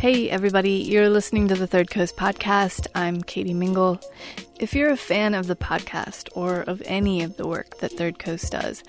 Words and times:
Hey, 0.00 0.30
everybody, 0.30 0.70
you're 0.70 1.10
listening 1.10 1.48
to 1.48 1.54
the 1.54 1.66
Third 1.66 1.90
Coast 1.90 2.16
podcast. 2.16 2.86
I'm 2.94 3.20
Katie 3.20 3.52
Mingle. 3.52 4.00
If 4.58 4.72
you're 4.72 4.88
a 4.88 4.96
fan 4.96 5.34
of 5.34 5.46
the 5.46 5.54
podcast 5.54 6.30
or 6.34 6.62
of 6.62 6.82
any 6.86 7.22
of 7.22 7.36
the 7.36 7.46
work 7.46 7.76
that 7.80 7.92
Third 7.92 8.18
Coast 8.18 8.52
does, 8.52 8.82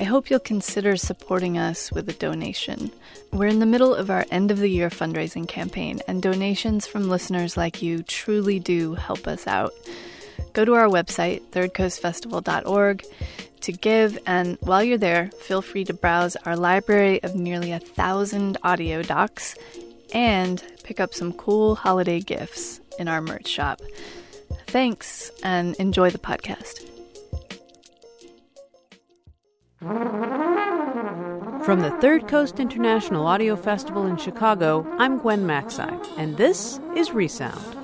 I 0.00 0.02
hope 0.02 0.28
you'll 0.28 0.40
consider 0.40 0.96
supporting 0.96 1.56
us 1.56 1.92
with 1.92 2.08
a 2.08 2.14
donation. 2.14 2.90
We're 3.32 3.46
in 3.46 3.60
the 3.60 3.64
middle 3.64 3.94
of 3.94 4.10
our 4.10 4.26
end 4.32 4.50
of 4.50 4.58
the 4.58 4.68
year 4.68 4.90
fundraising 4.90 5.46
campaign, 5.46 6.00
and 6.08 6.20
donations 6.20 6.84
from 6.84 7.08
listeners 7.08 7.56
like 7.56 7.80
you 7.80 8.02
truly 8.02 8.58
do 8.58 8.94
help 8.94 9.28
us 9.28 9.46
out. 9.46 9.70
Go 10.52 10.64
to 10.64 10.74
our 10.74 10.88
website, 10.88 11.42
thirdcoastfestival.org, 11.52 13.04
to 13.60 13.72
give, 13.72 14.18
and 14.26 14.58
while 14.62 14.82
you're 14.82 14.98
there, 14.98 15.30
feel 15.42 15.62
free 15.62 15.84
to 15.84 15.94
browse 15.94 16.34
our 16.44 16.56
library 16.56 17.22
of 17.22 17.36
nearly 17.36 17.70
a 17.70 17.78
thousand 17.78 18.58
audio 18.64 19.00
docs 19.02 19.54
and 20.12 20.62
pick 20.82 21.00
up 21.00 21.14
some 21.14 21.32
cool 21.32 21.74
holiday 21.74 22.20
gifts 22.20 22.80
in 22.98 23.08
our 23.08 23.20
merch 23.20 23.48
shop. 23.48 23.80
Thanks 24.66 25.30
and 25.42 25.74
enjoy 25.76 26.10
the 26.10 26.18
podcast. 26.18 26.88
From 31.64 31.80
the 31.80 31.90
Third 32.00 32.28
Coast 32.28 32.60
International 32.60 33.26
Audio 33.26 33.56
Festival 33.56 34.06
in 34.06 34.16
Chicago, 34.16 34.86
I'm 34.98 35.18
Gwen 35.18 35.44
Macsai, 35.44 36.06
and 36.16 36.36
this 36.36 36.78
is 36.94 37.12
Resound. 37.12 37.76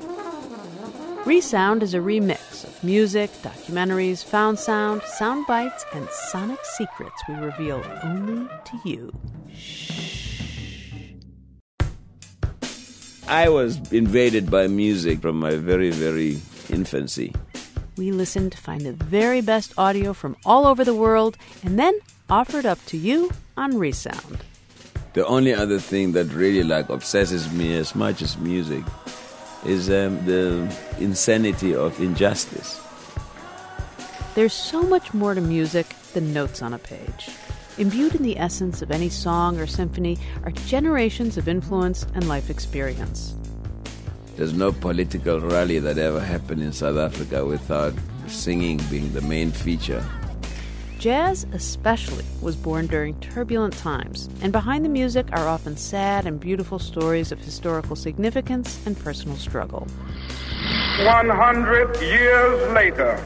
Resound 1.26 1.82
is 1.82 1.94
a 1.94 1.98
remix 1.98 2.64
of 2.64 2.82
music, 2.84 3.30
documentaries, 3.42 4.24
found 4.24 4.58
sound, 4.58 5.02
sound 5.02 5.46
bites, 5.46 5.84
and 5.92 6.08
sonic 6.10 6.64
secrets 6.64 7.22
we 7.28 7.34
reveal 7.34 7.82
only 8.02 8.48
to 8.64 8.80
you. 8.84 9.12
I 13.28 13.48
was 13.48 13.80
invaded 13.92 14.50
by 14.50 14.66
music 14.66 15.20
from 15.20 15.38
my 15.38 15.54
very, 15.56 15.90
very 15.90 16.40
infancy. 16.70 17.34
We 17.96 18.10
listen 18.10 18.50
to 18.50 18.58
find 18.58 18.82
the 18.82 18.92
very 18.92 19.40
best 19.40 19.74
audio 19.78 20.12
from 20.12 20.36
all 20.44 20.66
over 20.66 20.84
the 20.84 20.94
world 20.94 21.36
and 21.62 21.78
then 21.78 21.98
offer 22.28 22.58
it 22.58 22.66
up 22.66 22.84
to 22.86 22.96
you 22.96 23.30
on 23.56 23.78
Resound. 23.78 24.38
The 25.12 25.26
only 25.26 25.52
other 25.52 25.78
thing 25.78 26.12
that 26.12 26.32
really 26.32 26.62
like 26.62 26.88
obsesses 26.88 27.52
me 27.52 27.76
as 27.76 27.94
much 27.94 28.22
as 28.22 28.38
music 28.38 28.82
is 29.66 29.90
um, 29.90 30.24
the 30.24 30.74
insanity 30.98 31.74
of 31.74 32.00
injustice. 32.00 32.80
There's 34.34 34.54
so 34.54 34.82
much 34.82 35.12
more 35.12 35.34
to 35.34 35.40
music 35.42 35.86
than 36.14 36.32
notes 36.32 36.62
on 36.62 36.72
a 36.72 36.78
page. 36.78 37.28
Imbued 37.78 38.14
in 38.14 38.22
the 38.22 38.38
essence 38.38 38.82
of 38.82 38.90
any 38.90 39.08
song 39.08 39.58
or 39.58 39.66
symphony 39.66 40.18
are 40.44 40.50
generations 40.50 41.38
of 41.38 41.48
influence 41.48 42.04
and 42.14 42.28
life 42.28 42.50
experience. 42.50 43.34
There's 44.36 44.52
no 44.52 44.72
political 44.72 45.40
rally 45.40 45.78
that 45.78 45.96
ever 45.96 46.20
happened 46.20 46.62
in 46.62 46.72
South 46.72 46.98
Africa 46.98 47.46
without 47.46 47.94
singing 48.26 48.78
being 48.90 49.10
the 49.14 49.22
main 49.22 49.52
feature. 49.52 50.04
Jazz, 50.98 51.46
especially, 51.52 52.24
was 52.42 52.56
born 52.56 52.86
during 52.86 53.18
turbulent 53.20 53.76
times, 53.76 54.28
and 54.42 54.52
behind 54.52 54.84
the 54.84 54.90
music 54.90 55.26
are 55.32 55.48
often 55.48 55.76
sad 55.76 56.26
and 56.26 56.38
beautiful 56.38 56.78
stories 56.78 57.32
of 57.32 57.38
historical 57.38 57.96
significance 57.96 58.78
and 58.86 58.98
personal 58.98 59.36
struggle. 59.36 59.86
100 61.00 62.00
years 62.02 62.72
later, 62.72 63.24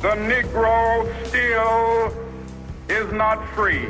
the 0.00 0.10
Negro 0.10 1.26
still 1.26 2.23
is 2.88 3.12
not 3.12 3.46
free. 3.54 3.88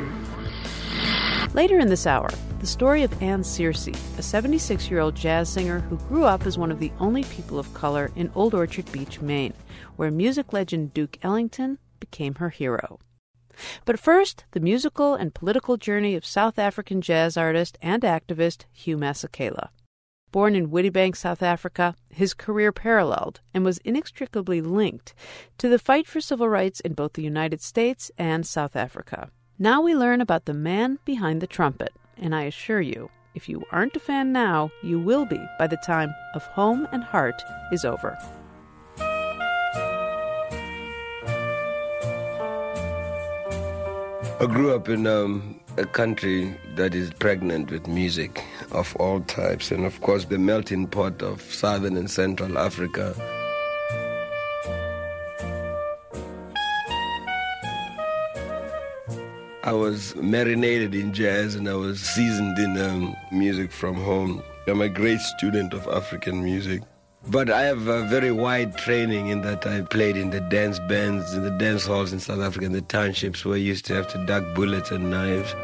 Later 1.53 1.79
in 1.79 1.87
this 1.87 2.05
hour, 2.05 2.29
the 2.59 2.67
story 2.67 3.03
of 3.03 3.21
Ann 3.21 3.43
Searcy, 3.43 3.95
a 4.17 4.21
76 4.21 4.89
year 4.89 4.99
old 4.99 5.15
jazz 5.15 5.49
singer 5.49 5.79
who 5.81 5.97
grew 6.07 6.23
up 6.23 6.45
as 6.45 6.57
one 6.57 6.71
of 6.71 6.79
the 6.79 6.91
only 6.99 7.23
people 7.25 7.59
of 7.59 7.73
color 7.73 8.11
in 8.15 8.31
Old 8.35 8.53
Orchard 8.53 8.91
Beach, 8.91 9.21
Maine, 9.21 9.53
where 9.95 10.11
music 10.11 10.51
legend 10.51 10.93
Duke 10.93 11.17
Ellington 11.21 11.77
became 11.99 12.35
her 12.35 12.49
hero. 12.49 12.99
But 13.85 13.99
first, 13.99 14.45
the 14.51 14.59
musical 14.59 15.15
and 15.15 15.33
political 15.33 15.77
journey 15.77 16.15
of 16.15 16.25
South 16.25 16.59
African 16.59 17.01
jazz 17.01 17.37
artist 17.37 17.77
and 17.81 18.03
activist 18.03 18.65
Hugh 18.73 18.97
Masekela. 18.97 19.69
Born 20.35 20.53
in 20.53 20.69
Witbank, 20.69 21.15
South 21.15 21.41
Africa, 21.41 21.95
his 22.09 22.33
career 22.33 22.73
paralleled 22.73 23.39
and 23.53 23.63
was 23.63 23.77
inextricably 23.85 24.59
linked 24.59 25.13
to 25.57 25.69
the 25.69 25.79
fight 25.79 26.07
for 26.07 26.19
civil 26.19 26.49
rights 26.49 26.81
in 26.81 26.91
both 26.91 27.13
the 27.13 27.23
United 27.23 27.61
States 27.61 28.11
and 28.17 28.45
South 28.45 28.75
Africa. 28.75 29.31
Now 29.57 29.81
we 29.81 29.95
learn 29.95 30.19
about 30.19 30.43
the 30.43 30.53
man 30.53 30.99
behind 31.05 31.39
the 31.39 31.47
trumpet, 31.47 31.93
and 32.17 32.35
I 32.35 32.43
assure 32.43 32.81
you, 32.81 33.09
if 33.33 33.47
you 33.47 33.63
aren't 33.71 33.95
a 33.95 33.99
fan 34.01 34.33
now, 34.33 34.71
you 34.83 34.99
will 34.99 35.23
be 35.25 35.39
by 35.57 35.67
the 35.67 35.77
time 35.77 36.13
Of 36.33 36.43
Home 36.47 36.85
and 36.91 37.01
Heart 37.01 37.41
is 37.71 37.85
over. 37.85 38.17
I 44.37 44.47
grew 44.49 44.75
up 44.75 44.89
in 44.89 45.07
um, 45.07 45.54
a 45.77 45.85
country 45.85 46.57
that 46.75 46.95
is 46.95 47.11
pregnant 47.11 47.69
with 47.69 47.87
music 47.87 48.43
of 48.71 48.95
all 48.95 49.19
types, 49.21 49.71
and 49.71 49.85
of 49.85 49.99
course, 50.01 50.25
the 50.25 50.37
melting 50.37 50.87
pot 50.87 51.21
of 51.21 51.41
southern 51.41 51.97
and 51.97 52.09
central 52.09 52.57
Africa. 52.57 53.13
I 59.63 59.73
was 59.73 60.15
marinated 60.15 60.93
in 60.93 61.11
jazz 61.11 61.55
and 61.55 61.67
I 61.67 61.73
was 61.73 61.99
seasoned 61.99 62.57
in 62.59 62.79
um, 62.79 63.15
music 63.31 63.71
from 63.71 63.95
home. 63.95 64.43
I'm 64.67 64.81
a 64.81 64.89
great 64.89 65.19
student 65.19 65.73
of 65.73 65.87
African 65.87 66.43
music. 66.43 66.83
But 67.27 67.49
I 67.49 67.63
have 67.63 67.87
a 67.87 68.03
very 68.03 68.31
wide 68.31 68.77
training 68.77 69.29
in 69.29 69.41
that 69.41 69.65
I 69.65 69.81
played 69.81 70.15
in 70.17 70.29
the 70.29 70.41
dance 70.41 70.77
bands, 70.87 71.33
in 71.33 71.43
the 71.43 71.49
dance 71.49 71.83
halls 71.83 72.13
in 72.13 72.19
South 72.19 72.41
Africa, 72.41 72.65
in 72.65 72.73
the 72.73 72.81
townships 72.81 73.43
where 73.43 73.55
I 73.55 73.57
used 73.57 73.85
to 73.85 73.95
have 73.95 74.07
to 74.09 74.23
duck 74.25 74.43
bullets 74.53 74.91
and 74.91 75.09
knives. 75.09 75.55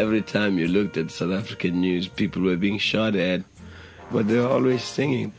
Every 0.00 0.22
time 0.22 0.58
you 0.58 0.66
looked 0.66 0.96
at 0.96 1.10
South 1.10 1.30
African 1.30 1.82
news, 1.82 2.08
people 2.08 2.40
were 2.40 2.56
being 2.56 2.78
shot 2.78 3.14
at, 3.16 3.42
but 4.10 4.28
they 4.28 4.38
were 4.38 4.48
always 4.48 4.82
singing. 4.82 5.30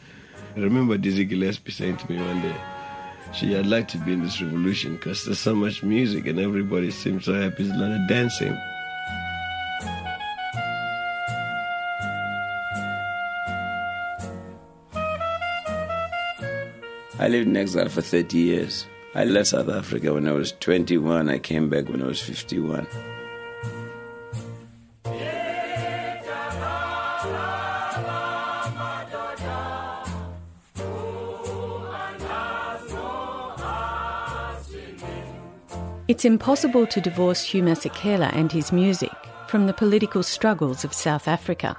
I 0.55 0.59
remember 0.59 0.99
Dizzy 0.99 1.25
Gillespie 1.25 1.71
saying 1.71 1.97
to 1.97 2.11
me 2.11 2.19
one 2.21 2.43
day, 2.43 2.55
she, 3.33 3.57
I'd 3.57 3.65
like 3.65 3.87
to 3.87 3.97
be 3.97 4.13
in 4.13 4.21
this 4.21 4.39
revolution 4.39 4.97
because 4.97 5.25
there's 5.25 5.39
so 5.39 5.55
much 5.55 5.81
music 5.81 6.27
and 6.27 6.39
everybody 6.39 6.91
seems 6.91 7.25
so 7.25 7.33
happy. 7.33 7.63
There's 7.63 7.75
a 7.75 7.81
lot 7.81 7.89
of 7.89 8.07
dancing. 8.07 8.55
I 17.17 17.27
lived 17.29 17.47
in 17.47 17.57
exile 17.57 17.89
for 17.89 18.01
30 18.03 18.37
years. 18.37 18.85
I 19.15 19.23
left 19.23 19.47
South 19.49 19.69
Africa 19.69 20.13
when 20.13 20.27
I 20.27 20.33
was 20.33 20.51
21. 20.59 21.29
I 21.29 21.39
came 21.39 21.67
back 21.67 21.89
when 21.89 22.03
I 22.03 22.05
was 22.05 22.21
51. 22.21 22.85
It's 36.11 36.25
impossible 36.25 36.85
to 36.87 36.99
divorce 36.99 37.41
Hugh 37.41 37.63
Masekela 37.63 38.35
and 38.35 38.51
his 38.51 38.73
music 38.73 39.15
from 39.47 39.65
the 39.65 39.73
political 39.73 40.23
struggles 40.23 40.83
of 40.83 40.91
South 40.91 41.25
Africa. 41.25 41.77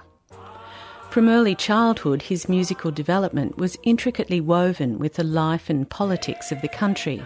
From 1.10 1.28
early 1.28 1.54
childhood, 1.54 2.22
his 2.22 2.48
musical 2.48 2.90
development 2.90 3.58
was 3.58 3.76
intricately 3.82 4.40
woven 4.40 4.98
with 4.98 5.16
the 5.16 5.22
life 5.22 5.68
and 5.68 5.86
politics 5.86 6.50
of 6.50 6.62
the 6.62 6.68
country. 6.68 7.22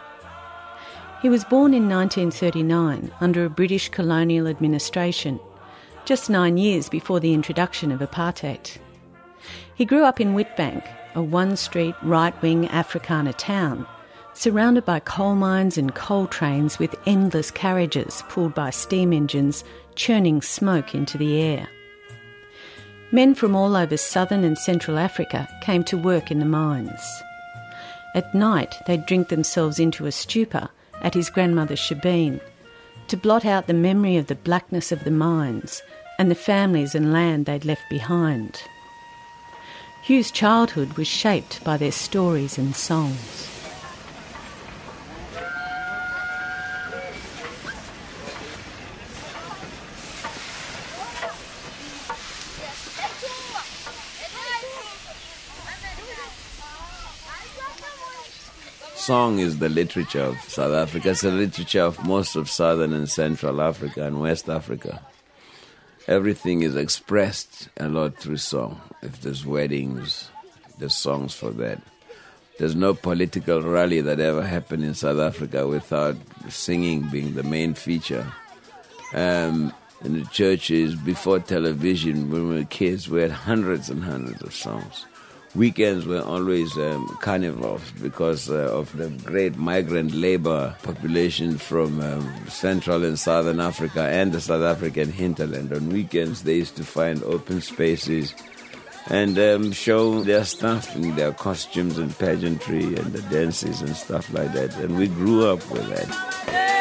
He 1.23 1.29
was 1.29 1.44
born 1.44 1.75
in 1.75 1.88
1939 1.88 3.12
under 3.20 3.44
a 3.44 3.50
British 3.50 3.88
colonial 3.88 4.49
administration, 4.49 5.38
just 6.06 6.29
nine 6.29 6.56
years 6.56 6.88
before 6.88 7.20
the 7.20 7.35
introduction 7.35 7.93
of 7.93 8.00
apartheid. 8.00 8.79
He 9.76 9.85
grew 9.85 10.02
up 10.02 10.20
in 10.20 10.35
Witbank, 10.35 10.85
a 11.14 11.23
one 11.23 11.55
street 11.55 11.94
right 12.02 12.35
wing 12.43 12.67
Afrikaner 12.67 13.37
town, 13.38 13.87
surrounded 14.37 14.85
by 14.85 15.00
coal 15.00 15.35
mines 15.35 15.79
and 15.79 15.94
coal 15.94 16.27
trains 16.27 16.79
with 16.79 16.94
endless 17.06 17.50
carriages 17.50 18.23
pulled 18.29 18.55
by 18.55 18.69
steam 18.69 19.12
engines 19.12 19.65
churning 19.94 20.43
smoke 20.43 20.94
into 20.94 21.17
the 21.17 21.41
air. 21.41 21.67
Men 23.11 23.35
from 23.35 23.56
all 23.56 23.75
over 23.75 23.97
southern 23.97 24.44
and 24.44 24.59
central 24.59 24.99
Africa 24.99 25.49
came 25.62 25.83
to 25.85 25.97
work 25.97 26.31
in 26.31 26.38
the 26.38 26.44
mines. 26.44 27.00
At 28.15 28.35
night, 28.35 28.75
they'd 28.87 29.06
drink 29.06 29.29
themselves 29.29 29.79
into 29.79 30.06
a 30.06 30.12
stupor 30.12 30.69
at 31.00 31.15
his 31.15 31.31
grandmother's 31.31 31.81
shebeen 31.81 32.41
to 33.09 33.17
blot 33.17 33.47
out 33.47 33.67
the 33.67 33.75
memory 33.75 34.17
of 34.17 34.27
the 34.27 34.35
blackness 34.35 34.93
of 34.93 35.05
the 35.05 35.11
mines 35.11 35.83
and 36.19 36.31
the 36.31 36.35
families 36.35 36.94
and 36.94 37.12
land 37.12 37.47
they'd 37.47 37.65
left 37.65 37.88
behind. 37.88 38.61
Hugh's 40.03 40.31
childhood 40.31 40.93
was 40.94 41.09
shaped 41.09 41.65
by 41.65 41.77
their 41.77 41.93
stories 41.93 42.59
and 42.59 42.77
songs. 42.77 43.56
Song 59.06 59.38
is 59.38 59.61
the 59.61 59.69
literature 59.69 60.25
of 60.25 60.41
South 60.41 60.73
Africa. 60.73 61.11
It's 61.11 61.20
the 61.20 61.31
literature 61.31 61.82
of 61.82 62.05
most 62.05 62.35
of 62.35 62.50
Southern 62.50 62.93
and 62.93 63.08
Central 63.08 63.62
Africa 63.62 64.05
and 64.05 64.20
West 64.20 64.49
Africa. 64.49 65.00
Everything 66.08 66.62
is 66.62 66.75
expressed 66.75 67.69
a 67.76 67.88
lot 67.88 68.17
through 68.17 68.38
song. 68.38 68.81
If 69.03 69.20
there's 69.20 69.47
weddings, 69.47 70.29
there's 70.79 70.97
songs 70.97 71.35
for 71.35 71.50
that. 71.50 71.81
There's 72.58 72.75
no 72.75 72.94
political 72.94 73.62
rally 73.62 74.00
that 74.00 74.19
ever 74.19 74.43
happened 74.43 74.82
in 74.82 74.94
South 74.94 75.20
Africa 75.20 75.69
without 75.69 76.17
singing 76.49 77.02
being 77.02 77.37
the 77.37 77.44
main 77.44 77.75
feature. 77.75 78.26
Um, 79.14 79.73
in 80.05 80.19
the 80.19 80.26
churches, 80.31 80.97
before 80.97 81.38
television, 81.38 82.29
when 82.29 82.49
we 82.49 82.55
were 82.56 82.64
kids, 82.64 83.09
we 83.09 83.20
had 83.20 83.31
hundreds 83.31 83.88
and 83.88 84.02
hundreds 84.02 84.43
of 84.43 84.52
songs 84.52 85.06
weekends 85.56 86.06
were 86.06 86.20
always 86.20 86.76
um, 86.76 87.08
carnivals 87.20 87.82
because 88.03 88.50
uh, 88.50 88.70
of 88.73 88.94
the 88.97 89.08
great 89.25 89.56
migrant 89.56 90.12
labor 90.12 90.76
population 90.82 91.56
from 91.56 92.00
um, 92.00 92.49
Central 92.49 93.05
and 93.05 93.19
Southern 93.19 93.58
Africa 93.58 94.03
and 94.03 94.32
the 94.32 94.41
South 94.41 94.62
African 94.62 95.11
hinterland. 95.11 95.73
On 95.73 95.88
weekends, 95.88 96.43
they 96.43 96.56
used 96.56 96.76
to 96.76 96.85
find 96.85 97.23
open 97.25 97.61
spaces 97.61 98.35
and 99.08 99.38
um, 99.38 99.73
show 99.73 100.23
their 100.23 100.44
stuff 100.44 100.94
and 100.94 101.17
their 101.17 101.32
costumes 101.32 101.97
and 101.97 102.17
pageantry 102.19 102.85
and 102.85 103.12
the 103.12 103.23
dances 103.23 103.81
and 103.81 103.97
stuff 103.97 104.32
like 104.32 104.52
that. 104.52 104.76
And 104.76 104.99
we 104.99 105.09
grew 105.09 105.47
up 105.47 105.69
with 105.70 105.88
that. 105.88 106.75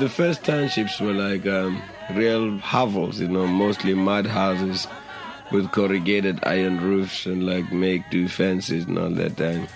The 0.00 0.08
first 0.08 0.44
townships 0.44 0.98
were 0.98 1.12
like 1.12 1.46
um, 1.46 1.82
real 2.14 2.56
hovels, 2.56 3.20
you 3.20 3.28
know, 3.28 3.46
mostly 3.46 3.92
mud 3.92 4.24
houses 4.24 4.86
with 5.52 5.70
corrugated 5.72 6.40
iron 6.44 6.80
roofs 6.80 7.26
and 7.26 7.44
like 7.44 7.70
make 7.70 8.08
do 8.08 8.26
fences 8.26 8.86
and 8.86 8.98
all 8.98 9.10
that 9.10 9.36
time. 9.36 9.68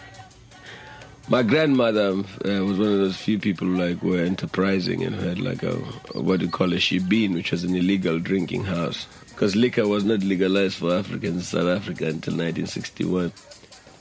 My 1.29 1.43
grandmother 1.43 2.13
uh, 2.13 2.65
was 2.65 2.79
one 2.79 2.89
of 2.89 2.99
those 3.01 3.19
few 3.19 3.39
people 3.39 3.69
like 3.69 4.03
were 4.03 4.21
enterprising 4.21 5.03
and 5.05 5.15
had 5.15 5.41
like 5.41 5.63
a, 5.63 5.77
a 6.15 6.23
what 6.23 6.41
you 6.41 6.49
call 6.49 6.73
a 6.73 6.77
shebeen, 6.77 7.35
which 7.35 7.53
was 7.53 7.63
an 7.63 7.77
illegal 7.77 8.19
drinking 8.19 8.65
house. 8.65 9.07
Because 9.29 9.55
liquor 9.55 9.87
was 9.87 10.05
not 10.05 10.21
legalized 10.21 10.77
for 10.79 10.95
Africans 10.95 11.37
in 11.37 11.43
South 11.43 11.69
Africa 11.69 12.05
until 12.07 12.33
1961. 12.33 13.31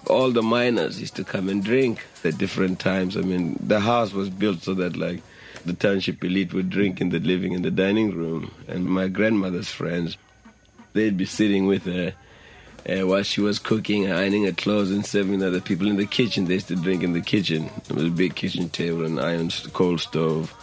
All 0.08 0.32
the 0.32 0.42
miners 0.42 1.02
used 1.02 1.18
to 1.18 1.26
come 1.26 1.50
and 1.50 1.62
drink 1.62 2.02
at 2.24 2.38
different 2.38 2.80
times. 2.80 3.18
I 3.18 3.22
mean, 3.24 3.60
the 3.62 3.82
house 3.82 4.14
was 4.14 4.30
built 4.30 4.62
so 4.62 4.74
that 4.76 4.96
like 4.96 5.22
the 5.66 5.74
township 5.74 6.24
elite 6.24 6.54
would 6.54 6.70
drink 6.70 7.02
in 7.02 7.10
the 7.10 7.20
living 7.20 7.54
in 7.54 7.62
the 7.62 7.72
dining 7.72 8.12
room, 8.12 8.52
and 8.68 8.86
my 8.86 9.08
grandmother's 9.08 9.70
friends, 9.70 10.18
they'd 10.94 11.18
be 11.18 11.26
sitting 11.26 11.66
with 11.66 11.86
her 11.86 12.14
uh, 12.90 13.08
while 13.08 13.24
she 13.24 13.42
was 13.42 13.60
cooking, 13.60 14.12
ironing 14.12 14.44
her 14.44 14.52
clothes, 14.52 14.92
and 14.92 15.06
serving 15.06 15.42
other 15.42 15.62
people 15.62 15.88
in 15.88 15.96
the 15.96 16.06
kitchen. 16.06 16.46
They 16.46 16.56
used 16.56 16.68
to 16.68 16.76
drink 16.76 17.04
in 17.04 17.14
the 17.14 17.22
kitchen. 17.22 17.70
There 17.88 17.96
was 17.96 18.06
a 18.06 18.10
big 18.10 18.36
kitchen 18.36 18.70
table, 18.70 19.06
an 19.06 19.20
iron 19.20 19.50
coal 19.72 19.98
stove. 19.98 20.54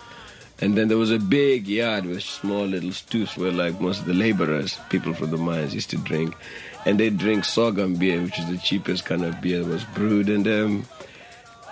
And 0.63 0.77
then 0.77 0.89
there 0.89 0.99
was 0.99 1.11
a 1.11 1.19
big 1.19 1.67
yard 1.67 2.05
with 2.05 2.23
small 2.23 2.67
little 2.67 2.93
stoops 2.93 3.37
where, 3.39 3.51
like 3.51 3.81
most 3.81 4.01
of 4.01 4.07
the 4.07 4.13
laborers, 4.13 4.79
people 4.91 5.15
from 5.15 5.31
the 5.31 5.39
mines 5.39 5.75
used 5.75 5.89
to 5.91 5.97
drink. 5.97 6.37
And 6.85 7.01
they'd 7.01 7.17
drink 7.17 7.45
sorghum 7.45 7.97
beer, 7.97 8.21
which 8.21 8.39
is 8.39 8.47
the 8.47 8.59
cheapest 8.59 9.07
kind 9.07 9.25
of 9.25 9.41
beer 9.41 9.65
that 9.65 9.71
was 9.71 9.85
brewed. 9.85 10.29
And 10.29 10.47
um, 10.47 10.87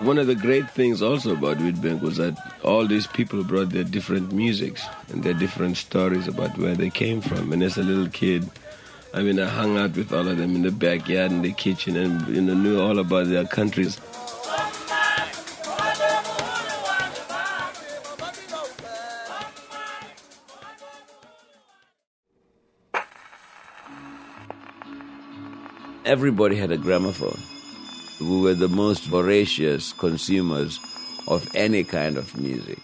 one 0.01 0.17
of 0.19 0.29
the 0.29 0.35
great 0.35 0.71
things 0.71 1.03
also 1.03 1.33
about 1.33 1.59
Witbank 1.59 2.01
was 2.01 2.19
that 2.19 2.37
all 2.63 2.87
these 2.87 3.07
people 3.09 3.43
brought 3.43 3.71
their 3.71 3.83
different 3.83 4.33
musics 4.33 4.85
and 5.09 5.25
their 5.25 5.35
different 5.35 5.77
stories 5.77 6.29
about 6.29 6.57
where 6.57 6.77
they 6.77 6.89
came 6.89 7.21
from. 7.21 7.53
And 7.53 7.63
as 7.63 7.77
a 7.77 7.83
little 7.83 8.09
kid, 8.09 8.49
I 9.13 9.23
mean, 9.23 9.41
I 9.41 9.49
hung 9.49 9.77
out 9.77 9.97
with 9.97 10.13
all 10.13 10.29
of 10.29 10.37
them 10.37 10.55
in 10.55 10.63
the 10.63 10.71
backyard, 10.71 11.33
in 11.33 11.43
the 11.43 11.53
kitchen, 11.53 11.97
and 11.97 12.29
you 12.29 12.41
know, 12.41 12.55
knew 12.55 12.81
all 12.81 12.99
about 12.99 13.27
their 13.27 13.45
countries. 13.45 13.99
Everybody 26.05 26.57
had 26.57 26.71
a 26.71 26.79
gramophone 26.79 27.58
we 28.21 28.41
were 28.41 28.55
the 28.55 28.69
most 28.69 29.05
voracious 29.05 29.93
consumers 29.93 30.81
of 31.27 31.49
any 31.55 31.85
kind 31.85 32.17
of 32.17 32.37
music. 32.39 32.79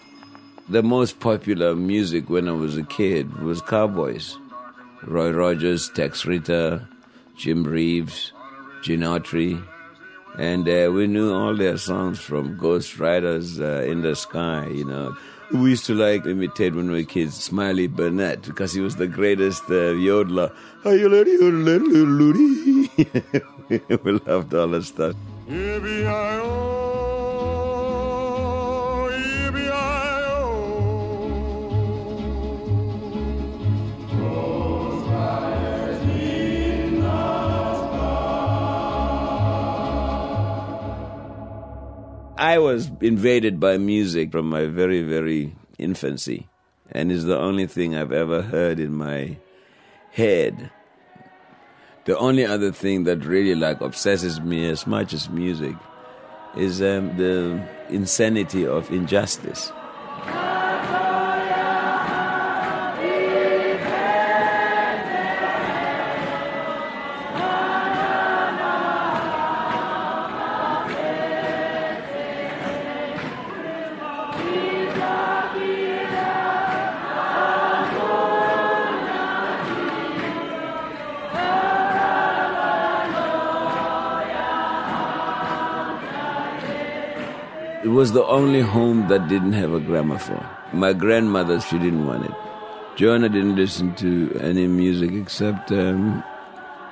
The 0.69 0.83
most 0.83 1.21
popular 1.21 1.75
music 1.75 2.31
when 2.31 2.49
I 2.49 2.53
was 2.53 2.77
a 2.77 2.83
kid 2.85 3.43
was 3.43 3.61
cowboys. 3.61 4.39
Roy 5.03 5.31
Rogers, 5.31 5.91
Tex 5.91 6.25
Ritter, 6.25 6.89
Jim 7.37 7.65
Reeves, 7.65 8.33
Gene 8.83 9.01
Autry, 9.01 9.63
and 10.39 10.69
uh, 10.69 10.91
we 10.93 11.07
knew 11.07 11.33
all 11.33 11.55
their 11.55 11.79
songs 11.79 12.19
from 12.19 12.57
Ghost 12.57 12.99
Riders 12.99 13.61
uh, 13.61 13.85
in 13.87 14.03
the 14.03 14.17
Sky, 14.17 14.67
you 14.69 14.85
know. 14.85 15.17
We 15.53 15.71
used 15.71 15.87
to 15.87 15.95
like 15.95 16.27
imitate 16.27 16.75
when 16.75 16.91
we 16.91 17.01
were 17.01 17.07
kids 17.07 17.35
Smiley 17.35 17.89
Burnette 17.89 18.43
because 18.43 18.73
he 18.73 18.81
was 18.81 18.97
the 18.97 19.07
greatest 19.07 19.65
uh, 19.65 19.95
yodeler. 19.95 20.53
we 24.05 24.13
loved 24.27 24.55
all 24.55 24.69
that 24.69 24.85
stuff. 24.85 25.15
I 42.45 42.59
was 42.59 42.91
invaded 43.01 43.59
by 43.59 43.79
music 43.79 44.31
from 44.31 44.51
my 44.51 44.67
very, 44.67 45.01
very 45.01 45.57
infancy, 45.79 46.47
and 46.93 47.11
it's 47.11 47.25
the 47.25 47.39
only 47.39 47.67
thing 47.67 47.97
I've 47.97 48.13
ever 48.13 48.43
heard 48.43 48.79
in 48.79 48.93
my 48.93 49.39
head. 50.13 50.71
The 52.05 52.19
only 52.19 52.45
other 52.45 52.71
thing 52.71 53.05
that 53.05 53.25
really 53.25 53.55
like 53.55 53.81
obsesses 53.81 54.43
me 54.43 54.69
as 54.69 54.87
much 54.87 55.15
as 55.15 55.31
music 55.31 55.75
is 56.55 56.83
um, 56.83 57.17
the 57.17 57.67
insanity 57.89 58.67
of 58.67 58.91
injustice. 58.91 59.73
Was 87.89 88.13
the 88.13 88.25
only 88.25 88.61
home 88.61 89.09
that 89.09 89.29
didn't 89.29 89.53
have 89.53 89.75
a 89.75 89.81
gramophone. 89.81 90.47
My 90.73 90.93
grandmother, 90.93 91.61
she 91.61 91.79
didn't 91.79 92.07
want 92.07 92.25
it. 92.25 92.35
Joanna 92.97 93.29
didn't 93.29 93.57
listen 93.57 93.95
to 93.97 94.39
any 94.41 94.67
music 94.67 95.13
except 95.13 95.71
um, 95.73 96.23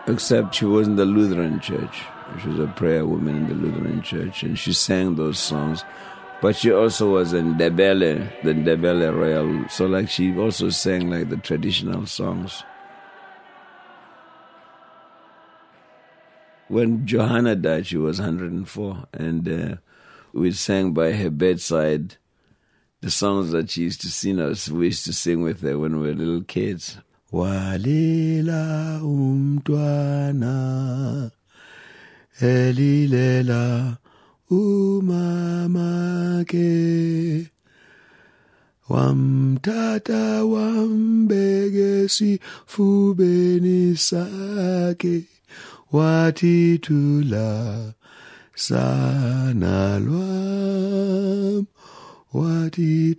except 0.07 0.55
she 0.55 0.65
was 0.65 0.89
in 0.89 0.97
the 0.97 1.05
Lutheran 1.05 1.61
church. 1.61 2.03
She 2.43 2.49
was 2.49 2.59
a 2.59 2.67
prayer 2.67 3.07
woman 3.07 3.37
in 3.37 3.49
the 3.49 3.55
Lutheran 3.55 4.03
church, 4.03 4.43
and 4.43 4.59
she 4.59 4.73
sang 4.73 5.17
those 5.17 5.39
songs. 5.39 5.85
But 6.41 6.57
she 6.57 6.73
also 6.73 7.11
was 7.11 7.33
in 7.33 7.55
Ndebele, 7.55 8.43
the 8.43 8.53
Ndebele 8.53 9.15
Royal. 9.15 9.69
So, 9.69 9.87
like, 9.87 10.09
she 10.09 10.37
also 10.37 10.71
sang 10.71 11.09
like 11.09 11.29
the 11.29 11.37
traditional 11.37 12.05
songs. 12.07 12.65
When 16.67 17.07
Johanna 17.07 17.55
died, 17.55 17.87
she 17.87 17.97
was 17.97 18.19
104, 18.19 19.05
and 19.13 19.49
uh, 19.49 19.77
we 20.33 20.53
sang 20.53 20.93
by 20.93 21.12
her 21.12 21.31
bedside 21.31 22.17
the 23.01 23.11
songs 23.11 23.51
that 23.51 23.71
she 23.71 23.83
used 23.83 24.01
to 24.01 24.09
sing 24.09 24.41
us. 24.41 24.69
We 24.69 24.87
used 24.87 25.05
to 25.07 25.12
sing 25.12 25.43
with 25.43 25.61
her 25.62 25.79
when 25.79 26.01
we 26.01 26.09
were 26.09 26.15
little 26.15 26.43
kids. 26.43 26.99
Walila 27.33 29.01
umtwana 29.03 30.53
elilela 32.41 33.99
umama 34.51 36.45
ke 36.47 37.49
wamtata 38.89 40.45
wambeke 40.45 42.09
sifubeni 42.09 43.97
sakhe 43.97 45.25
wathi 45.93 46.79
thula 46.79 47.95
sana 48.69 49.99
lwam 50.07 51.66
wathi 52.33 53.14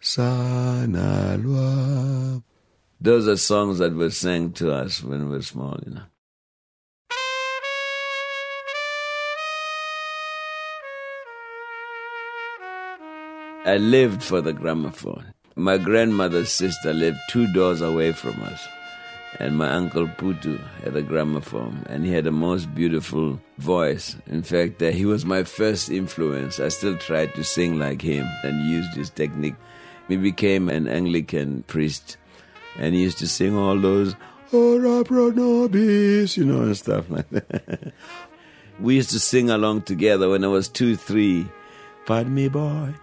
sana 0.00 2.32
those 3.00 3.28
are 3.28 3.36
songs 3.36 3.78
that 3.78 3.94
were 3.94 4.10
sang 4.10 4.52
to 4.52 4.72
us 4.72 5.02
when 5.02 5.28
we 5.28 5.36
were 5.36 5.42
small 5.42 5.78
you 5.86 5.92
know 5.92 6.02
I 13.66 13.78
lived 13.78 14.22
for 14.22 14.42
the 14.42 14.52
gramophone. 14.52 15.32
My 15.56 15.78
grandmother's 15.78 16.52
sister 16.52 16.92
lived 16.92 17.16
two 17.30 17.50
doors 17.54 17.80
away 17.80 18.12
from 18.12 18.42
us. 18.42 18.60
And 19.40 19.56
my 19.56 19.68
uncle 19.68 20.06
Putu 20.06 20.60
had 20.82 20.96
a 20.96 21.02
gramophone, 21.02 21.84
and 21.88 22.04
he 22.04 22.12
had 22.12 22.24
the 22.24 22.30
most 22.30 22.72
beautiful 22.74 23.40
voice. 23.58 24.16
In 24.26 24.42
fact, 24.42 24.80
uh, 24.80 24.90
he 24.90 25.04
was 25.04 25.24
my 25.24 25.42
first 25.42 25.90
influence. 25.90 26.60
I 26.60 26.68
still 26.68 26.96
tried 26.96 27.34
to 27.34 27.42
sing 27.42 27.78
like 27.78 28.00
him 28.00 28.26
and 28.44 28.70
used 28.70 28.94
his 28.94 29.10
technique. 29.10 29.56
He 30.06 30.16
became 30.16 30.68
an 30.68 30.86
Anglican 30.86 31.64
priest, 31.64 32.16
and 32.78 32.94
he 32.94 33.02
used 33.02 33.18
to 33.18 33.28
sing 33.28 33.56
all 33.56 33.78
those 33.78 34.14
Ora 34.52 35.02
pro 35.02 35.30
nobis, 35.30 36.36
you 36.36 36.44
know, 36.44 36.62
and 36.62 36.76
stuff 36.76 37.10
like 37.10 37.28
that. 37.30 37.92
we 38.78 38.94
used 38.94 39.10
to 39.10 39.18
sing 39.18 39.50
along 39.50 39.82
together 39.82 40.28
when 40.30 40.44
I 40.44 40.48
was 40.48 40.68
two, 40.68 40.94
three. 40.94 41.48
Pardon 42.06 42.34
me, 42.34 42.48
boy 42.48 42.94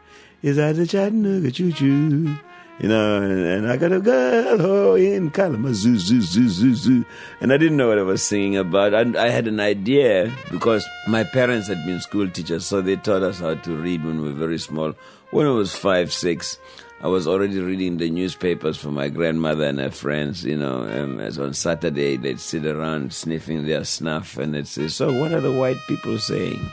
is 0.41 0.57
that 0.57 0.75
the 0.75 0.87
Chattanooga 0.87 1.51
choo 1.51 1.71
choo. 1.71 2.35
You 2.81 2.89
know, 2.89 3.21
and, 3.21 3.45
and, 3.45 3.71
I 3.71 3.77
got 3.77 3.91
a 3.91 3.99
girl 3.99 4.59
oh, 4.59 4.95
in 4.95 5.29
Kalamazoo, 5.29 5.99
zoo, 5.99 6.19
zoo, 6.19 6.49
zoo, 6.49 6.73
zoo. 6.73 7.05
And 7.39 7.53
I 7.53 7.57
didn't 7.57 7.77
know 7.77 7.89
what 7.89 7.99
I 7.99 8.01
was 8.01 8.23
singing 8.23 8.57
about. 8.57 8.95
I, 8.95 9.01
I 9.23 9.29
had 9.29 9.45
an 9.45 9.59
idea 9.59 10.35
because 10.49 10.83
my 11.07 11.23
parents 11.23 11.67
had 11.67 11.85
been 11.85 11.99
school 11.99 12.27
teachers, 12.27 12.65
so 12.65 12.81
they 12.81 12.95
taught 12.95 13.21
us 13.21 13.37
how 13.37 13.53
to 13.53 13.75
read 13.75 14.03
when 14.03 14.21
we 14.21 14.29
were 14.29 14.39
very 14.39 14.57
small. 14.57 14.95
When 15.29 15.45
I 15.45 15.51
was 15.51 15.75
five, 15.75 16.11
six, 16.11 16.57
I 17.03 17.07
was 17.07 17.27
already 17.27 17.59
reading 17.59 17.97
the 17.97 18.09
newspapers 18.09 18.77
for 18.77 18.89
my 18.89 19.09
grandmother 19.09 19.65
and 19.65 19.79
her 19.79 19.91
friends, 19.91 20.43
you 20.43 20.57
know. 20.57 20.81
Um, 20.81 21.19
as 21.19 21.37
on 21.37 21.53
Saturday, 21.53 22.17
they'd 22.17 22.39
sit 22.39 22.65
around 22.65 23.13
sniffing 23.13 23.67
their 23.67 23.83
snuff 23.83 24.37
and 24.37 24.55
they'd 24.55 24.67
say, 24.67 24.87
So, 24.87 25.13
what 25.13 25.33
are 25.33 25.41
the 25.41 25.51
white 25.51 25.77
people 25.87 26.17
saying? 26.17 26.71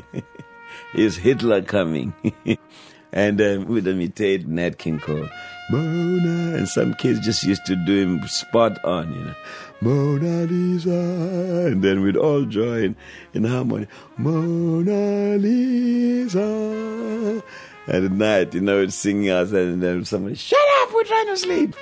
is 0.94 1.18
Hitler 1.18 1.60
coming? 1.60 2.14
and 3.12 3.40
um, 3.40 3.66
we'd 3.66 3.86
imitate 3.86 4.46
Nat 4.46 4.78
King 4.78 4.98
Cole. 4.98 5.28
Mona, 5.70 6.56
and 6.56 6.68
some 6.68 6.94
kids 6.94 7.20
just 7.20 7.44
used 7.44 7.64
to 7.66 7.76
do 7.76 8.02
him 8.02 8.26
spot 8.26 8.84
on, 8.84 9.12
you 9.12 9.24
know. 9.24 9.34
Mona 9.80 10.46
Lisa, 10.46 10.90
and 10.90 11.82
then 11.82 12.02
we'd 12.02 12.16
all 12.16 12.44
join 12.44 12.96
in 13.32 13.44
harmony. 13.44 13.86
Mona 14.16 15.38
Lisa. 15.38 16.40
And 17.86 18.04
at 18.04 18.12
night, 18.12 18.52
you 18.52 18.60
know, 18.60 18.82
it's 18.82 18.96
singing 18.96 19.30
us, 19.30 19.52
and 19.52 19.82
then 19.82 20.04
somebody, 20.04 20.34
shut 20.34 20.58
up, 20.82 20.92
we're 20.92 21.04
trying 21.04 21.26
to 21.28 21.36
sleep. 21.36 21.76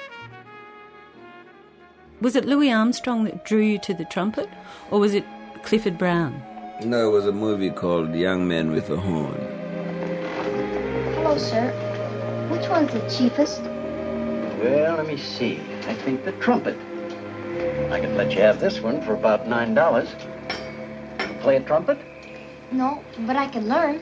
Was 2.21 2.37
it 2.37 2.45
Louis 2.45 2.71
Armstrong 2.71 3.25
that 3.25 3.45
drew 3.45 3.63
you 3.63 3.79
to 3.81 3.95
the 3.95 4.05
trumpet, 4.05 4.51
or 4.91 5.01
was 5.01 5.15
it 5.15 5.25
Clifford 5.63 5.97
Brown? 5.97 6.43
No, 6.85 7.09
it 7.09 7.13
was 7.13 7.27
a 7.27 7.33
movie 7.33 7.71
called 7.71 8.15
Young 8.15 8.47
Man 8.47 8.71
with 8.71 8.91
a 8.91 8.97
Horn. 8.97 9.58
Sir. 11.38 11.71
Which 12.50 12.68
one's 12.68 12.92
the 12.92 13.00
cheapest? 13.09 13.62
Well, 13.62 14.97
let 14.97 15.07
me 15.07 15.16
see. 15.16 15.61
I 15.87 15.95
think 15.95 16.25
the 16.25 16.33
trumpet. 16.33 16.76
I 17.92 18.00
can 18.00 18.16
let 18.16 18.33
you 18.33 18.40
have 18.40 18.59
this 18.59 18.80
one 18.80 19.00
for 19.02 19.14
about 19.14 19.47
nine 19.47 19.73
dollars. 19.73 20.09
Play 21.40 21.57
a 21.57 21.61
trumpet? 21.61 21.99
No, 22.73 23.04
but 23.21 23.37
I 23.37 23.47
can 23.47 23.68
learn. 23.68 24.00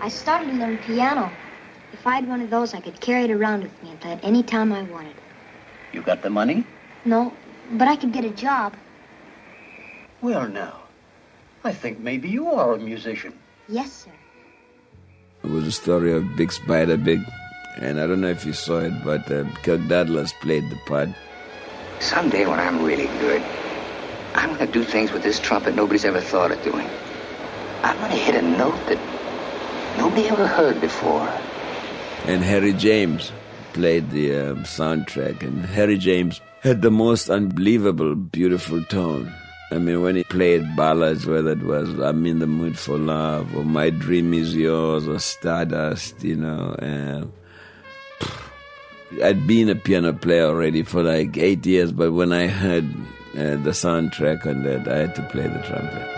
I 0.00 0.08
started 0.08 0.48
to 0.48 0.54
learn 0.54 0.78
piano. 0.78 1.30
If 1.92 2.04
I 2.04 2.16
had 2.16 2.28
one 2.28 2.40
of 2.40 2.50
those, 2.50 2.74
I 2.74 2.80
could 2.80 3.00
carry 3.00 3.24
it 3.24 3.30
around 3.30 3.62
with 3.62 3.82
me 3.82 3.90
and 3.90 4.00
play 4.00 4.12
it 4.14 4.20
any 4.24 4.42
time 4.42 4.72
I 4.72 4.82
wanted. 4.82 5.14
You 5.92 6.02
got 6.02 6.22
the 6.22 6.30
money? 6.30 6.66
No, 7.04 7.36
but 7.70 7.86
I 7.86 7.94
could 7.94 8.12
get 8.12 8.24
a 8.24 8.30
job. 8.30 8.76
Well, 10.20 10.48
now. 10.48 10.82
I 11.62 11.72
think 11.72 12.00
maybe 12.00 12.28
you 12.28 12.48
are 12.48 12.74
a 12.74 12.78
musician. 12.78 13.38
Yes, 13.68 13.92
sir. 13.92 14.21
It 15.44 15.50
was 15.50 15.66
a 15.66 15.72
story 15.72 16.12
of 16.12 16.22
Bix 16.36 16.60
Beiderbecke, 16.60 17.26
and 17.78 17.98
I 17.98 18.06
don't 18.06 18.20
know 18.20 18.28
if 18.28 18.46
you 18.46 18.52
saw 18.52 18.78
it, 18.78 18.92
but 19.04 19.30
uh, 19.30 19.44
Kirk 19.64 19.80
Douglas 19.88 20.32
played 20.34 20.70
the 20.70 20.76
part. 20.86 21.08
Someday 21.98 22.46
when 22.46 22.60
I'm 22.60 22.84
really 22.84 23.08
good, 23.18 23.42
I'm 24.34 24.54
going 24.54 24.66
to 24.66 24.72
do 24.72 24.84
things 24.84 25.10
with 25.10 25.24
this 25.24 25.40
trumpet 25.40 25.74
nobody's 25.74 26.04
ever 26.04 26.20
thought 26.20 26.52
of 26.52 26.62
doing. 26.62 26.88
I'm 27.82 27.98
going 27.98 28.12
to 28.12 28.16
hit 28.16 28.36
a 28.36 28.42
note 28.42 28.78
that 28.86 28.98
nobody 29.98 30.28
ever 30.28 30.46
heard 30.46 30.80
before. 30.80 31.28
And 32.24 32.44
Harry 32.44 32.72
James 32.72 33.32
played 33.72 34.10
the 34.10 34.36
um, 34.36 34.62
soundtrack, 34.62 35.42
and 35.42 35.66
Harry 35.66 35.98
James 35.98 36.40
had 36.60 36.82
the 36.82 36.90
most 36.92 37.28
unbelievable, 37.28 38.14
beautiful 38.14 38.84
tone. 38.84 39.34
I 39.72 39.78
mean, 39.78 40.02
when 40.02 40.16
he 40.16 40.24
played 40.24 40.76
ballads, 40.76 41.24
whether 41.24 41.52
it 41.52 41.62
was 41.62 41.88
I'm 41.98 42.26
in 42.26 42.40
the 42.40 42.46
mood 42.46 42.78
for 42.78 42.98
love 42.98 43.56
or 43.56 43.64
My 43.64 43.88
dream 43.88 44.34
is 44.34 44.54
yours 44.54 45.08
or 45.08 45.18
Stardust, 45.18 46.22
you 46.22 46.36
know. 46.36 46.74
Uh, 46.74 47.26
I'd 49.24 49.46
been 49.46 49.70
a 49.70 49.74
piano 49.74 50.12
player 50.12 50.44
already 50.44 50.82
for 50.82 51.02
like 51.02 51.38
eight 51.38 51.64
years, 51.64 51.90
but 51.90 52.12
when 52.12 52.32
I 52.32 52.48
heard 52.48 52.84
uh, 53.34 53.56
the 53.56 53.70
soundtrack 53.70 54.46
on 54.46 54.62
that, 54.64 54.86
I 54.86 54.98
had 54.98 55.14
to 55.14 55.22
play 55.30 55.46
the 55.48 55.62
trumpet. 55.62 56.11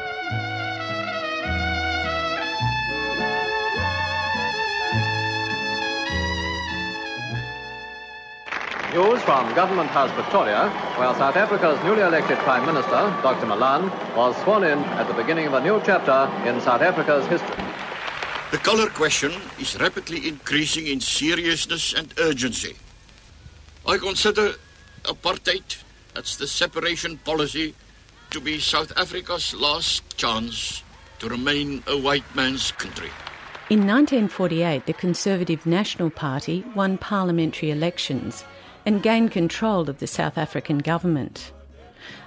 News 8.95 9.21
from 9.23 9.53
Government 9.57 9.91
House, 9.91 10.13
Pretoria, 10.13 10.71
where 10.97 11.13
South 11.15 11.35
Africa's 11.35 11.83
newly 11.83 12.03
elected 12.03 12.39
Prime 12.39 12.65
Minister, 12.65 13.11
Dr. 13.25 13.45
Malan, 13.45 13.91
was 14.15 14.37
sworn 14.45 14.63
in 14.63 14.79
at 14.79 15.09
the 15.09 15.15
beginning 15.15 15.49
of 15.49 15.55
a 15.55 15.61
new 15.61 15.83
chapter 15.85 16.31
in 16.49 16.61
South 16.61 16.81
Africa's 16.81 17.27
history. 17.27 17.57
The 18.53 18.59
color 18.59 18.89
question 18.89 19.33
is 19.59 19.77
rapidly 19.81 20.29
increasing 20.29 20.87
in 20.87 21.01
seriousness 21.01 21.93
and 21.93 22.15
urgency. 22.21 22.77
I 23.85 23.99
consider 23.99 24.53
apartheid, 25.03 25.83
that's 26.15 26.37
the 26.37 26.47
separation 26.47 27.17
policy, 27.17 27.75
to 28.31 28.41
be 28.41 28.61
South 28.61 28.93
Africa's 28.97 29.55
last 29.55 30.17
chance 30.17 30.85
to 31.19 31.29
remain 31.29 31.83
a 31.89 31.99
white 31.99 32.33
man's 32.37 32.71
country. 32.71 33.11
In 33.71 33.89
1948, 33.89 34.87
the 34.87 34.93
Conservative 34.93 35.67
National 35.67 36.11
Party 36.11 36.65
won 36.77 36.97
parliamentary 36.97 37.73
elections 37.73 38.45
and 38.87 39.03
gained 39.03 39.31
control 39.31 39.88
of 39.88 39.99
the 39.99 40.07
South 40.07 40.38
African 40.38 40.79
government. 40.79 41.53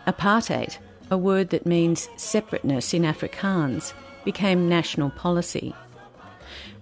Apartheid, 0.05 0.77
a 1.11 1.17
word 1.17 1.49
that 1.49 1.65
means 1.65 2.09
separateness 2.17 2.93
in 2.93 3.03
Afrikaans, 3.03 3.93
became 4.25 4.67
national 4.69 5.09
policy. 5.11 5.73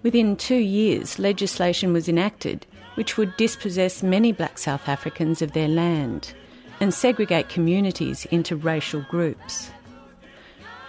Within 0.02 0.36
two 0.36 0.56
years, 0.56 1.18
legislation 1.18 1.92
was 1.92 2.08
enacted 2.08 2.66
which 2.96 3.16
would 3.16 3.36
dispossess 3.36 4.02
many 4.02 4.32
black 4.32 4.58
South 4.58 4.88
Africans 4.88 5.40
of 5.40 5.52
their 5.52 5.68
land 5.68 6.34
and 6.80 6.92
segregate 6.92 7.48
communities 7.48 8.26
into 8.26 8.56
racial 8.56 9.02
groups. 9.08 9.70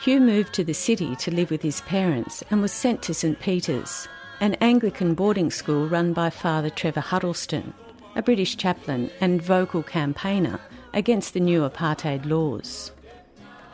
Hugh 0.02 0.20
moved 0.20 0.54
to 0.54 0.64
the 0.64 0.74
city 0.74 1.16
to 1.18 1.32
live 1.32 1.52
with 1.52 1.62
his 1.62 1.82
parents 1.82 2.44
and 2.50 2.62
was 2.62 2.72
sent 2.72 3.02
to 3.04 3.14
St 3.14 3.40
Peter's, 3.40 4.08
an 4.40 4.54
Anglican 4.56 5.14
boarding 5.16 5.52
school 5.52 5.88
run 5.88 6.14
by 6.14 6.30
Father 6.30 6.70
Trevor 6.70 7.02
Huddleston, 7.02 7.74
a 8.18 8.22
British 8.24 8.58
chaplain 8.58 9.12
and 9.22 9.42
vocal 9.42 9.84
campaigner 9.84 10.60
against 10.94 11.36
the 11.36 11.40
new 11.40 11.62
apartheid 11.62 12.26
laws. 12.26 12.92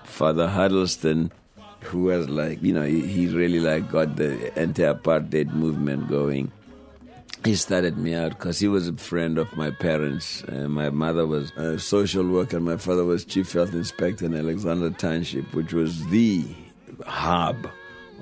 Father 0.03 0.49
Huddleston, 0.49 1.31
who 1.79 2.03
was 2.03 2.27
like, 2.27 2.61
you 2.61 2.73
know, 2.73 2.83
he, 2.83 3.27
really 3.27 3.61
like 3.61 3.89
got 3.89 4.17
the 4.17 4.51
anti-apartheid 4.59 5.53
movement 5.53 6.09
going. 6.09 6.51
He 7.45 7.55
started 7.55 7.97
me 7.97 8.13
out 8.13 8.31
because 8.31 8.59
he 8.59 8.67
was 8.67 8.89
a 8.89 8.93
friend 8.93 9.37
of 9.37 9.55
my 9.55 9.71
parents. 9.71 10.43
Uh, 10.43 10.67
my 10.67 10.89
mother 10.89 11.25
was 11.25 11.51
a 11.51 11.79
social 11.79 12.27
worker, 12.27 12.59
my 12.59 12.77
father 12.77 13.05
was 13.05 13.23
chief 13.23 13.53
health 13.53 13.73
inspector 13.73 14.25
in 14.25 14.35
Alexandra 14.35 14.91
Township, 14.91 15.53
which 15.53 15.73
was 15.73 16.05
the 16.07 16.45
hub 17.05 17.69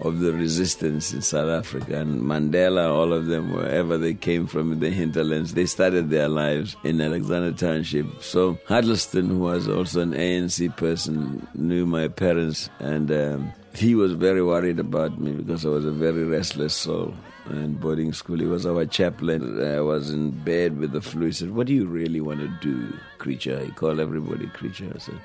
of 0.01 0.19
the 0.19 0.33
resistance 0.33 1.13
in 1.13 1.21
South 1.21 1.49
Africa. 1.49 1.99
And 1.99 2.21
Mandela, 2.21 2.89
all 2.89 3.13
of 3.13 3.27
them, 3.27 3.53
wherever 3.53 3.97
they 3.97 4.13
came 4.13 4.47
from 4.47 4.71
in 4.71 4.79
the 4.79 4.89
hinterlands, 4.89 5.53
they 5.53 5.65
started 5.65 6.09
their 6.09 6.27
lives 6.27 6.75
in 6.83 6.99
Alexandra 6.99 7.51
Township. 7.51 8.21
So 8.21 8.59
Huddleston, 8.67 9.29
who 9.29 9.39
was 9.39 9.67
also 9.67 10.01
an 10.01 10.13
ANC 10.13 10.75
person, 10.75 11.47
knew 11.53 11.85
my 11.85 12.07
parents, 12.07 12.69
and 12.79 13.11
um, 13.11 13.53
he 13.73 13.95
was 13.95 14.13
very 14.13 14.43
worried 14.43 14.79
about 14.79 15.19
me 15.19 15.31
because 15.31 15.65
I 15.65 15.69
was 15.69 15.85
a 15.85 15.91
very 15.91 16.23
restless 16.23 16.73
soul. 16.73 17.13
In 17.49 17.73
boarding 17.73 18.13
school, 18.13 18.37
he 18.37 18.45
was 18.45 18.65
our 18.65 18.85
chaplain. 18.85 19.63
I 19.65 19.81
was 19.81 20.11
in 20.11 20.29
bed 20.29 20.77
with 20.77 20.91
the 20.91 21.01
flu. 21.01 21.25
He 21.27 21.31
said, 21.31 21.51
What 21.51 21.67
do 21.67 21.73
you 21.73 21.85
really 21.85 22.21
want 22.21 22.39
to 22.39 22.47
do, 22.61 22.95
creature? 23.17 23.59
He 23.59 23.71
called 23.71 23.99
everybody 23.99 24.47
creature. 24.47 24.91
I 24.93 24.99
said, 24.99 25.19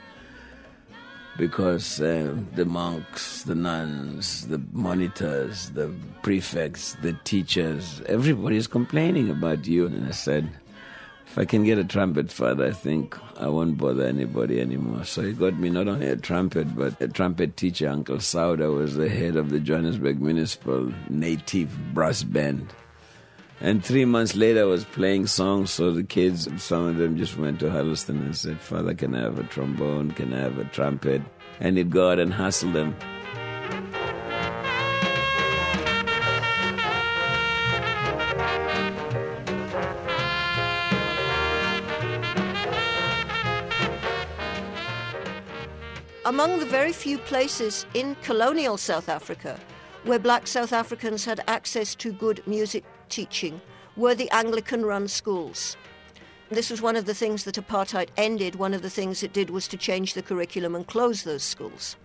because 1.39 2.01
uh, 2.01 2.35
the 2.55 2.65
monks, 2.65 3.43
the 3.43 3.55
nuns, 3.55 4.47
the 4.47 4.61
monitors, 4.73 5.71
the 5.71 5.93
prefects, 6.23 6.95
the 7.03 7.13
teachers, 7.25 8.03
everybody 8.07 8.57
is 8.57 8.67
complaining 8.67 9.31
about 9.31 9.67
you. 9.67 9.87
And 9.87 10.07
I 10.07 10.13
said, 10.13 10.49
if 11.27 11.37
I 11.37 11.45
can 11.45 11.65
get 11.65 11.79
a 11.79 11.85
trumpet, 11.85 12.33
Father, 12.33 12.67
I 12.67 12.71
think 12.71 13.19
I 13.39 13.49
won't 13.49 13.77
bother 13.77 14.05
anybody 14.05 14.61
anymore. 14.61 15.05
So 15.05 15.23
he 15.23 15.33
got 15.33 15.59
me 15.59 15.69
not 15.69 15.89
only 15.89 16.07
a 16.07 16.17
trumpet, 16.17 16.75
but 16.75 17.01
a 17.01 17.09
trumpet 17.09 17.57
teacher. 17.57 17.89
Uncle 17.89 18.17
Sauda 18.17 18.75
was 18.75 18.97
the 18.97 19.09
head 19.09 19.37
of 19.37 19.51
the 19.51 19.61
Johannesburg 19.61 20.21
Municipal 20.21 20.93
Native 21.11 21.71
Brass 21.93 22.23
Band. 22.23 22.73
And 23.61 23.83
three 23.83 24.05
months 24.05 24.37
later, 24.37 24.61
I 24.61 24.65
was 24.65 24.85
playing 24.85 25.29
songs, 25.29 25.71
so 25.71 25.91
the 25.91 26.03
kids, 26.03 26.47
some 26.63 26.87
of 26.87 26.97
them 26.99 27.17
just 27.17 27.39
went 27.39 27.59
to 27.61 27.71
Huddleston 27.71 28.19
and 28.19 28.37
said, 28.37 28.61
Father, 28.61 28.95
can 28.95 29.15
I 29.15 29.21
have 29.21 29.39
a 29.39 29.45
trombone? 29.45 30.11
Can 30.11 30.35
I 30.35 30.41
have 30.41 30.59
a 30.59 30.65
trumpet? 30.65 31.23
And 31.59 31.79
he'd 31.79 31.91
go 31.91 32.11
out 32.11 32.19
and 32.19 32.35
hustle 32.35 32.71
them. 32.73 32.95
Among 46.27 46.59
the 46.59 46.67
very 46.67 46.93
few 46.93 47.17
places 47.19 47.87
in 47.95 48.17
colonial 48.17 48.77
South 48.77 49.09
Africa 49.09 49.59
where 50.07 50.19
black 50.21 50.47
South 50.47 50.73
Africans 50.73 51.25
had 51.25 51.43
access 51.49 51.95
to 51.97 52.13
good 52.13 52.41
music 52.47 52.85
teaching 53.09 53.61
were 53.97 54.15
the 54.15 54.31
Anglican 54.31 54.85
run 54.85 55.09
schools. 55.09 55.77
This 56.49 56.71
was 56.71 56.81
one 56.81 56.97
of 56.97 57.07
the 57.07 57.15
things 57.15 57.45
that 57.45 57.57
apartheid 57.57 58.09
ended. 58.17 58.55
One 58.55 58.73
of 58.73 58.83
the 58.83 58.91
things 58.91 59.23
it 59.23 59.33
did 59.33 59.51
was 59.51 59.67
to 59.69 59.77
change 59.77 60.15
the 60.15 60.23
curriculum 60.23 60.75
and 60.75 60.87
close 60.87 61.25
those 61.25 61.43
schools. 61.43 61.97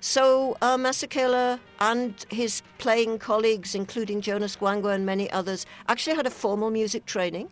So 0.00 0.56
uh, 0.62 1.58
and 1.80 2.26
his 2.30 2.62
playing 2.78 3.18
colleagues, 3.18 3.74
including 3.74 4.20
Jonas 4.22 4.56
Gwangwa 4.56 4.94
and 4.94 5.04
many 5.04 5.30
others, 5.30 5.66
actually 5.88 6.16
had 6.16 6.26
a 6.26 6.30
formal 6.30 6.70
music 6.70 7.04
training. 7.06 7.50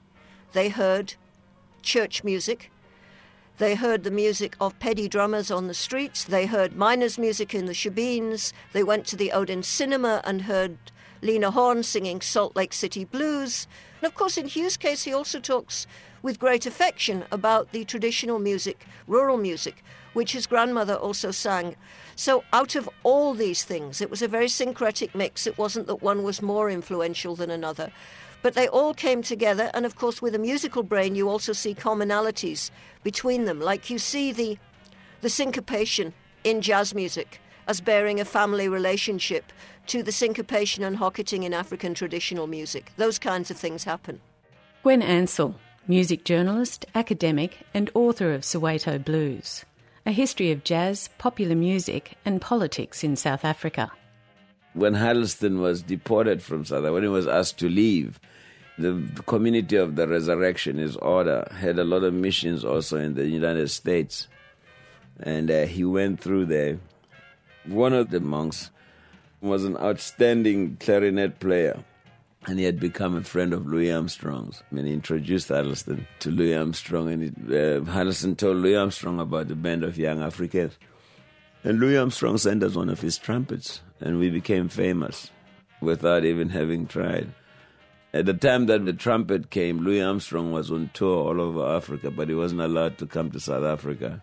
They 0.52 0.68
heard 0.68 1.14
church 1.82 2.24
music. 2.24 2.70
They 3.58 3.74
heard 3.74 4.04
the 4.04 4.10
music 4.10 4.56
of 4.60 4.78
Pedi 4.78 5.10
drummers 5.10 5.50
on 5.50 5.66
the 5.66 5.74
streets. 5.74 6.24
They 6.24 6.46
heard 6.46 6.76
miners' 6.76 7.18
music 7.18 7.54
in 7.54 7.66
the 7.66 7.74
shebeens. 7.74 8.52
They 8.72 8.84
went 8.84 9.04
to 9.08 9.16
the 9.16 9.32
Odin 9.32 9.62
Cinema 9.62 10.22
and 10.24 10.42
heard 10.42 10.78
Lena 11.22 11.50
Horne 11.50 11.82
singing 11.82 12.20
Salt 12.20 12.54
Lake 12.56 12.72
City 12.72 13.04
Blues. 13.04 13.66
And 14.00 14.06
of 14.06 14.14
course, 14.14 14.36
in 14.36 14.46
Hugh's 14.46 14.76
case, 14.76 15.04
he 15.04 15.12
also 15.12 15.40
talks 15.40 15.86
with 16.22 16.38
great 16.38 16.66
affection 16.66 17.24
about 17.30 17.72
the 17.72 17.84
traditional 17.84 18.38
music, 18.38 18.86
rural 19.06 19.36
music, 19.36 19.84
which 20.12 20.32
his 20.32 20.46
grandmother 20.46 20.94
also 20.94 21.30
sang. 21.30 21.76
So, 22.16 22.44
out 22.52 22.74
of 22.74 22.88
all 23.02 23.34
these 23.34 23.64
things, 23.64 24.00
it 24.00 24.10
was 24.10 24.22
a 24.22 24.28
very 24.28 24.48
syncretic 24.48 25.14
mix. 25.14 25.46
It 25.46 25.58
wasn't 25.58 25.86
that 25.86 26.02
one 26.02 26.22
was 26.22 26.42
more 26.42 26.70
influential 26.70 27.36
than 27.36 27.50
another. 27.50 27.92
But 28.42 28.54
they 28.54 28.68
all 28.68 28.94
came 28.94 29.22
together, 29.22 29.70
and 29.74 29.84
of 29.84 29.96
course, 29.96 30.22
with 30.22 30.34
a 30.34 30.38
musical 30.38 30.82
brain, 30.82 31.14
you 31.14 31.28
also 31.28 31.52
see 31.52 31.74
commonalities 31.74 32.70
between 33.02 33.44
them. 33.44 33.60
Like 33.60 33.90
you 33.90 33.98
see 33.98 34.32
the, 34.32 34.58
the 35.20 35.28
syncopation 35.28 36.14
in 36.44 36.60
jazz 36.60 36.94
music 36.94 37.40
as 37.66 37.80
bearing 37.80 38.18
a 38.18 38.24
family 38.24 38.68
relationship 38.68 39.52
to 39.88 40.02
the 40.02 40.12
syncopation 40.12 40.84
and 40.84 40.96
hocketing 40.96 41.42
in 41.42 41.54
African 41.54 41.94
traditional 41.94 42.46
music. 42.46 42.92
Those 42.96 43.18
kinds 43.18 43.50
of 43.50 43.56
things 43.56 43.84
happen. 43.84 44.20
Gwen 44.82 45.02
Ansell, 45.02 45.54
music 45.86 46.24
journalist, 46.24 46.84
academic, 46.94 47.66
and 47.72 47.90
author 47.94 48.32
of 48.32 48.42
Soweto 48.42 49.02
Blues, 49.02 49.64
a 50.04 50.12
history 50.12 50.50
of 50.52 50.62
jazz, 50.62 51.08
popular 51.18 51.56
music, 51.56 52.14
and 52.24 52.40
politics 52.40 53.02
in 53.02 53.16
South 53.16 53.44
Africa. 53.44 53.90
When 54.74 54.94
Huddleston 54.94 55.60
was 55.60 55.82
deported 55.82 56.42
from 56.42 56.64
South 56.64 56.80
Africa, 56.80 56.92
when 56.92 57.02
he 57.02 57.08
was 57.08 57.26
asked 57.26 57.58
to 57.60 57.68
leave, 57.68 58.20
the 58.78 59.02
community 59.26 59.76
of 59.76 59.96
the 59.96 60.06
resurrection, 60.06 60.76
his 60.76 60.96
order, 60.96 61.48
had 61.52 61.78
a 61.78 61.84
lot 61.84 62.04
of 62.04 62.14
missions 62.14 62.64
also 62.64 62.96
in 62.98 63.14
the 63.14 63.26
United 63.26 63.70
States. 63.70 64.28
And 65.18 65.50
uh, 65.50 65.66
he 65.66 65.84
went 65.84 66.20
through 66.20 66.46
there. 66.46 66.78
One 67.64 67.92
of 67.92 68.10
the 68.10 68.20
monks 68.20 68.70
was 69.40 69.64
an 69.64 69.76
outstanding 69.76 70.76
clarinet 70.78 71.40
player. 71.40 71.84
And 72.46 72.58
he 72.58 72.64
had 72.64 72.80
become 72.80 73.16
a 73.16 73.22
friend 73.24 73.52
of 73.52 73.66
Louis 73.66 73.90
Armstrong's. 73.90 74.62
I 74.70 74.74
mean, 74.74 74.86
he 74.86 74.92
introduced 74.92 75.48
Huddleston 75.48 76.06
to 76.20 76.30
Louis 76.30 76.54
Armstrong, 76.54 77.12
and 77.12 77.50
it, 77.50 77.84
uh, 77.84 78.34
told 78.34 78.58
Louis 78.58 78.76
Armstrong 78.76 79.20
about 79.20 79.48
the 79.48 79.56
band 79.56 79.84
of 79.84 79.98
young 79.98 80.22
Africans. 80.22 80.78
And 81.64 81.80
Louis 81.80 81.98
Armstrong 81.98 82.38
sent 82.38 82.62
us 82.62 82.74
one 82.74 82.88
of 82.88 83.00
his 83.00 83.18
trumpets, 83.18 83.82
and 84.00 84.18
we 84.18 84.30
became 84.30 84.68
famous 84.68 85.30
without 85.80 86.24
even 86.24 86.48
having 86.48 86.86
tried. 86.86 87.32
At 88.14 88.26
the 88.26 88.34
time 88.34 88.66
that 88.66 88.86
the 88.86 88.92
trumpet 88.92 89.50
came, 89.50 89.80
Louis 89.80 90.00
Armstrong 90.00 90.52
was 90.52 90.70
on 90.70 90.90
tour 90.94 91.28
all 91.28 91.40
over 91.40 91.76
Africa, 91.76 92.10
but 92.10 92.28
he 92.28 92.34
wasn't 92.34 92.62
allowed 92.62 92.96
to 92.98 93.06
come 93.06 93.30
to 93.32 93.40
South 93.40 93.64
Africa. 93.64 94.22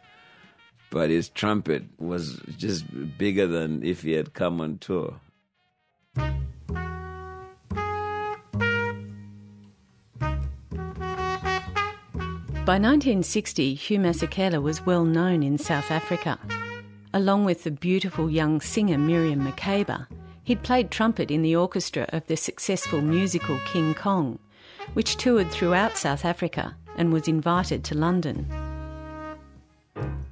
But 0.96 1.10
his 1.10 1.28
trumpet 1.28 1.84
was 2.00 2.40
just 2.58 2.86
bigger 3.18 3.46
than 3.48 3.84
if 3.84 4.04
he 4.04 4.14
had 4.14 4.34
come 4.34 4.62
on 4.62 4.78
tour. 4.78 5.20
By 12.64 12.80
1960, 12.80 13.74
Hugh 13.74 14.00
Masekela 14.00 14.62
was 14.62 14.86
well 14.86 15.04
known 15.04 15.44
in 15.44 15.58
South 15.58 15.92
Africa. 15.92 16.40
Along 17.14 17.44
with 17.44 17.66
the 17.66 17.72
beautiful 17.72 18.32
young 18.32 18.62
singer 18.62 18.98
Miriam 18.98 19.46
Makeba, 19.46 20.08
he'd 20.46 20.64
played 20.64 20.92
trumpet 20.92 21.30
in 21.30 21.42
the 21.42 21.58
orchestra 21.58 22.06
of 22.14 22.26
the 22.28 22.38
successful 22.38 23.02
musical 23.02 23.60
King 23.66 23.96
Kong, 23.96 24.40
which 24.94 25.18
toured 25.18 25.52
throughout 25.52 25.98
South 25.98 26.24
Africa 26.24 26.74
and 26.96 27.12
was 27.12 27.28
invited 27.28 27.84
to 27.84 27.96
London. 27.96 28.48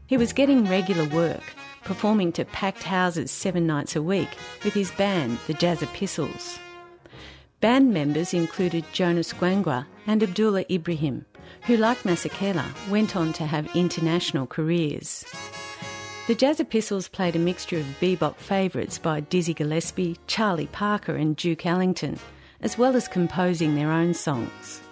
He 0.05 0.17
was 0.17 0.33
getting 0.33 0.65
regular 0.65 1.07
work, 1.09 1.43
performing 1.83 2.33
to 2.33 2.45
packed 2.45 2.83
houses 2.83 3.31
seven 3.31 3.65
nights 3.65 3.95
a 3.95 4.01
week 4.01 4.29
with 4.63 4.73
his 4.73 4.91
band, 4.91 5.39
the 5.47 5.53
Jazz 5.53 5.81
Epistles. 5.81 6.59
Band 7.61 7.93
members 7.93 8.33
included 8.33 8.83
Jonas 8.91 9.31
Gwangwa 9.31 9.85
and 10.05 10.21
Abdullah 10.21 10.65
Ibrahim, 10.69 11.25
who, 11.61 11.77
like 11.77 11.99
Masekela, 11.99 12.65
went 12.89 13.15
on 13.15 13.31
to 13.33 13.45
have 13.45 13.73
international 13.75 14.45
careers. 14.45 15.23
The 16.27 16.35
Jazz 16.35 16.59
Epistles 16.59 17.07
played 17.07 17.37
a 17.37 17.39
mixture 17.39 17.77
of 17.77 17.85
bebop 18.01 18.35
favourites 18.35 18.97
by 18.97 19.21
Dizzy 19.21 19.53
Gillespie, 19.53 20.17
Charlie 20.27 20.67
Parker, 20.67 21.15
and 21.15 21.37
Duke 21.37 21.65
Ellington, 21.65 22.19
as 22.59 22.77
well 22.77 22.97
as 22.97 23.07
composing 23.07 23.75
their 23.75 23.91
own 23.91 24.13
songs. 24.13 24.82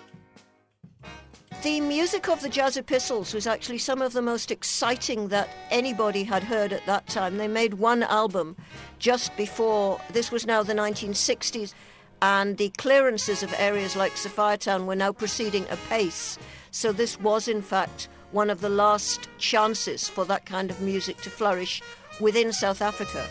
The 1.63 1.80
music 1.80 2.28
of 2.28 2.41
the 2.41 2.50
Jazz 2.50 2.76
Epistles 2.76 3.36
was 3.36 3.45
actually 3.45 3.78
some 3.78 4.02
of 4.02 4.13
the 4.13 4.21
most 4.21 4.50
exciting 4.50 5.28
that 5.28 5.47
anybody 5.69 6.24
had 6.24 6.41
heard 6.41 6.74
at 6.74 6.84
that 6.88 7.06
time. 7.06 7.38
They 7.38 7.47
made 7.47 7.76
one 7.76 8.02
album 8.02 8.56
just 8.97 9.38
before, 9.38 10.02
this 10.12 10.32
was 10.32 10.47
now 10.47 10.63
the 10.63 10.74
1960s, 10.74 11.76
and 12.19 12.58
the 12.58 12.69
clearances 12.80 13.43
of 13.43 13.54
areas 13.60 13.95
like 13.95 14.13
Sophiatown 14.13 14.88
were 14.88 14.95
now 14.95 15.12
proceeding 15.12 15.67
apace. 15.69 16.39
So 16.71 16.91
this 16.91 17.19
was, 17.19 17.47
in 17.47 17.62
fact, 17.62 18.10
one 18.32 18.50
of 18.50 18.62
the 18.62 18.69
last 18.69 19.30
chances 19.38 20.10
for 20.10 20.26
that 20.26 20.47
kind 20.47 20.71
of 20.71 20.82
music 20.82 21.17
to 21.17 21.30
flourish 21.30 21.84
within 22.19 22.54
South 22.54 22.82
Africa. 22.82 23.28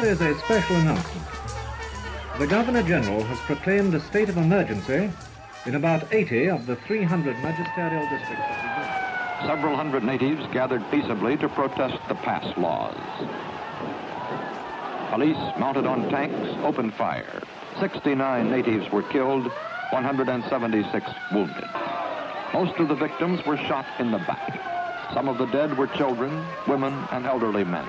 Here 0.00 0.12
is 0.12 0.20
a 0.22 0.38
special 0.38 0.76
announcement. 0.76 1.26
The 2.38 2.46
Governor 2.46 2.82
General 2.82 3.22
has 3.24 3.38
proclaimed 3.40 3.92
a 3.92 4.00
state 4.00 4.30
of 4.30 4.38
emergency 4.38 5.12
in 5.66 5.74
about 5.74 6.10
80 6.10 6.48
of 6.48 6.64
the 6.64 6.76
300 6.76 7.36
magisterial 7.42 8.08
districts 8.08 8.46
of 8.48 8.56
the 8.56 8.70
Uganda. 8.70 9.44
Several 9.46 9.76
hundred 9.76 10.02
natives 10.02 10.46
gathered 10.54 10.82
peaceably 10.90 11.36
to 11.36 11.50
protest 11.50 11.98
the 12.08 12.14
pass 12.14 12.56
laws. 12.56 12.96
Police 15.12 15.36
mounted 15.58 15.84
on 15.84 16.08
tanks 16.08 16.48
opened 16.64 16.94
fire. 16.94 17.42
69 17.78 18.50
natives 18.50 18.90
were 18.90 19.02
killed, 19.02 19.52
176 19.90 21.10
wounded. 21.30 21.68
Most 22.54 22.80
of 22.80 22.88
the 22.88 22.94
victims 22.94 23.44
were 23.44 23.58
shot 23.58 23.84
in 23.98 24.12
the 24.12 24.18
back. 24.20 25.12
Some 25.12 25.28
of 25.28 25.36
the 25.36 25.46
dead 25.46 25.76
were 25.76 25.88
children, 25.88 26.42
women, 26.66 26.94
and 27.12 27.26
elderly 27.26 27.64
men. 27.64 27.86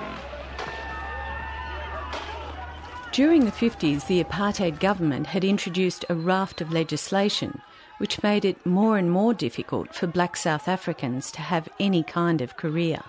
During 3.12 3.44
the 3.44 3.52
50s, 3.52 4.06
the 4.06 4.24
apartheid 4.24 4.80
government 4.80 5.26
had 5.26 5.44
introduced 5.44 6.06
a 6.08 6.14
raft 6.14 6.62
of 6.62 6.72
legislation 6.72 7.60
which 7.98 8.22
made 8.22 8.46
it 8.46 8.64
more 8.64 8.96
and 8.96 9.10
more 9.10 9.34
difficult 9.34 9.94
for 9.94 10.06
black 10.06 10.34
South 10.34 10.66
Africans 10.66 11.30
to 11.32 11.42
have 11.42 11.68
any 11.78 12.02
kind 12.02 12.40
of 12.40 12.56
career. 12.56 13.00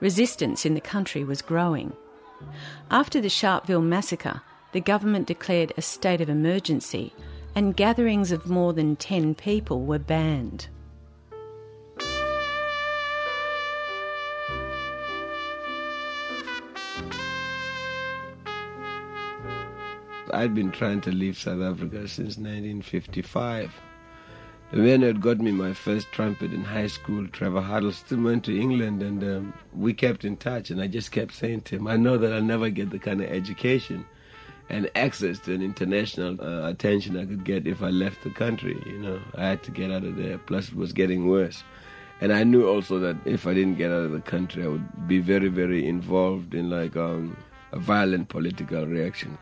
Resistance 0.00 0.64
in 0.64 0.72
the 0.72 0.80
country 0.80 1.22
was 1.22 1.42
growing. 1.42 1.92
After 2.90 3.20
the 3.20 3.28
Sharpeville 3.28 3.84
massacre, 3.84 4.40
the 4.72 4.80
government 4.80 5.26
declared 5.26 5.74
a 5.76 5.82
state 5.82 6.22
of 6.22 6.30
emergency 6.30 7.12
and 7.54 7.76
gatherings 7.76 8.32
of 8.32 8.48
more 8.48 8.72
than 8.72 8.96
10 8.96 9.34
people 9.34 9.84
were 9.84 9.98
banned. 9.98 10.68
I'd 20.32 20.54
been 20.54 20.70
trying 20.70 21.00
to 21.02 21.12
leave 21.12 21.36
South 21.36 21.60
Africa 21.60 22.08
since 22.08 22.36
1955. 22.36 23.72
The 24.72 24.76
man 24.76 25.00
who 25.00 25.08
had 25.08 25.20
got 25.20 25.38
me 25.38 25.50
my 25.50 25.72
first 25.72 26.12
trumpet 26.12 26.52
in 26.52 26.62
high 26.62 26.86
school, 26.86 27.26
Trevor 27.26 27.60
Huddleston, 27.60 28.22
went 28.22 28.44
to 28.44 28.58
England 28.58 29.02
and 29.02 29.22
um, 29.24 29.54
we 29.74 29.92
kept 29.92 30.24
in 30.24 30.36
touch. 30.36 30.70
And 30.70 30.80
I 30.80 30.86
just 30.86 31.10
kept 31.10 31.34
saying 31.34 31.62
to 31.62 31.76
him, 31.76 31.88
I 31.88 31.96
know 31.96 32.16
that 32.18 32.32
I'll 32.32 32.42
never 32.42 32.70
get 32.70 32.90
the 32.90 32.98
kind 32.98 33.20
of 33.20 33.28
education 33.28 34.06
and 34.68 34.88
access 34.94 35.40
to 35.40 35.54
an 35.54 35.62
international 35.62 36.40
uh, 36.40 36.68
attention 36.68 37.16
I 37.16 37.26
could 37.26 37.44
get 37.44 37.66
if 37.66 37.82
I 37.82 37.90
left 37.90 38.22
the 38.22 38.30
country. 38.30 38.80
You 38.86 38.98
know, 38.98 39.20
I 39.36 39.46
had 39.46 39.64
to 39.64 39.72
get 39.72 39.90
out 39.90 40.04
of 40.04 40.16
there. 40.16 40.38
Plus, 40.38 40.68
it 40.68 40.76
was 40.76 40.92
getting 40.92 41.28
worse. 41.28 41.64
And 42.20 42.32
I 42.32 42.44
knew 42.44 42.68
also 42.68 43.00
that 43.00 43.16
if 43.24 43.46
I 43.46 43.54
didn't 43.54 43.76
get 43.76 43.90
out 43.90 44.04
of 44.04 44.12
the 44.12 44.20
country, 44.20 44.62
I 44.62 44.68
would 44.68 45.08
be 45.08 45.18
very, 45.18 45.48
very 45.48 45.86
involved 45.86 46.54
in 46.54 46.70
like 46.70 46.96
um, 46.96 47.36
a 47.72 47.78
violent 47.78 48.28
political 48.28 48.86
reaction. 48.86 49.36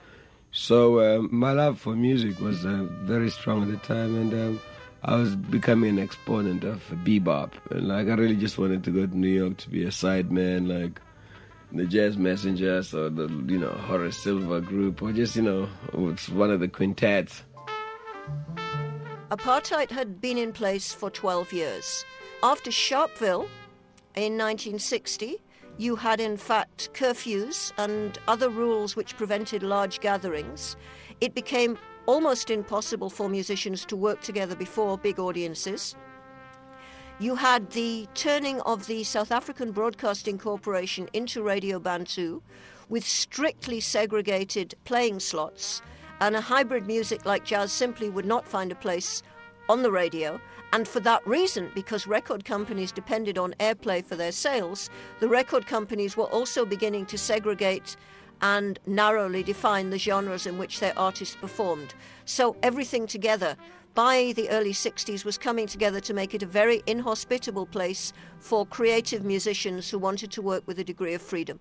So 0.50 0.98
uh, 0.98 1.22
my 1.30 1.52
love 1.52 1.78
for 1.78 1.94
music 1.94 2.40
was 2.40 2.64
uh, 2.64 2.87
very 3.02 3.30
strong 3.30 3.62
at 3.62 3.68
the 3.68 3.76
time, 3.87 4.16
and 4.16 4.34
um, 4.34 4.61
I 5.02 5.16
was 5.16 5.37
becoming 5.37 5.90
an 5.90 5.98
exponent 5.98 6.64
of 6.64 6.82
bebop. 7.04 7.52
And 7.70 7.88
like 7.88 8.08
I 8.08 8.14
really 8.14 8.37
just 8.37 8.58
wanted 8.58 8.82
to 8.84 8.90
go 8.90 9.06
to 9.06 9.16
New 9.16 9.28
York 9.28 9.58
to 9.58 9.70
be 9.70 9.84
a 9.84 9.88
sideman, 9.88 10.68
like 10.68 11.00
the 11.72 11.84
Jazz 11.84 12.16
Messengers 12.16 12.94
or 12.94 13.11
the 13.11 13.28
you 13.46 13.58
know 13.58 13.70
Horace 13.70 14.16
Silver 14.16 14.61
group, 14.61 15.02
or 15.02 15.12
just 15.12 15.37
you 15.37 15.42
know 15.42 15.68
it's 15.92 16.28
one 16.28 16.50
of 16.50 16.61
the 16.61 16.68
quintets. 16.68 17.42
Apartheid 19.30 19.90
had 19.90 20.22
been 20.22 20.38
in 20.38 20.52
place 20.52 20.94
for 20.94 21.11
12 21.11 21.52
years. 21.52 22.04
After 22.42 22.70
Sharpeville 22.70 23.46
in 24.16 24.38
1960, 24.38 25.37
you 25.79 25.95
had 25.95 26.21
in 26.21 26.37
fact 26.37 26.91
curfews 26.93 27.73
and 27.79 28.19
other 28.27 28.51
rules 28.51 28.97
which 28.97 29.17
prevented 29.17 29.62
large 29.62 30.01
gatherings. 30.01 30.77
It 31.21 31.35
became 31.35 31.79
almost 32.07 32.51
impossible 32.51 33.11
for 33.11 33.29
musicians 33.29 33.85
to 33.87 33.97
work 33.97 34.21
together 34.21 34.57
before 34.57 34.99
big 34.99 35.21
audiences. 35.21 35.95
You 37.21 37.37
had 37.37 37.71
the 37.71 38.09
turning 38.14 38.61
of 38.62 38.87
the 38.87 39.05
South 39.05 39.33
African 39.33 39.73
Broadcasting 39.73 40.38
Corporation 40.38 41.09
into 41.12 41.43
Radio 41.43 41.79
Bantu 41.79 42.43
with 42.88 43.07
strictly 43.07 43.81
segregated 43.81 44.75
playing 44.85 45.21
slots, 45.21 45.83
and 46.21 46.35
a 46.35 46.41
hybrid 46.41 46.87
music 46.87 47.25
like 47.25 47.45
jazz 47.45 47.73
simply 47.73 48.09
would 48.09 48.25
not 48.25 48.49
find 48.49 48.73
a 48.73 48.77
place 48.77 49.23
on 49.68 49.83
the 49.83 49.90
radio. 49.90 50.40
And 50.72 50.87
for 50.87 51.00
that 51.00 51.26
reason, 51.26 51.70
because 51.74 52.07
record 52.07 52.44
companies 52.44 52.92
depended 52.92 53.38
on 53.38 53.54
airplay 53.59 54.04
for 54.04 54.16
their 54.16 54.33
sales, 54.33 54.90
the 55.20 55.28
record 55.28 55.66
companies 55.66 56.16
were 56.16 56.24
also 56.24 56.64
beginning 56.64 57.07
to 57.07 57.18
segregate 57.18 57.96
and 58.40 58.78
narrowly 58.87 59.42
define 59.42 59.90
the 59.90 59.98
genres 59.98 60.46
in 60.46 60.59
which 60.59 60.81
their 60.81 60.96
artists 60.98 61.37
performed. 61.37 61.94
So 62.24 62.57
everything 62.62 63.07
together 63.07 63.57
by 63.94 64.33
the 64.37 64.48
early 64.50 64.72
60s 64.72 65.24
was 65.24 65.38
coming 65.38 65.66
together 65.66 66.00
to 66.00 66.14
make 66.14 66.35
it 66.35 66.42
a 66.42 66.46
very 66.46 66.83
inhospitable 66.87 67.66
place 67.66 68.12
for 68.38 68.64
creative 68.66 69.24
musicians 69.24 69.90
who 69.90 69.98
wanted 69.98 70.31
to 70.33 70.42
work 70.42 70.62
with 70.66 70.78
a 70.78 70.85
degree 70.85 71.14
of 71.14 71.22
freedom. 71.22 71.59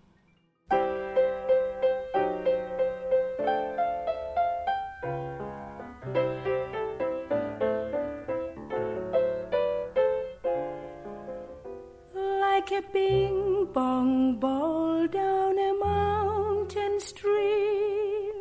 A 12.78 12.82
bing 12.94 13.68
bong 13.74 14.40
ball 14.40 15.08
down 15.08 15.58
a 15.58 15.74
mountain 15.84 17.00
stream, 17.00 18.36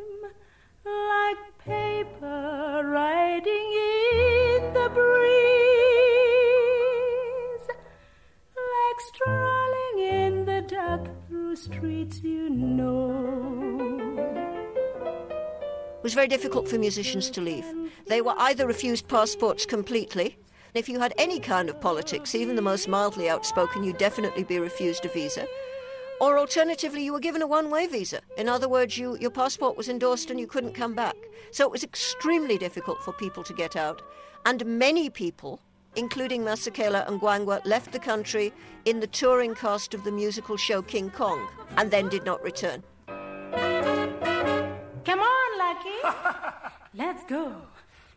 like 0.84 1.38
paper 1.64 2.82
riding 2.84 3.68
in 3.82 4.74
the 4.74 4.90
breeze, 4.92 5.26
like 8.74 9.00
strolling 9.10 9.98
in 10.00 10.44
the 10.44 10.60
dark 10.68 11.08
through 11.26 11.56
streets 11.56 12.20
you 12.22 12.50
know. 12.50 13.14
It 15.96 16.02
was 16.02 16.12
very 16.12 16.28
difficult 16.28 16.68
for 16.68 16.78
musicians 16.78 17.30
to 17.30 17.40
leave. 17.40 17.64
They 18.06 18.20
were 18.20 18.34
either 18.36 18.66
refused 18.66 19.08
passports 19.08 19.64
completely 19.64 20.36
if 20.76 20.88
you 20.88 20.98
had 20.98 21.14
any 21.18 21.38
kind 21.38 21.68
of 21.68 21.80
politics, 21.80 22.34
even 22.34 22.56
the 22.56 22.62
most 22.62 22.88
mildly 22.88 23.28
outspoken, 23.28 23.84
you'd 23.84 23.98
definitely 23.98 24.44
be 24.44 24.58
refused 24.58 25.04
a 25.04 25.08
visa. 25.08 25.46
Or 26.20 26.38
alternatively, 26.38 27.04
you 27.04 27.12
were 27.12 27.20
given 27.20 27.42
a 27.42 27.46
one 27.46 27.70
way 27.70 27.86
visa. 27.86 28.20
In 28.38 28.48
other 28.48 28.68
words, 28.68 28.96
you, 28.96 29.16
your 29.18 29.30
passport 29.30 29.76
was 29.76 29.88
endorsed 29.88 30.30
and 30.30 30.40
you 30.40 30.46
couldn't 30.46 30.72
come 30.72 30.94
back. 30.94 31.16
So 31.50 31.64
it 31.64 31.70
was 31.70 31.84
extremely 31.84 32.56
difficult 32.58 33.02
for 33.02 33.12
people 33.12 33.44
to 33.44 33.52
get 33.52 33.76
out. 33.76 34.02
And 34.46 34.64
many 34.64 35.10
people, 35.10 35.60
including 35.94 36.42
Masekela 36.42 37.06
and 37.06 37.20
Gwangwa, 37.20 37.64
left 37.66 37.92
the 37.92 37.98
country 37.98 38.52
in 38.86 39.00
the 39.00 39.06
touring 39.06 39.54
cast 39.54 39.92
of 39.92 40.04
the 40.04 40.12
musical 40.12 40.56
show 40.56 40.80
King 40.80 41.10
Kong 41.10 41.46
and 41.76 41.90
then 41.90 42.08
did 42.08 42.24
not 42.24 42.42
return. 42.42 42.82
Come 45.04 45.20
on, 45.20 45.58
Lucky. 45.58 45.98
Let's 46.94 47.24
go. 47.24 47.54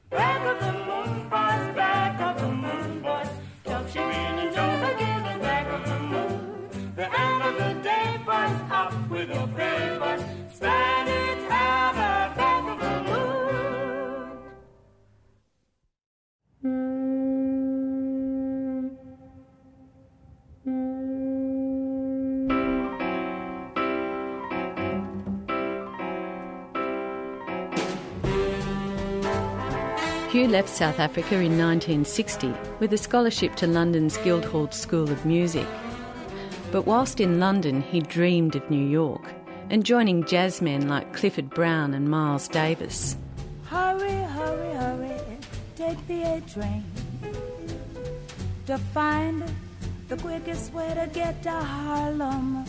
Back 0.09 0.43
of 0.43 0.59
the 0.59 0.73
moon 0.73 1.29
boys, 1.29 1.75
back 1.75 2.19
of 2.19 2.41
the 2.41 2.47
moon 2.47 3.01
boys. 3.01 3.29
Jump 3.63 3.87
Shireen 3.89 4.39
and 4.41 4.55
Joe 4.55 4.89
begin 4.89 5.21
the 5.21 5.39
back 5.39 5.67
of 5.67 5.85
the 5.87 5.99
moon. 5.99 6.93
The 6.95 7.19
end 7.19 7.43
of 7.43 7.55
the 7.55 7.83
day, 7.83 8.19
boys, 8.25 8.71
up 8.71 9.09
with 9.09 9.29
your 9.29 9.47
pay, 9.49 9.97
boys. 9.99 10.23
Hugh 30.39 30.47
left 30.47 30.69
South 30.69 31.01
Africa 31.01 31.35
in 31.35 31.57
1960 31.57 32.53
with 32.79 32.93
a 32.93 32.97
scholarship 32.97 33.55
to 33.55 33.67
London's 33.67 34.15
Guildhall 34.19 34.71
School 34.71 35.11
of 35.11 35.25
Music. 35.25 35.67
But 36.71 36.85
whilst 36.85 37.19
in 37.19 37.41
London, 37.41 37.81
he 37.81 37.99
dreamed 37.99 38.55
of 38.55 38.71
New 38.71 38.87
York 38.87 39.33
and 39.69 39.83
joining 39.83 40.23
jazzmen 40.23 40.87
like 40.87 41.13
Clifford 41.13 41.49
Brown 41.49 41.93
and 41.93 42.09
Miles 42.09 42.47
Davis. 42.47 43.17
Hurry, 43.65 44.11
hurry, 44.11 44.75
hurry, 44.75 45.17
take 45.75 46.07
the 46.07 46.21
A 46.21 46.41
train 46.49 46.85
to 48.67 48.77
find 48.77 49.43
the 50.07 50.15
quickest 50.15 50.71
way 50.71 50.87
to 50.93 51.09
get 51.13 51.43
to 51.43 51.51
Harlem. 51.51 52.63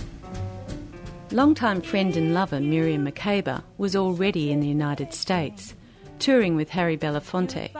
Longtime 1.31 1.83
friend 1.83 2.17
and 2.17 2.35
lover 2.35 2.59
Miriam 2.59 3.07
Makeba 3.07 3.63
was 3.79 3.95
already 3.95 4.51
in 4.51 4.59
the 4.59 4.67
United 4.67 5.15
States, 5.15 5.77
touring 6.21 6.55
with 6.55 6.71
Harry 6.71 6.97
Belafonte, 6.97 7.71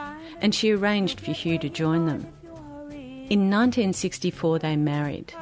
and 0.41 0.53
she 0.53 0.71
arranged 0.71 1.21
for 1.21 1.31
Hugh 1.31 1.57
to 1.59 1.69
join 1.69 2.05
them. 2.05 2.27
In 3.29 3.49
1964, 3.49 4.59
they 4.59 4.75
married. 4.75 5.33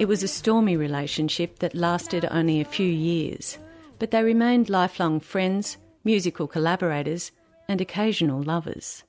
It 0.00 0.06
was 0.06 0.22
a 0.22 0.28
stormy 0.28 0.76
relationship 0.76 1.60
that 1.60 1.74
lasted 1.74 2.26
only 2.30 2.60
a 2.60 2.64
few 2.64 2.88
years, 2.88 3.58
but 4.00 4.10
they 4.10 4.22
remained 4.22 4.68
lifelong 4.68 5.20
friends, 5.20 5.76
musical 6.02 6.48
collaborators, 6.48 7.30
and 7.68 7.80
occasional 7.80 8.42
lovers. 8.42 9.04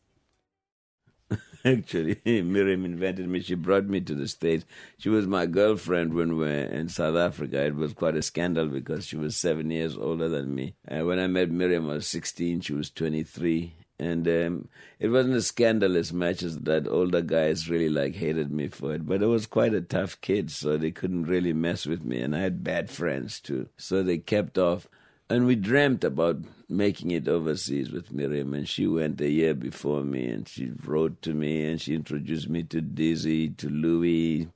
Actually, 1.66 2.20
Miriam 2.26 2.84
invented 2.84 3.30
me. 3.30 3.40
She 3.40 3.56
brought 3.56 3.86
me 3.86 4.02
to 4.02 4.14
the 4.14 4.28
States. 4.28 4.66
She 4.98 5.08
was 5.08 5.28
my 5.28 5.46
girlfriend 5.46 6.14
when 6.14 6.36
we 6.36 6.44
were 6.46 6.50
in 6.50 6.90
South 6.90 7.16
Africa. 7.16 7.66
It 7.66 7.76
was 7.76 7.94
quite 7.94 8.18
a 8.18 8.22
scandal 8.22 8.68
because 8.68 9.06
she 9.06 9.16
was 9.16 9.38
seven 9.38 9.72
years 9.72 9.96
older 9.96 10.28
than 10.28 10.54
me. 10.54 10.76
And 10.86 11.08
when 11.08 11.20
I 11.20 11.28
met 11.28 11.52
Miriam, 11.52 11.90
I 11.90 11.94
was 11.94 12.08
16, 12.08 12.60
she 12.62 12.74
was 12.74 12.90
23. 12.90 13.76
And 13.98 14.28
um, 14.28 14.68
it 15.00 15.08
wasn't 15.08 15.36
as 15.36 15.48
scandalous 15.48 16.12
much 16.12 16.44
as 16.44 16.60
that 16.60 16.86
older 16.86 17.22
guys 17.22 17.70
really 17.70 17.88
like 17.88 18.16
hated 18.16 18.52
me 18.52 18.68
for 18.68 18.94
it. 18.94 19.06
But 19.06 19.24
I 19.24 19.28
was 19.28 19.46
quite 19.46 19.74
a 19.74 19.80
tough 19.80 20.20
kid, 20.20 20.52
so 20.52 20.76
they 20.76 20.92
couldn't 20.92 21.28
really 21.28 21.54
mess 21.54 21.86
with 21.86 22.04
me. 22.04 22.20
And 22.20 22.36
I 22.36 22.40
had 22.40 22.66
bad 22.66 22.90
friends 22.90 23.40
too. 23.40 23.70
So 23.78 24.04
they 24.04 24.18
kept 24.18 24.58
off. 24.58 24.90
And 25.30 25.46
we 25.46 25.56
dreamt 25.56 26.04
about 26.04 26.38
making 26.70 27.12
it 27.12 27.28
overseas 27.28 27.92
with 27.92 28.12
Miriam, 28.12 28.54
and 28.54 28.68
she 28.68 28.88
went 28.88 29.22
a 29.22 29.30
year 29.30 29.54
before 29.54 30.04
me, 30.04 30.28
and 30.28 30.48
she 30.48 30.72
wrote 30.86 31.22
to 31.22 31.34
me, 31.34 31.66
and 31.66 31.80
she 31.80 31.96
introduced 31.96 32.50
me 32.50 32.64
to 32.64 32.82
Dizzy, 32.82 33.50
to 33.50 33.70
Louis, 33.70 34.50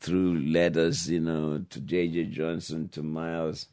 through 0.00 0.38
letters, 0.40 1.10
you 1.10 1.20
know, 1.20 1.64
to 1.70 1.80
J.J. 1.80 2.26
Johnson, 2.26 2.88
to 2.90 3.02
Miles. 3.02 3.68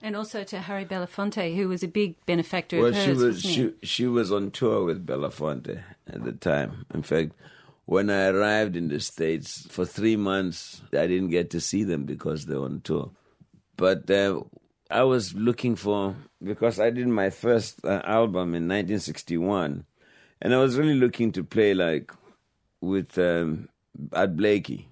And 0.00 0.16
also 0.16 0.42
to 0.42 0.60
Harry 0.60 0.84
Belafonte, 0.84 1.54
who 1.54 1.68
was 1.68 1.82
a 1.84 1.88
big 1.88 2.16
benefactor 2.26 2.78
well, 2.78 2.88
of 2.88 2.96
hers. 2.96 3.06
Well, 3.06 3.16
she 3.16 3.24
was 3.24 3.42
she 3.42 3.72
she 3.86 4.06
was 4.06 4.32
on 4.32 4.50
tour 4.50 4.84
with 4.84 5.06
Belafonte 5.06 5.80
at 6.08 6.24
the 6.24 6.32
time. 6.32 6.86
In 6.92 7.04
fact, 7.04 7.32
when 7.84 8.10
I 8.10 8.26
arrived 8.26 8.74
in 8.74 8.88
the 8.88 8.98
states 8.98 9.64
for 9.70 9.84
three 9.84 10.16
months, 10.16 10.82
I 10.92 11.06
didn't 11.06 11.28
get 11.28 11.50
to 11.50 11.60
see 11.60 11.84
them 11.84 12.04
because 12.04 12.46
they 12.46 12.56
were 12.56 12.64
on 12.64 12.80
tour. 12.80 13.12
But 13.76 14.10
uh, 14.10 14.40
I 14.92 15.04
was 15.04 15.34
looking 15.34 15.74
for 15.74 16.14
because 16.42 16.78
I 16.78 16.90
did 16.90 17.08
my 17.08 17.30
first 17.30 17.82
uh, 17.84 18.02
album 18.04 18.54
in 18.54 18.68
1961, 18.68 19.86
and 20.42 20.54
I 20.54 20.58
was 20.58 20.76
really 20.76 20.94
looking 20.94 21.32
to 21.32 21.42
play 21.42 21.72
like 21.72 22.12
with 22.82 23.16
um, 23.16 23.70
Art 24.12 24.36
Blakey, 24.36 24.88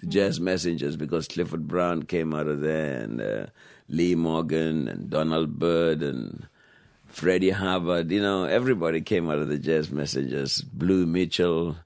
the 0.00 0.06
Jazz 0.06 0.38
Messengers, 0.38 0.96
because 0.96 1.28
Clifford 1.28 1.66
Brown 1.66 2.02
came 2.02 2.34
out 2.34 2.46
of 2.46 2.60
there, 2.60 3.00
and 3.00 3.20
uh, 3.22 3.46
Lee 3.88 4.14
Morgan, 4.14 4.86
and 4.86 5.08
Donald 5.08 5.58
Byrd, 5.58 6.02
and 6.02 6.46
Freddie 7.06 7.50
Hubbard. 7.50 8.10
You 8.10 8.20
know, 8.20 8.44
everybody 8.44 9.00
came 9.00 9.30
out 9.30 9.38
of 9.38 9.48
the 9.48 9.58
Jazz 9.58 9.90
Messengers. 9.90 10.60
Blue 10.60 11.06
Mitchell. 11.06 11.76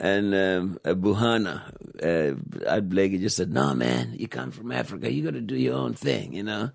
And 0.00 0.32
um, 0.32 0.78
uh, 0.84 0.94
Buhana, 0.94 1.72
uh, 2.00 2.70
Art 2.70 2.88
Blakey 2.88 3.18
just 3.18 3.36
said, 3.36 3.52
"No, 3.52 3.74
man, 3.74 4.14
you 4.16 4.28
come 4.28 4.52
from 4.52 4.70
Africa. 4.70 5.12
You 5.12 5.24
got 5.24 5.34
to 5.34 5.40
do 5.40 5.56
your 5.56 5.74
own 5.74 5.94
thing, 5.94 6.32
you 6.32 6.44
know." 6.44 6.70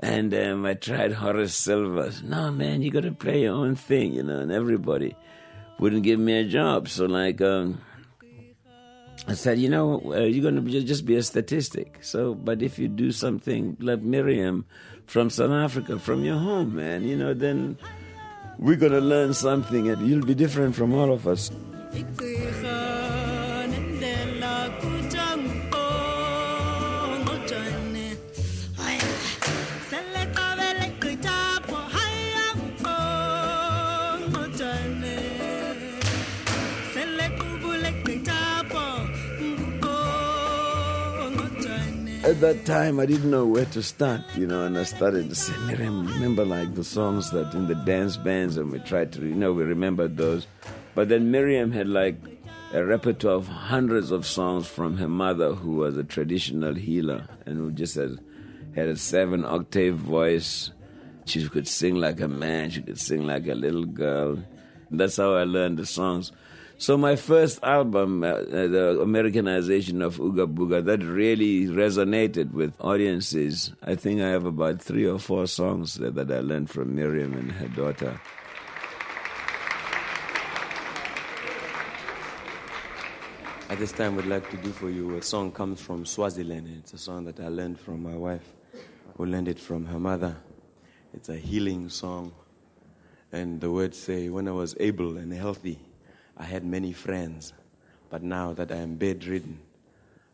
And 0.00 0.32
um, 0.32 0.64
I 0.64 0.74
tried 0.74 1.12
Horace 1.12 1.54
Silver. 1.54 2.10
No, 2.24 2.50
man, 2.50 2.80
you 2.80 2.90
got 2.90 3.02
to 3.02 3.12
play 3.12 3.42
your 3.42 3.54
own 3.54 3.74
thing, 3.74 4.14
you 4.14 4.22
know. 4.22 4.38
And 4.38 4.50
everybody 4.50 5.14
wouldn't 5.78 6.04
give 6.04 6.18
me 6.18 6.38
a 6.38 6.44
job. 6.44 6.88
So, 6.88 7.04
like, 7.04 7.42
um, 7.42 7.82
I 9.26 9.34
said, 9.34 9.58
you 9.58 9.68
know, 9.68 10.00
uh, 10.14 10.20
you're 10.20 10.50
going 10.50 10.64
to 10.64 10.82
just 10.82 11.04
be 11.04 11.16
a 11.16 11.22
statistic. 11.22 11.98
So, 12.00 12.34
but 12.34 12.62
if 12.62 12.78
you 12.78 12.88
do 12.88 13.12
something 13.12 13.76
like 13.80 14.00
Miriam 14.00 14.64
from 15.06 15.28
South 15.28 15.50
Africa, 15.50 15.98
from 15.98 16.24
your 16.24 16.38
home, 16.38 16.76
man, 16.76 17.04
you 17.04 17.16
know, 17.16 17.34
then 17.34 17.76
we're 18.58 18.76
going 18.76 18.92
to 18.92 19.00
learn 19.00 19.34
something 19.34 19.88
and 19.90 20.08
you'll 20.08 20.24
be 20.24 20.34
different 20.34 20.74
from 20.74 20.94
all 20.94 21.12
of 21.12 21.26
us. 21.28 21.50
At 42.28 42.40
that 42.40 42.66
time, 42.66 43.00
I 43.00 43.06
didn't 43.06 43.30
know 43.30 43.46
where 43.46 43.64
to 43.64 43.82
start, 43.82 44.20
you 44.36 44.46
know, 44.46 44.66
and 44.66 44.76
I 44.76 44.82
started 44.82 45.30
to 45.30 45.34
say, 45.34 45.54
Miriam, 45.66 46.06
remember 46.06 46.44
like 46.44 46.74
the 46.74 46.84
songs 46.84 47.30
that 47.30 47.54
in 47.54 47.66
the 47.68 47.74
dance 47.74 48.18
bands, 48.18 48.58
and 48.58 48.70
we 48.70 48.80
tried 48.80 49.12
to, 49.12 49.22
you 49.22 49.34
know, 49.34 49.54
we 49.54 49.64
remembered 49.64 50.18
those. 50.18 50.46
But 50.98 51.10
then 51.10 51.30
Miriam 51.30 51.70
had 51.70 51.88
like 51.88 52.16
a 52.74 52.84
repertoire 52.84 53.36
of 53.36 53.46
hundreds 53.46 54.10
of 54.10 54.26
songs 54.26 54.66
from 54.66 54.96
her 54.96 55.06
mother, 55.06 55.54
who 55.54 55.76
was 55.76 55.96
a 55.96 56.02
traditional 56.02 56.74
healer 56.74 57.28
and 57.46 57.56
who 57.56 57.70
just 57.70 57.94
had, 57.94 58.18
had 58.74 58.88
a 58.88 58.96
seven 58.96 59.44
octave 59.44 59.94
voice. 59.94 60.72
She 61.24 61.48
could 61.48 61.68
sing 61.68 61.94
like 61.94 62.20
a 62.20 62.26
man, 62.26 62.70
she 62.70 62.82
could 62.82 62.98
sing 62.98 63.24
like 63.24 63.46
a 63.46 63.54
little 63.54 63.84
girl. 63.84 64.42
That's 64.90 65.18
how 65.18 65.34
I 65.34 65.44
learned 65.44 65.78
the 65.78 65.86
songs. 65.86 66.32
So 66.78 66.96
my 66.96 67.14
first 67.14 67.62
album, 67.62 68.24
uh, 68.24 68.34
the 68.42 68.98
Americanization 69.00 70.02
of 70.02 70.16
Ooga 70.16 70.52
Booga, 70.52 70.84
that 70.84 71.04
really 71.04 71.66
resonated 71.66 72.50
with 72.50 72.74
audiences. 72.80 73.72
I 73.84 73.94
think 73.94 74.20
I 74.20 74.30
have 74.30 74.46
about 74.46 74.82
three 74.82 75.06
or 75.06 75.20
four 75.20 75.46
songs 75.46 75.94
that, 75.94 76.16
that 76.16 76.32
I 76.32 76.40
learned 76.40 76.70
from 76.70 76.96
Miriam 76.96 77.34
and 77.34 77.52
her 77.52 77.68
daughter. 77.68 78.20
At 83.70 83.78
this 83.78 83.92
time, 83.92 84.16
we'd 84.16 84.24
like 84.24 84.50
to 84.50 84.56
do 84.56 84.72
for 84.72 84.88
you 84.88 85.18
a 85.18 85.22
song 85.22 85.52
comes 85.52 85.78
from 85.78 86.06
Swaziland. 86.06 86.74
It's 86.78 86.94
a 86.94 86.98
song 86.98 87.26
that 87.26 87.38
I 87.38 87.48
learned 87.48 87.78
from 87.78 88.02
my 88.02 88.14
wife, 88.14 88.54
who 89.14 89.26
learned 89.26 89.48
it 89.48 89.58
from 89.58 89.84
her 89.84 90.00
mother. 90.00 90.36
It's 91.12 91.28
a 91.28 91.36
healing 91.36 91.90
song. 91.90 92.32
And 93.30 93.60
the 93.60 93.70
words 93.70 93.98
say, 93.98 94.30
When 94.30 94.48
I 94.48 94.52
was 94.52 94.74
able 94.80 95.18
and 95.18 95.30
healthy, 95.34 95.78
I 96.34 96.44
had 96.44 96.64
many 96.64 96.94
friends. 96.94 97.52
But 98.08 98.22
now 98.22 98.54
that 98.54 98.72
I 98.72 98.76
am 98.76 98.94
bedridden, 98.94 99.60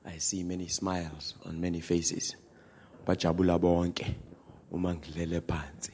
I 0.05 0.19
see 0.19 0.45
many 0.45 0.69
smiles 0.69 1.35
on 1.45 1.61
many 1.61 1.81
faces. 1.81 2.37
Bajabula 3.05 3.59
bonke 3.59 4.15
phansi. 4.71 5.94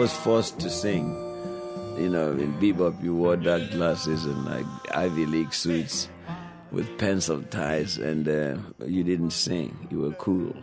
Was 0.00 0.14
forced 0.14 0.58
to 0.58 0.70
sing. 0.70 1.08
You 1.98 2.08
know, 2.08 2.30
in 2.30 2.54
bebop, 2.54 3.04
you 3.04 3.14
wore 3.14 3.36
dark 3.36 3.70
glasses 3.70 4.24
and 4.24 4.46
like 4.46 4.64
Ivy 4.96 5.26
League 5.26 5.52
suits 5.52 6.08
with 6.72 6.96
pencil 6.96 7.42
ties, 7.42 7.98
and 7.98 8.26
uh, 8.26 8.56
you 8.86 9.04
didn't 9.04 9.32
sing. 9.32 9.76
You 9.90 9.98
were 9.98 10.12
cool. 10.12 10.56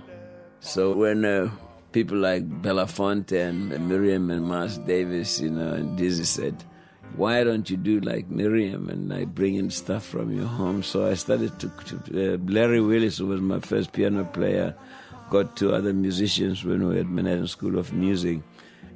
So 0.60 0.91
when 0.93 1.23
uh, 1.23 1.52
people 1.91 2.17
like 2.17 2.50
Belafonte 2.63 3.39
and 3.39 3.88
Miriam 3.88 4.32
and 4.32 4.43
Miles 4.43 4.80
Davis, 4.80 5.39
you 5.39 5.52
know, 5.52 5.71
and 5.71 5.95
Dizzy 5.95 6.23
said, 6.23 6.63
why 7.15 7.43
don't 7.43 7.69
you 7.69 7.78
do 7.78 8.00
like 8.00 8.28
Miriam 8.32 8.89
and 8.89 9.08
like 9.08 9.36
bring 9.36 9.54
in 9.54 9.69
stuff 9.69 10.04
from 10.04 10.36
your 10.36 10.47
home? 10.47 10.82
So 10.82 11.06
I 11.06 11.13
started 11.13 11.60
to, 11.60 11.69
to 11.86 12.34
uh, 12.34 12.38
Larry 12.47 12.82
Willis, 12.82 13.19
was 13.19 13.39
my 13.41 13.60
first 13.60 13.93
piano 13.93 14.26
player, 14.26 14.73
got 15.30 15.56
two 15.56 15.76
other 15.76 15.93
musicians 15.93 16.65
when 16.65 16.88
we 16.88 16.95
were 16.95 17.02
at 17.02 17.08
Manhattan 17.08 17.45
School 17.45 17.78
of 17.78 17.93
Music, 17.93 18.39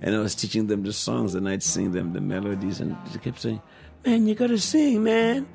and 0.02 0.16
I 0.16 0.20
was 0.20 0.36
teaching 0.36 0.68
them 0.68 0.84
the 0.84 0.94
songs, 0.94 1.36
and 1.36 1.48
I'd 1.48 1.64
sing 1.64 1.92
them 1.92 2.14
the 2.14 2.22
melodies, 2.22 2.80
and 2.80 2.98
they 3.12 3.20
kept 3.20 3.40
saying, 3.40 3.62
"Man, 4.06 4.28
you 4.28 4.36
gotta 4.36 4.58
sing, 4.58 5.04
man." 5.04 5.48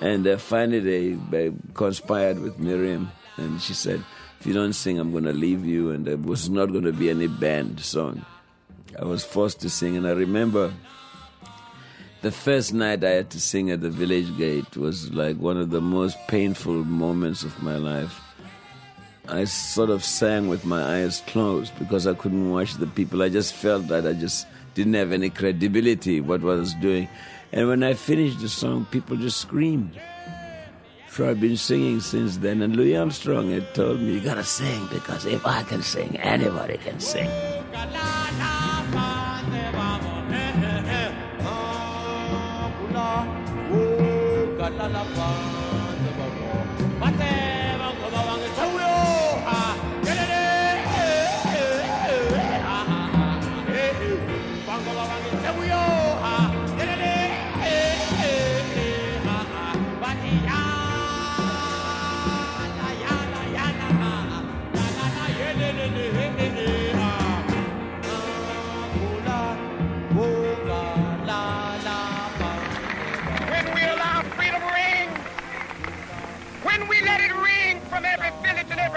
And 0.00 0.26
uh, 0.26 0.36
finally, 0.36 0.80
they, 0.80 1.08
they 1.30 1.52
conspired 1.74 2.38
with 2.38 2.58
Miriam, 2.58 3.10
and 3.36 3.60
she 3.60 3.74
said, 3.74 4.04
"If 4.38 4.46
you 4.46 4.52
don't 4.52 4.74
sing, 4.74 4.98
I'm 4.98 5.12
gonna 5.12 5.32
leave 5.32 5.64
you." 5.64 5.90
And 5.90 6.06
there 6.06 6.16
was 6.16 6.50
not 6.50 6.72
gonna 6.72 6.92
be 6.92 7.10
any 7.10 7.26
band 7.26 7.80
song. 7.80 8.24
I 8.98 9.04
was 9.04 9.24
forced 9.24 9.60
to 9.60 9.70
sing, 9.70 9.96
and 9.96 10.06
I 10.06 10.12
remember 10.12 10.72
the 12.22 12.30
first 12.30 12.74
night 12.74 13.02
I 13.02 13.10
had 13.10 13.30
to 13.30 13.40
sing 13.40 13.70
at 13.70 13.80
the 13.80 13.88
village 13.88 14.36
gate 14.36 14.76
was 14.76 15.10
like 15.12 15.36
one 15.38 15.56
of 15.56 15.70
the 15.70 15.80
most 15.80 16.18
painful 16.28 16.84
moments 16.84 17.44
of 17.44 17.62
my 17.62 17.76
life. 17.76 18.20
I 19.28 19.44
sort 19.44 19.90
of 19.90 20.04
sang 20.04 20.48
with 20.48 20.64
my 20.64 20.82
eyes 20.82 21.22
closed 21.26 21.72
because 21.78 22.06
I 22.06 22.14
couldn't 22.14 22.50
watch 22.50 22.74
the 22.74 22.86
people. 22.86 23.22
I 23.22 23.28
just 23.28 23.54
felt 23.54 23.88
that 23.88 24.06
I 24.06 24.12
just 24.12 24.46
didn't 24.74 24.94
have 24.94 25.12
any 25.12 25.30
credibility 25.30 26.20
what 26.20 26.40
I 26.40 26.44
was 26.44 26.74
doing. 26.74 27.08
And 27.52 27.68
when 27.68 27.82
I 27.82 27.94
finished 27.94 28.40
the 28.40 28.48
song, 28.48 28.86
people 28.90 29.16
just 29.16 29.40
screamed. 29.40 29.98
So 31.10 31.28
I've 31.28 31.40
been 31.40 31.56
singing 31.56 32.00
since 32.00 32.38
then. 32.38 32.62
And 32.62 32.76
Louis 32.76 32.96
Armstrong 32.96 33.50
had 33.50 33.74
told 33.74 34.00
me, 34.00 34.14
you 34.14 34.20
gotta 34.20 34.44
sing 34.44 34.86
because 34.90 35.26
if 35.26 35.46
I 35.46 35.64
can 35.64 35.82
sing, 35.82 36.16
anybody 36.18 36.78
can 36.78 36.98
sing. 37.00 37.28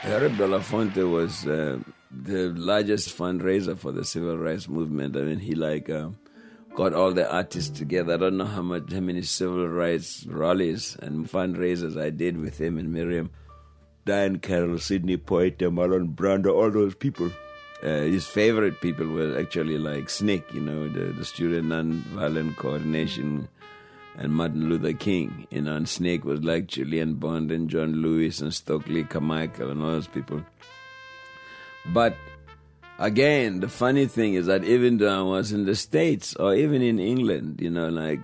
Harry 0.00 0.28
Belafonte 0.30 1.10
was 1.10 1.44
uh, 1.46 1.78
the 2.10 2.50
largest 2.50 3.16
fundraiser 3.16 3.76
for 3.76 3.90
the 3.90 4.04
civil 4.04 4.38
rights 4.38 4.68
movement. 4.68 5.16
I 5.16 5.22
mean, 5.22 5.40
he 5.40 5.56
like 5.56 5.90
um, 5.90 6.16
got 6.76 6.94
all 6.94 7.12
the 7.12 7.28
artists 7.30 7.76
together. 7.76 8.14
I 8.14 8.16
don't 8.16 8.36
know 8.36 8.44
how 8.44 8.62
much, 8.62 8.92
how 8.92 9.00
many 9.00 9.22
civil 9.22 9.68
rights 9.68 10.24
rallies 10.26 10.96
and 11.02 11.28
fundraisers 11.28 12.00
I 12.00 12.10
did 12.10 12.38
with 12.38 12.60
him 12.60 12.78
and 12.78 12.92
Miriam, 12.92 13.30
Diahann 14.06 14.40
Carroll, 14.40 14.78
Sidney 14.78 15.16
Poitier, 15.16 15.70
Marlon 15.70 16.14
Brando, 16.14 16.54
all 16.54 16.70
those 16.70 16.94
people. 16.94 17.30
Uh, 17.82 18.02
his 18.02 18.24
favorite 18.24 18.80
people 18.80 19.06
were 19.06 19.38
actually 19.38 19.78
like 19.78 20.04
SNCC, 20.04 20.54
you 20.54 20.60
know, 20.60 20.88
the, 20.88 21.12
the 21.12 21.24
Student 21.24 21.68
Nonviolent 21.68 22.56
Coordination 22.56 23.48
and 24.18 24.32
Martin 24.32 24.68
Luther 24.68 24.92
King. 24.92 25.46
You 25.50 25.62
know, 25.62 25.78
SNCC 25.78 26.24
was 26.24 26.42
like 26.42 26.66
Julian 26.66 27.14
Bond 27.14 27.50
and 27.50 27.70
John 27.70 28.02
Lewis 28.02 28.40
and 28.40 28.52
Stokely 28.52 29.04
Carmichael 29.04 29.70
and 29.70 29.82
all 29.82 29.92
those 29.92 30.08
people. 30.08 30.42
But 31.86 32.16
again, 32.98 33.60
the 33.60 33.68
funny 33.68 34.06
thing 34.06 34.34
is 34.34 34.46
that 34.46 34.64
even 34.64 34.98
though 34.98 35.18
I 35.18 35.22
was 35.22 35.52
in 35.52 35.64
the 35.64 35.76
States 35.76 36.34
or 36.36 36.54
even 36.54 36.82
in 36.82 36.98
England, 36.98 37.60
you 37.60 37.70
know, 37.70 37.88
like 37.88 38.20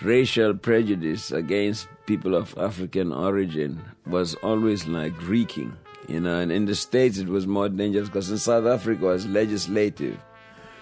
racial 0.00 0.54
prejudice 0.54 1.32
against 1.32 1.88
people 2.06 2.34
of 2.34 2.56
African 2.56 3.12
origin 3.12 3.82
was 4.06 4.34
always 4.36 4.86
like 4.86 5.28
reeking. 5.28 5.76
You 6.08 6.20
know, 6.20 6.38
and 6.38 6.50
in 6.50 6.66
the 6.66 6.74
States 6.74 7.18
it 7.18 7.28
was 7.28 7.46
more 7.46 7.68
dangerous 7.68 8.08
because 8.08 8.30
in 8.30 8.38
South 8.38 8.66
Africa 8.66 9.04
it 9.04 9.06
was 9.06 9.26
legislative. 9.26 10.18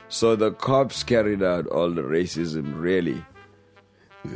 So 0.08 0.34
the 0.34 0.50
cops 0.50 1.02
carried 1.02 1.42
out 1.42 1.66
all 1.68 1.90
the 1.90 2.02
racism 2.02 2.80
really 2.80 3.24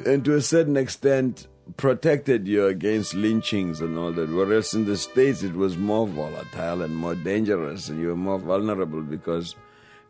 and 0.07 0.25
to 0.25 0.35
a 0.35 0.41
certain 0.41 0.77
extent 0.77 1.47
protected 1.77 2.47
you 2.47 2.67
against 2.67 3.15
lynchings 3.15 3.81
and 3.81 3.99
all 3.99 4.13
that. 4.13 4.31
Whereas 4.31 4.75
in 4.75 4.85
the 4.85 4.97
States, 4.97 5.43
it 5.43 5.55
was 5.55 5.77
more 5.77 6.07
volatile 6.07 6.83
and 6.83 6.95
more 6.95 7.15
dangerous, 7.15 7.89
and 7.89 8.01
you 8.01 8.09
were 8.09 8.17
more 8.17 8.39
vulnerable 8.39 9.03
because 9.03 9.57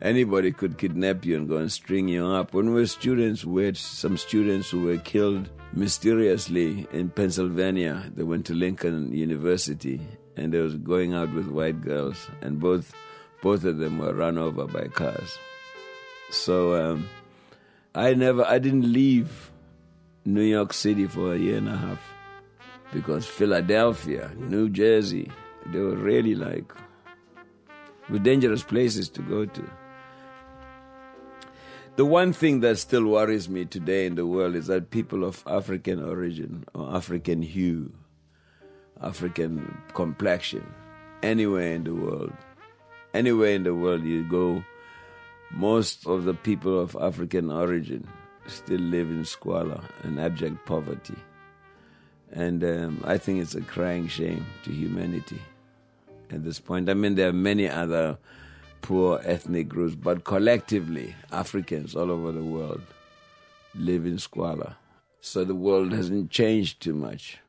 anybody 0.01 0.51
could 0.51 0.77
kidnap 0.77 1.25
you 1.25 1.37
and 1.37 1.47
go 1.47 1.57
and 1.57 1.71
string 1.71 2.07
you 2.07 2.27
up. 2.27 2.53
When 2.53 2.73
we 2.73 2.81
were 2.81 2.87
students, 2.87 3.45
we 3.45 3.65
had 3.65 3.77
some 3.77 4.17
students 4.17 4.69
who 4.69 4.81
were 4.81 4.97
killed 4.97 5.49
mysteriously 5.73 6.87
in 6.91 7.09
Pennsylvania. 7.09 8.11
They 8.13 8.23
went 8.23 8.45
to 8.47 8.53
Lincoln 8.53 9.13
University 9.13 10.01
and 10.37 10.53
they 10.53 10.59
was 10.59 10.75
going 10.75 11.13
out 11.13 11.33
with 11.33 11.47
white 11.47 11.81
girls, 11.81 12.29
and 12.41 12.59
both 12.59 12.93
both 13.41 13.63
of 13.63 13.77
them 13.77 13.99
were 13.99 14.13
run 14.13 14.37
over 14.37 14.65
by 14.65 14.87
cars. 14.87 15.37
So 16.31 16.75
um, 16.75 17.07
I 17.93 18.13
never, 18.13 18.43
I 18.43 18.59
didn't 18.59 18.91
leave 18.91 19.51
New 20.27 20.41
York 20.41 20.73
City 20.73 21.05
for 21.05 21.35
a 21.35 21.37
year 21.37 21.57
and 21.57 21.69
a 21.69 21.77
half 21.77 21.99
because 22.91 23.27
Philadelphia, 23.27 24.31
New 24.37 24.69
Jersey, 24.69 25.31
they 25.67 25.79
were 25.79 25.95
really 25.95 26.33
like 26.33 26.73
were 28.09 28.17
dangerous 28.17 28.63
places 28.63 29.07
to 29.09 29.21
go 29.21 29.45
to. 29.45 29.69
The 31.95 32.05
one 32.05 32.33
thing 32.33 32.61
that 32.61 32.79
still 32.79 33.05
worries 33.05 33.47
me 33.47 33.65
today 33.65 34.07
in 34.07 34.15
the 34.15 34.25
world 34.25 34.55
is 34.55 34.65
that 34.65 34.89
people 34.89 35.23
of 35.23 35.43
African 35.45 36.03
origin 36.03 36.65
or 36.73 36.95
African 36.95 37.43
hue, 37.43 37.93
African 39.01 39.77
complexion, 39.93 40.65
anywhere 41.21 41.73
in 41.73 41.83
the 41.83 41.93
world, 41.93 42.33
anywhere 43.13 43.51
in 43.51 43.63
the 43.63 43.75
world 43.75 44.03
you 44.03 44.27
go, 44.27 44.63
most 45.51 46.07
of 46.07 46.25
the 46.25 46.33
people 46.33 46.79
of 46.79 46.97
African 46.99 47.51
origin 47.51 48.07
still 48.47 48.79
live 48.79 49.09
in 49.09 49.25
squalor 49.25 49.81
and 50.03 50.19
abject 50.19 50.65
poverty. 50.65 51.17
And 52.31 52.63
um, 52.63 53.03
I 53.05 53.17
think 53.17 53.41
it's 53.41 53.55
a 53.55 53.61
crying 53.61 54.07
shame 54.07 54.45
to 54.63 54.71
humanity 54.71 55.41
at 56.31 56.43
this 56.43 56.59
point. 56.59 56.89
I 56.89 56.93
mean, 56.93 57.15
there 57.15 57.29
are 57.29 57.33
many 57.33 57.69
other 57.69 58.17
poor 58.81 59.21
ethnic 59.23 59.67
groups, 59.67 59.95
but 59.95 60.23
collectively, 60.23 61.15
Africans 61.31 61.95
all 61.95 62.11
over 62.11 62.31
the 62.31 62.43
world 62.43 62.81
live 63.73 64.05
in 64.05 64.17
squalor. 64.19 64.75
So 65.21 65.43
the 65.43 65.55
world 65.55 65.91
hasn't 65.91 66.29
changed 66.29 66.81
too 66.81 66.93
much. 66.93 67.39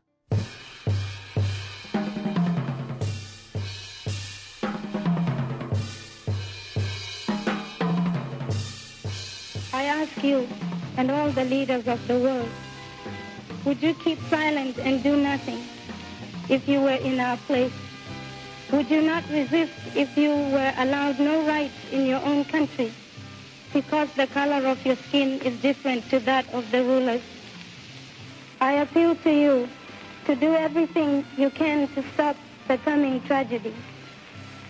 And 10.96 11.10
all 11.10 11.30
the 11.30 11.44
leaders 11.44 11.86
of 11.86 12.06
the 12.08 12.18
world, 12.18 12.50
would 13.64 13.82
you 13.82 13.94
keep 13.94 14.18
silent 14.30 14.78
and 14.78 15.02
do 15.02 15.16
nothing 15.16 15.66
if 16.48 16.68
you 16.68 16.80
were 16.80 17.00
in 17.10 17.20
our 17.20 17.36
place? 17.48 17.72
Would 18.70 18.90
you 18.90 19.02
not 19.02 19.28
resist 19.30 19.72
if 19.94 20.16
you 20.16 20.30
were 20.30 20.72
allowed 20.76 21.18
no 21.20 21.44
rights 21.46 21.78
in 21.90 22.06
your 22.06 22.22
own 22.22 22.44
country? 22.44 22.92
because 23.76 24.08
the 24.16 24.26
color 24.28 24.66
of 24.66 24.84
your 24.86 24.96
skin 25.08 25.40
is 25.42 25.54
different 25.60 26.08
to 26.08 26.18
that 26.20 26.48
of 26.54 26.70
the 26.70 26.82
rulers. 26.82 27.20
I 28.60 28.72
appeal 28.84 29.14
to 29.16 29.30
you 29.30 29.68
to 30.24 30.34
do 30.34 30.54
everything 30.54 31.26
you 31.36 31.50
can 31.50 31.88
to 31.94 32.02
stop 32.14 32.36
the 32.68 32.78
coming 32.78 33.20
tragedy. 33.22 33.74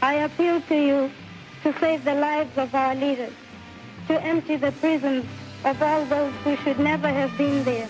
I 0.02 0.14
appeal 0.28 0.60
to 0.62 0.74
you 0.74 1.12
to 1.62 1.78
save 1.78 2.04
the 2.04 2.14
lives 2.14 2.58
of 2.58 2.74
our 2.74 2.96
leaders, 2.96 3.32
to 4.08 4.20
empty 4.22 4.56
the 4.56 4.72
prisons 4.72 5.24
of 5.64 5.82
all 5.82 6.04
those 6.06 6.32
who 6.44 6.56
should 6.56 6.78
never 6.78 7.08
have 7.08 7.36
been 7.36 7.64
there. 7.64 7.88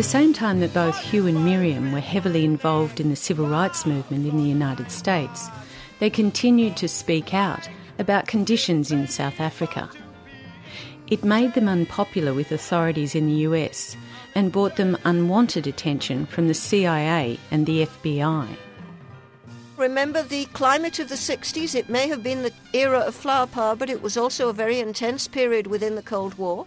The 0.00 0.04
same 0.04 0.32
time 0.32 0.60
that 0.60 0.72
both 0.72 0.98
Hugh 0.98 1.26
and 1.26 1.44
Miriam 1.44 1.92
were 1.92 2.00
heavily 2.00 2.42
involved 2.42 3.00
in 3.00 3.10
the 3.10 3.16
civil 3.16 3.46
rights 3.46 3.84
movement 3.84 4.26
in 4.26 4.38
the 4.38 4.48
United 4.48 4.90
States, 4.90 5.50
they 5.98 6.08
continued 6.08 6.74
to 6.78 6.88
speak 6.88 7.34
out 7.34 7.68
about 7.98 8.26
conditions 8.26 8.90
in 8.90 9.06
South 9.06 9.38
Africa. 9.40 9.90
It 11.08 11.22
made 11.22 11.52
them 11.52 11.68
unpopular 11.68 12.32
with 12.32 12.50
authorities 12.50 13.14
in 13.14 13.26
the 13.26 13.42
US 13.42 13.94
and 14.34 14.50
brought 14.50 14.76
them 14.76 14.96
unwanted 15.04 15.66
attention 15.66 16.24
from 16.24 16.48
the 16.48 16.54
CIA 16.54 17.38
and 17.50 17.66
the 17.66 17.84
FBI. 17.84 18.48
Remember 19.76 20.22
the 20.22 20.46
climate 20.54 20.98
of 20.98 21.10
the 21.10 21.14
60s? 21.14 21.74
It 21.74 21.90
may 21.90 22.08
have 22.08 22.22
been 22.22 22.42
the 22.42 22.54
era 22.72 23.00
of 23.00 23.14
flower 23.14 23.46
power, 23.46 23.76
but 23.76 23.90
it 23.90 24.00
was 24.00 24.16
also 24.16 24.48
a 24.48 24.54
very 24.54 24.80
intense 24.80 25.28
period 25.28 25.66
within 25.66 25.94
the 25.94 26.02
Cold 26.02 26.38
War. 26.38 26.66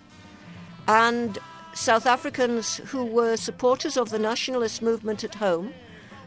And 0.87 1.39
South 1.73 2.05
Africans 2.05 2.77
who 2.77 3.03
were 3.03 3.35
supporters 3.35 3.97
of 3.97 4.09
the 4.09 4.19
nationalist 4.19 4.81
movement 4.81 5.23
at 5.23 5.35
home, 5.35 5.73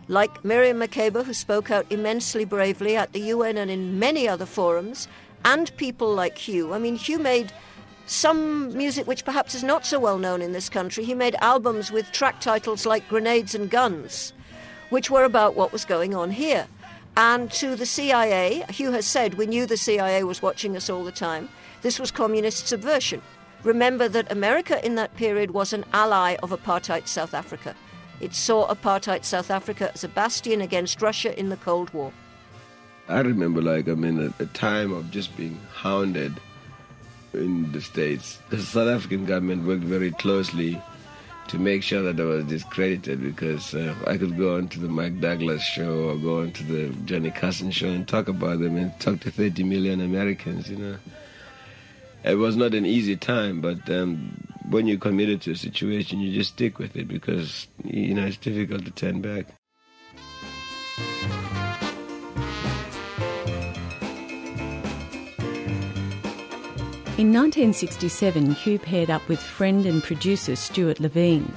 like 0.09 0.45
Miriam 0.45 0.79
Makeba, 0.79 1.25
who 1.25 1.33
spoke 1.33 1.71
out 1.71 1.87
immensely 1.91 2.45
bravely 2.45 2.97
at 2.97 3.13
the 3.13 3.21
UN 3.21 3.57
and 3.57 3.71
in 3.71 3.99
many 3.99 4.29
other 4.29 4.47
forums, 4.47 5.07
and 5.45 5.77
people 5.77 6.13
like 6.13 6.37
Hugh. 6.37 6.73
I 6.73 6.79
mean, 6.79 6.97
Hugh 6.97 7.21
made 7.21 7.53
some 8.07 8.77
music 8.77 9.07
which 9.07 9.25
perhaps 9.25 9.55
is 9.55 9.63
not 9.63 9.87
so 9.87 9.99
well 9.99 10.19
known 10.19 10.43
in 10.43 10.53
this 10.53 10.69
country. 10.69 11.05
He 11.05 11.15
made 11.15 11.37
albums 11.37 11.93
with 11.93 12.11
track 12.13 12.41
titles 12.41 12.85
like 12.85 13.09
Grenades 13.09 13.55
and 13.55 13.71
Guns, 13.71 14.33
which 14.91 15.11
were 15.11 15.25
about 15.25 15.55
what 15.55 15.73
was 15.73 15.85
going 15.85 16.15
on 16.15 16.31
here. 16.31 16.67
And 17.17 17.51
to 17.53 17.77
the 17.77 17.87
CIA, 17.87 18.65
Hugh 18.69 18.93
has 18.93 19.07
said, 19.07 19.35
we 19.35 19.47
knew 19.47 19.65
the 19.65 19.77
CIA 19.77 20.25
was 20.25 20.43
watching 20.43 20.77
us 20.77 20.91
all 20.91 21.05
the 21.05 21.13
time. 21.13 21.49
This 21.83 21.99
was 21.99 22.11
communist 22.11 22.67
subversion. 22.67 23.23
Remember 23.63 24.09
that 24.09 24.31
America 24.31 24.85
in 24.85 24.95
that 24.97 25.15
period 25.17 25.51
was 25.51 25.73
an 25.73 25.85
ally 25.93 26.37
of 26.43 26.51
apartheid 26.51 27.09
South 27.09 27.35
Africa. 27.35 27.75
It 28.21 28.35
saw 28.35 28.67
apartheid 28.69 29.25
South 29.25 29.51
Africa 29.51 29.91
as 29.93 30.05
a 30.05 30.09
bastion 30.09 30.61
against 30.61 31.03
Russia 31.03 31.39
in 31.39 31.49
the 31.49 31.57
Cold 31.57 31.93
War. 31.93 32.13
I 33.09 33.21
remember, 33.21 33.63
like, 33.63 33.89
I 33.89 33.95
mean, 33.95 34.33
a 34.39 34.47
time 34.47 34.93
of 34.93 35.11
just 35.11 35.37
being 35.37 35.61
hounded 35.73 36.41
in 37.35 37.71
the 37.73 37.81
States. 37.81 38.39
The 38.51 38.59
South 38.59 38.89
African 38.89 39.27
government 39.27 39.67
worked 39.67 39.85
very 39.85 40.11
closely 40.13 40.81
to 41.49 41.59
make 41.59 41.83
sure 41.83 42.03
that 42.03 42.21
I 42.21 42.25
was 42.25 42.45
discredited 42.47 43.23
because 43.23 43.75
uh, 43.75 43.95
I 44.07 44.17
could 44.17 44.37
go 44.37 44.57
on 44.57 44.69
to 44.69 44.81
the 44.81 44.89
Mike 44.89 45.21
Douglas 45.21 45.63
show 45.63 46.09
or 46.09 46.17
go 46.17 46.41
on 46.41 46.53
to 46.53 46.65
the 46.65 46.89
Johnny 47.05 47.31
Carson 47.31 47.71
show 47.71 47.89
and 47.89 48.07
talk 48.09 48.29
about 48.29 48.59
them 48.59 48.77
and 48.77 48.99
talk 48.99 49.21
to 49.21 49.31
30 49.31 49.63
million 49.63 50.01
Americans, 50.01 50.69
you 50.69 50.77
know. 50.77 50.97
It 52.27 52.39
was 52.39 52.57
not 52.57 52.74
an 52.74 52.85
easy 52.85 53.16
time, 53.16 53.61
but 53.61 53.89
um, 53.89 54.37
when 54.68 54.89
you're 54.89 54.99
committed 54.99 55.41
to 55.43 55.53
a 55.53 55.57
situation, 55.57 56.18
you 56.18 56.35
just 56.35 56.55
stick 56.55 56.81
with 56.81 56.97
it 56.97 57.07
because, 57.07 57.68
you 57.85 58.14
know, 58.14 58.24
it's 58.27 58.37
difficult 58.37 58.85
to 58.85 58.91
turn 58.91 59.20
back. 59.20 59.47
In 67.16 67.33
1967, 67.33 68.51
Hugh 68.51 68.81
paired 68.81 69.09
up 69.09 69.27
with 69.29 69.41
friend 69.41 69.87
and 69.87 70.03
producer 70.03 70.57
Stuart 70.57 70.99
Levine. 70.99 71.51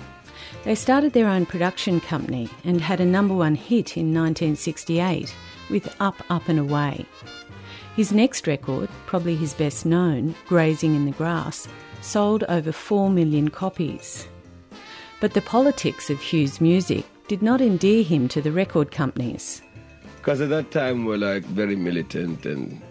They 0.65 0.76
started 0.76 1.13
their 1.13 1.28
own 1.28 1.47
production 1.47 1.99
company 1.99 2.47
and 2.63 2.80
had 2.80 3.01
a 3.01 3.05
number 3.05 3.34
one 3.34 3.55
hit 3.55 3.97
in 3.97 4.13
1968 4.13 5.36
with 5.72 5.93
Up, 5.99 6.15
Up 6.30 6.47
and 6.47 6.59
Away. 6.59 7.07
His 7.96 8.12
next 8.12 8.48
record, 8.48 8.90
probably 9.06 9.36
his 9.36 9.54
best 9.54 9.86
known, 9.86 10.36
Grazing 10.48 10.96
in 10.96 11.06
the 11.06 11.12
Grass, 11.12 11.68
sold 12.02 12.44
over 12.48 12.72
4 12.72 13.10
million 13.10 13.50
copies. 13.50 14.28
But 15.20 15.34
the 15.34 15.42
politics 15.42 16.10
of 16.10 16.22
Hugh's 16.22 16.62
music 16.62 17.06
did 17.28 17.42
not 17.42 17.62
endear 17.62 18.04
him 18.04 18.28
to 18.30 18.42
the 18.42 18.52
record 18.52 18.92
companies. 18.92 19.62
Because 20.18 20.42
at 20.42 20.50
that 20.50 20.72
time 20.72 21.06
we're 21.06 21.18
like 21.18 21.44
very 21.44 21.76
militant 21.76 22.46
and 22.46 22.82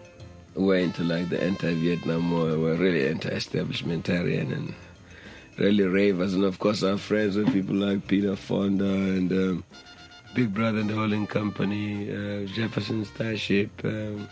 we're 0.55 0.79
into 0.79 1.05
like 1.05 1.29
the 1.29 1.43
anti-Vietnam 1.43 2.31
War. 2.31 2.59
We're 2.59 2.75
really 2.75 3.09
anti-establishmentarian 3.09 4.53
and 4.53 4.75
really 5.57 5.85
ravers. 5.85 6.35
And 6.35 6.45
of 6.45 6.59
course 6.59 6.83
our 6.83 6.99
friends 6.99 7.37
were 7.37 7.45
people 7.47 7.77
like 7.77 8.07
Peter 8.09 8.37
Fonda 8.37 8.85
and 8.85 9.33
um, 9.33 9.65
Big 10.35 10.53
Brother 10.53 10.81
and 10.81 10.91
the 10.91 10.95
Holding 10.95 11.27
Company, 11.27 12.11
uh, 12.11 12.47
Jefferson 12.47 13.05
Starship, 13.05 13.71
um, 13.85 14.29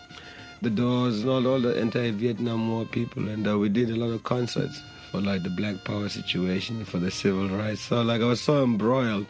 The 0.62 0.70
Doors, 0.70 1.20
and 1.20 1.30
all, 1.30 1.46
all 1.46 1.61
the 1.61 1.78
anti-Vietnam 1.78 2.70
War 2.70 2.84
people. 2.84 3.28
And 3.28 3.46
uh, 3.46 3.59
we 3.59 3.68
did 3.68 3.90
a 3.90 3.96
lot 3.96 4.11
of 4.11 4.24
concerts 4.24 4.82
for 5.11 5.20
like 5.20 5.42
the 5.42 5.50
Black 5.50 5.84
Power 5.84 6.09
situation, 6.09 6.84
for 6.84 6.98
the 6.98 7.11
civil 7.11 7.48
rights. 7.48 7.80
So 7.82 8.02
like 8.02 8.20
I 8.20 8.24
was 8.24 8.40
so 8.40 8.64
embroiled 8.64 9.26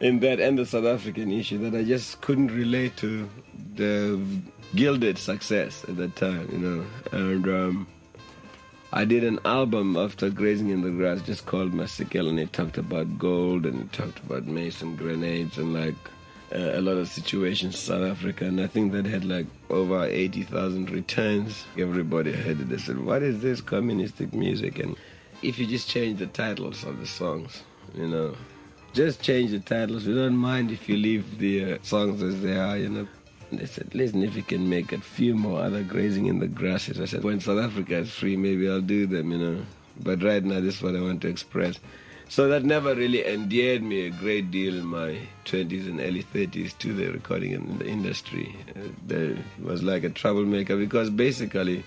in 0.00 0.20
that 0.20 0.40
and 0.40 0.58
the 0.58 0.66
South 0.66 0.84
African 0.84 1.30
issue 1.30 1.58
that 1.58 1.76
I 1.76 1.82
just 1.82 2.20
couldn't 2.20 2.48
relate 2.48 2.96
to 2.98 3.28
the 3.74 4.20
gilded 4.74 5.18
success 5.18 5.84
at 5.88 5.96
that 5.96 6.16
time, 6.16 6.48
you 6.52 6.58
know. 6.58 6.84
And 7.12 7.48
um, 7.48 7.86
I 8.92 9.04
did 9.04 9.24
an 9.24 9.38
album 9.44 9.96
after 9.96 10.30
Grazing 10.30 10.70
in 10.70 10.82
the 10.82 10.90
Grass 10.90 11.22
just 11.22 11.46
called 11.46 11.72
Masekela, 11.72 12.28
and 12.28 12.40
it 12.40 12.52
talked 12.52 12.78
about 12.78 13.18
gold 13.18 13.66
and 13.66 13.82
it 13.82 13.92
talked 13.92 14.18
about 14.20 14.46
mace 14.46 14.82
and 14.82 14.98
grenades 14.98 15.58
and 15.58 15.72
like 15.72 15.96
a 16.52 16.80
lot 16.80 16.96
of 16.96 17.08
situations 17.08 17.78
South 17.78 18.02
Africa. 18.02 18.44
And 18.44 18.60
I 18.60 18.66
think 18.66 18.92
that 18.92 19.06
had 19.06 19.24
like 19.24 19.46
over 19.70 20.04
80,000 20.04 20.90
returns. 20.90 21.64
Everybody 21.78 22.32
heard 22.32 22.60
it. 22.60 22.68
They 22.68 22.78
said, 22.78 23.04
What 23.04 23.22
is 23.22 23.40
this 23.40 23.60
communistic 23.60 24.32
music? 24.32 24.78
And 24.78 24.96
if 25.42 25.58
you 25.58 25.66
just 25.66 25.88
change 25.88 26.18
the 26.18 26.26
titles 26.26 26.84
of 26.84 27.00
the 27.00 27.06
songs, 27.06 27.62
you 27.94 28.08
know, 28.08 28.34
just 28.92 29.20
change 29.20 29.50
the 29.50 29.60
titles. 29.60 30.06
We 30.06 30.14
don't 30.14 30.36
mind 30.36 30.70
if 30.70 30.88
you 30.88 30.96
leave 30.96 31.38
the 31.38 31.74
uh, 31.74 31.78
songs 31.82 32.22
as 32.22 32.40
they 32.40 32.56
are, 32.56 32.76
you 32.76 32.88
know. 32.88 33.08
And 33.50 33.60
they 33.60 33.66
said, 33.66 33.94
listen, 33.94 34.22
if 34.22 34.36
you 34.36 34.42
can 34.42 34.68
make 34.68 34.92
a 34.92 35.00
few 35.00 35.34
more 35.34 35.60
other 35.60 35.82
grazing 35.82 36.26
in 36.26 36.38
the 36.38 36.46
grasses. 36.46 37.00
I 37.00 37.04
said, 37.04 37.24
when 37.24 37.40
South 37.40 37.58
Africa 37.58 37.98
is 37.98 38.10
free, 38.10 38.36
maybe 38.36 38.68
I'll 38.68 38.80
do 38.80 39.06
them, 39.06 39.32
you 39.32 39.38
know. 39.38 39.66
But 40.00 40.22
right 40.22 40.42
now, 40.42 40.60
this 40.60 40.76
is 40.76 40.82
what 40.82 40.96
I 40.96 41.00
want 41.00 41.22
to 41.22 41.28
express. 41.28 41.78
So 42.28 42.48
that 42.48 42.64
never 42.64 42.94
really 42.94 43.24
endeared 43.26 43.82
me 43.82 44.06
a 44.06 44.10
great 44.10 44.50
deal 44.50 44.74
in 44.74 44.86
my 44.86 45.18
20s 45.44 45.86
and 45.86 46.00
early 46.00 46.22
30s 46.22 46.76
to 46.78 46.92
the 46.92 47.08
recording 47.08 47.52
industry. 47.82 48.56
Uh, 48.74 48.88
there 49.06 49.36
was 49.62 49.82
like 49.82 50.04
a 50.04 50.10
troublemaker 50.10 50.76
because 50.76 51.10
basically, 51.10 51.84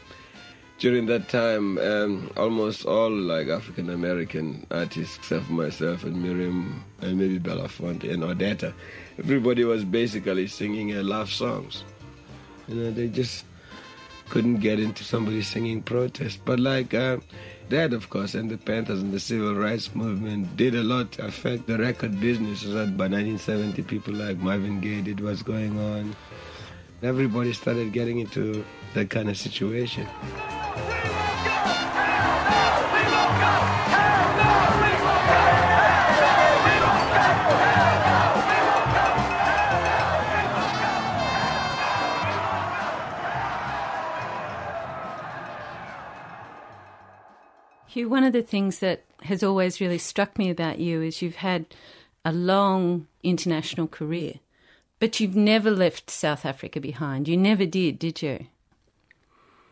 during 0.79 1.07
that 1.07 1.27
time, 1.27 1.79
um, 1.79 2.31
almost 2.37 2.85
all 2.85 3.09
like 3.09 3.47
African 3.47 3.89
American 3.89 4.65
artists, 4.69 5.17
except 5.17 5.49
myself 5.49 6.03
and 6.03 6.21
Miriam 6.21 6.83
and 7.01 7.17
maybe 7.17 7.39
Belafonte 7.39 8.11
and 8.11 8.21
Odetta, 8.23 8.73
everybody 9.17 9.63
was 9.63 9.83
basically 9.83 10.47
singing 10.47 10.95
uh, 10.95 11.01
love 11.01 11.31
songs. 11.31 11.83
You 12.67 12.75
know, 12.75 12.91
they 12.91 13.07
just 13.07 13.43
couldn't 14.29 14.57
get 14.57 14.79
into 14.79 15.03
somebody 15.03 15.41
singing 15.41 15.81
protest. 15.81 16.39
But 16.45 16.59
like 16.59 16.93
uh, 16.93 17.17
that, 17.69 17.93
of 17.93 18.09
course, 18.09 18.33
and 18.33 18.49
the 18.49 18.57
Panthers 18.57 19.01
and 19.01 19.13
the 19.13 19.19
civil 19.19 19.55
rights 19.55 19.93
movement 19.93 20.55
did 20.55 20.75
a 20.75 20.83
lot 20.83 21.11
to 21.13 21.25
affect 21.25 21.67
the 21.67 21.77
record 21.77 22.19
business. 22.19 22.61
So 22.61 22.69
that 22.69 22.97
by 22.97 23.07
1970, 23.07 23.81
people 23.83 24.13
like 24.13 24.37
Marvin 24.37 24.79
Gaye 24.79 25.01
did 25.01 25.19
what's 25.19 25.43
going 25.43 25.77
on. 25.79 26.15
Everybody 27.03 27.53
started 27.53 27.93
getting 27.93 28.19
into 28.19 28.65
that 28.93 29.09
kind 29.09 29.29
of 29.29 29.37
situation. 29.37 30.07
Hugh, 47.97 48.09
one 48.09 48.23
of 48.23 48.31
the 48.31 48.43
things 48.43 48.77
that 48.77 49.05
has 49.23 49.41
always 49.41 49.81
really 49.81 49.97
struck 49.97 50.37
me 50.37 50.51
about 50.51 50.77
you 50.77 51.01
is 51.01 51.23
you've 51.23 51.37
had 51.37 51.65
a 52.23 52.31
long 52.31 53.07
international 53.23 53.87
career, 53.87 54.35
But 54.99 55.19
you've 55.19 55.35
never 55.35 55.71
left 55.71 56.11
South 56.11 56.45
Africa 56.45 56.79
behind. 56.79 57.27
You 57.27 57.37
never 57.37 57.65
did, 57.65 57.97
did 57.97 58.21
you? 58.21 58.45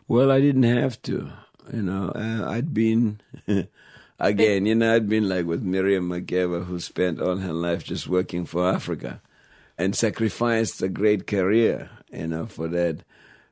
Well, 0.07 0.32
I 0.32 0.41
didn't 0.41 0.63
have 0.63 0.99
to. 1.03 1.34
You 1.71 1.84
know, 1.84 2.11
I'd 2.15 2.73
been, 2.73 3.21
again, 4.19 4.65
you 4.65 4.73
know, 4.73 4.95
I'd 4.95 5.07
been 5.07 5.30
like 5.30 5.45
with 5.45 5.61
Miriam 5.61 6.09
Makeba, 6.09 6.65
who 6.65 6.80
spent 6.80 7.21
all 7.21 7.38
her 7.38 7.53
life 7.53 7.84
just 7.84 8.07
working 8.07 8.45
for 8.45 8.67
Africa 8.67 9.21
and 9.78 9.95
sacrificed 9.95 10.82
a 10.82 10.89
great 10.89 11.28
career, 11.28 11.91
you 12.11 12.26
know, 12.26 12.47
for 12.47 12.67
that. 12.69 13.03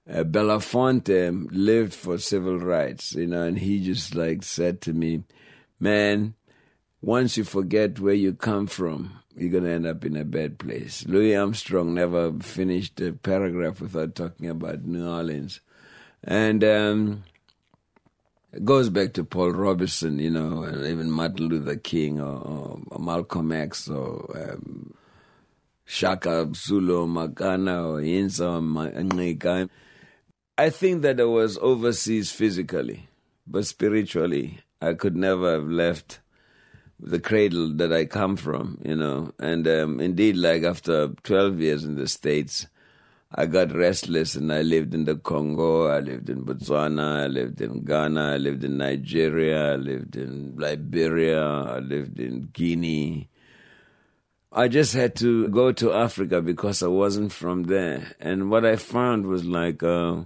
Uh, 0.10 0.24
Belafonte 0.24 1.48
lived 1.52 1.94
for 1.94 2.18
civil 2.18 2.60
rights, 2.60 3.14
you 3.14 3.26
know, 3.26 3.44
and 3.44 3.60
he 3.60 3.80
just 3.80 4.16
like 4.16 4.44
said 4.44 4.82
to 4.82 4.94
me, 4.94 5.24
man, 5.80 6.34
once 7.02 7.38
you 7.38 7.44
forget 7.44 8.00
where 8.00 8.14
you 8.14 8.34
come 8.34 8.68
from, 8.68 9.20
you're 9.36 9.50
going 9.50 9.64
to 9.64 9.72
end 9.72 9.88
up 9.88 10.04
in 10.06 10.16
a 10.16 10.26
bad 10.26 10.60
place. 10.60 11.06
Louis 11.08 11.36
Armstrong 11.36 11.94
never 11.94 12.34
finished 12.40 13.00
a 13.02 13.14
paragraph 13.14 13.82
without 13.82 14.16
talking 14.16 14.50
about 14.50 14.84
New 14.84 15.08
Orleans. 15.08 15.62
And 16.24 16.64
um, 16.64 17.24
it 18.52 18.64
goes 18.66 18.90
back 18.90 19.14
to 19.14 19.24
Paul 19.24 19.52
Robeson, 19.52 20.20
you 20.20 20.30
know, 20.30 20.64
and 20.64 20.86
even 20.86 21.10
Martin 21.12 21.48
Luther 21.48 21.78
King 21.78 22.20
or, 22.20 22.80
or 22.92 23.00
Malcolm 23.00 23.52
X 23.52 23.90
or 23.90 24.54
um, 24.54 24.94
Shaka 25.86 26.50
Zulu, 26.54 27.08
Makana 27.08 27.88
or 27.88 28.02
Insa 28.02 28.58
or 28.58 28.92
Ncika. 28.92 29.70
I 30.56 30.70
think 30.70 31.02
that 31.02 31.20
I 31.20 31.24
was 31.24 31.58
overseas 31.58 32.32
physically, 32.32 33.10
but 33.48 33.66
spiritually, 33.66 34.60
I 34.80 34.94
could 34.94 35.16
never 35.16 35.52
have 35.54 35.68
left 35.68 36.20
the 37.00 37.20
cradle 37.20 37.74
that 37.78 37.92
I 37.92 38.06
come 38.06 38.36
from, 38.36 38.78
you 38.86 38.96
know. 38.96 39.32
And 39.40 39.68
um, 39.68 40.00
indeed, 40.00 40.38
like 40.38 40.64
after 40.64 41.08
12 41.24 41.60
years 41.60 41.84
in 41.84 41.96
the 41.96 42.08
States, 42.08 42.68
I 43.34 43.48
got 43.48 43.74
restless 43.74 44.36
and 44.36 44.54
I 44.54 44.62
lived 44.62 44.94
in 44.94 45.06
the 45.06 45.16
Congo, 45.16 45.88
I 45.88 46.02
lived 46.02 46.30
in 46.30 46.46
Botswana, 46.46 47.24
I 47.24 47.28
lived 47.28 47.60
in 47.60 47.84
Ghana, 47.84 48.34
I 48.34 48.38
lived 48.38 48.64
in 48.64 48.78
Nigeria, 48.78 49.74
I 49.74 49.76
lived 49.78 50.16
in 50.16 50.56
Liberia, 50.56 51.44
I 51.44 51.80
lived 51.80 52.20
in 52.20 52.50
Guinea. 52.54 53.28
I 54.52 54.68
just 54.68 54.94
had 54.94 55.16
to 55.16 55.48
go 55.48 55.72
to 55.72 55.94
Africa 55.94 56.44
because 56.44 56.84
I 56.84 56.88
wasn't 56.90 57.32
from 57.32 57.64
there. 57.64 58.16
And 58.20 58.52
what 58.52 58.68
I 58.68 58.76
found 58.76 59.26
was 59.26 59.44
like 59.44 59.82
uh, 59.82 60.26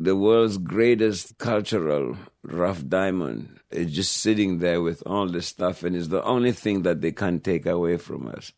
the 0.00 0.16
world's 0.16 0.58
greatest 0.58 1.38
cultural 1.38 2.16
rough 2.42 2.86
diamond 2.86 3.60
is 3.70 3.92
just 3.94 4.16
sitting 4.16 4.58
there 4.58 4.82
with 4.82 5.02
all 5.06 5.28
this 5.28 5.46
stuff, 5.46 5.82
and 5.82 5.94
it's 5.94 6.08
the 6.08 6.24
only 6.24 6.52
thing 6.52 6.82
that 6.82 7.00
they 7.00 7.12
can't 7.12 7.44
take 7.44 7.66
away 7.66 7.96
from 7.96 8.28
us. 8.28 8.52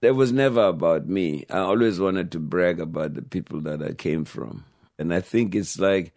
It 0.00 0.12
was 0.12 0.32
never 0.32 0.66
about 0.66 1.08
me. 1.08 1.44
I 1.48 1.58
always 1.58 1.98
wanted 1.98 2.30
to 2.32 2.38
brag 2.38 2.78
about 2.78 3.14
the 3.14 3.22
people 3.22 3.60
that 3.62 3.82
I 3.82 3.92
came 3.92 4.24
from. 4.24 4.64
And 4.98 5.14
I 5.14 5.20
think 5.20 5.54
it's 5.54 5.78
like 5.78 6.12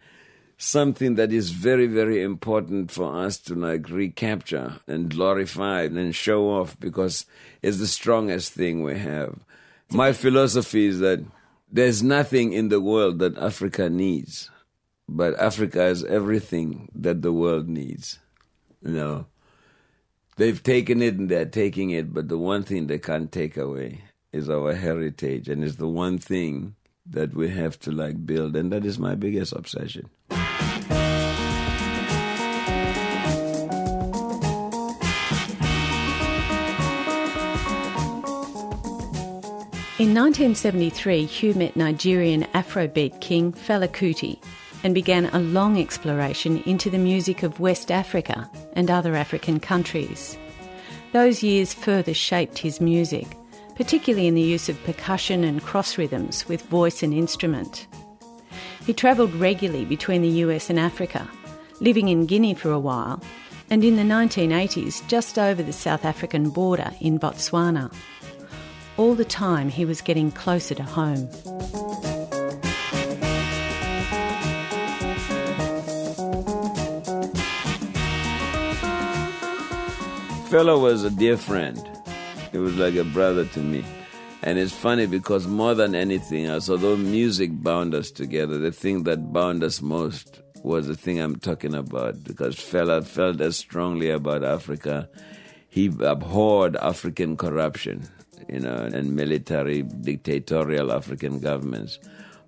something 0.58 1.14
that 1.14 1.32
is 1.32 1.50
very, 1.50 1.86
very 1.86 2.22
important 2.22 2.90
for 2.90 3.24
us 3.24 3.38
to 3.38 3.54
like 3.54 3.88
recapture 3.88 4.80
and 4.86 5.08
glorify 5.08 5.82
and 5.82 6.14
show 6.14 6.50
off 6.50 6.78
because 6.78 7.24
it's 7.62 7.78
the 7.78 7.86
strongest 7.86 8.52
thing 8.52 8.82
we 8.82 8.98
have. 8.98 9.38
My 9.90 10.12
philosophy 10.12 10.86
is 10.86 10.98
that 10.98 11.24
there's 11.70 12.02
nothing 12.02 12.52
in 12.52 12.68
the 12.68 12.80
world 12.80 13.18
that 13.18 13.36
Africa 13.38 13.90
needs, 13.90 14.50
but 15.08 15.38
Africa 15.38 15.84
is 15.84 16.04
everything 16.04 16.88
that 16.94 17.22
the 17.22 17.32
world 17.32 17.68
needs. 17.68 18.18
You 18.82 18.92
know, 18.92 19.26
they've 20.36 20.62
taken 20.62 21.02
it 21.02 21.16
and 21.16 21.28
they're 21.28 21.44
taking 21.44 21.90
it, 21.90 22.12
but 22.14 22.28
the 22.28 22.38
one 22.38 22.62
thing 22.62 22.86
they 22.86 22.98
can't 22.98 23.30
take 23.30 23.56
away 23.56 24.02
is 24.32 24.48
our 24.50 24.74
heritage, 24.74 25.48
and 25.48 25.64
it's 25.64 25.76
the 25.76 25.88
one 25.88 26.18
thing 26.18 26.74
that 27.06 27.34
we 27.34 27.48
have 27.48 27.78
to 27.80 27.90
like 27.90 28.26
build, 28.26 28.54
and 28.56 28.70
that 28.72 28.84
is 28.84 28.98
my 28.98 29.14
biggest 29.14 29.52
obsession. 29.52 30.10
In 39.98 40.14
1973, 40.14 41.24
Hugh 41.26 41.54
met 41.54 41.74
Nigerian 41.74 42.44
Afrobeat 42.54 43.20
king 43.20 43.52
Fela 43.52 43.88
Kuti 43.88 44.40
and 44.84 44.94
began 44.94 45.26
a 45.26 45.40
long 45.40 45.76
exploration 45.76 46.62
into 46.66 46.88
the 46.88 46.98
music 46.98 47.42
of 47.42 47.58
West 47.58 47.90
Africa 47.90 48.48
and 48.74 48.92
other 48.92 49.16
African 49.16 49.58
countries. 49.58 50.38
Those 51.12 51.42
years 51.42 51.74
further 51.74 52.14
shaped 52.14 52.58
his 52.58 52.80
music, 52.80 53.26
particularly 53.74 54.28
in 54.28 54.36
the 54.36 54.40
use 54.40 54.68
of 54.68 54.80
percussion 54.84 55.42
and 55.42 55.64
cross 55.64 55.98
rhythms 55.98 56.46
with 56.46 56.62
voice 56.66 57.02
and 57.02 57.12
instrument. 57.12 57.88
He 58.86 58.94
travelled 58.94 59.34
regularly 59.34 59.84
between 59.84 60.22
the 60.22 60.44
US 60.46 60.70
and 60.70 60.78
Africa, 60.78 61.28
living 61.80 62.06
in 62.06 62.26
Guinea 62.26 62.54
for 62.54 62.70
a 62.70 62.78
while, 62.78 63.20
and 63.68 63.82
in 63.82 63.96
the 63.96 64.04
1980s 64.04 65.04
just 65.08 65.40
over 65.40 65.60
the 65.60 65.72
South 65.72 66.04
African 66.04 66.50
border 66.50 66.92
in 67.00 67.18
Botswana. 67.18 67.92
All 68.98 69.14
the 69.14 69.24
time 69.24 69.68
he 69.68 69.84
was 69.84 70.00
getting 70.00 70.32
closer 70.32 70.74
to 70.74 70.82
home. 70.82 71.28
Fela 80.50 80.80
was 80.80 81.04
a 81.04 81.10
dear 81.10 81.36
friend. 81.36 81.78
He 82.50 82.58
was 82.58 82.76
like 82.76 82.96
a 82.96 83.04
brother 83.04 83.44
to 83.44 83.60
me. 83.60 83.84
And 84.42 84.58
it's 84.58 84.72
funny 84.72 85.06
because 85.06 85.46
more 85.46 85.74
than 85.74 85.94
anything 85.94 86.46
else, 86.46 86.68
although 86.68 86.96
music 86.96 87.50
bound 87.62 87.94
us 87.94 88.10
together, 88.10 88.58
the 88.58 88.72
thing 88.72 89.04
that 89.04 89.32
bound 89.32 89.62
us 89.62 89.80
most 89.80 90.42
was 90.64 90.88
the 90.88 90.96
thing 90.96 91.20
I'm 91.20 91.36
talking 91.36 91.74
about 91.74 92.24
because 92.24 92.56
Fela 92.56 93.04
felt 93.06 93.40
as 93.40 93.56
strongly 93.56 94.10
about 94.10 94.42
Africa. 94.42 95.08
He 95.68 95.86
abhorred 95.86 96.76
African 96.76 97.36
corruption, 97.36 98.08
you 98.48 98.60
know, 98.60 98.88
and 98.92 99.14
military 99.14 99.82
dictatorial 99.82 100.92
African 100.92 101.40
governments. 101.40 101.98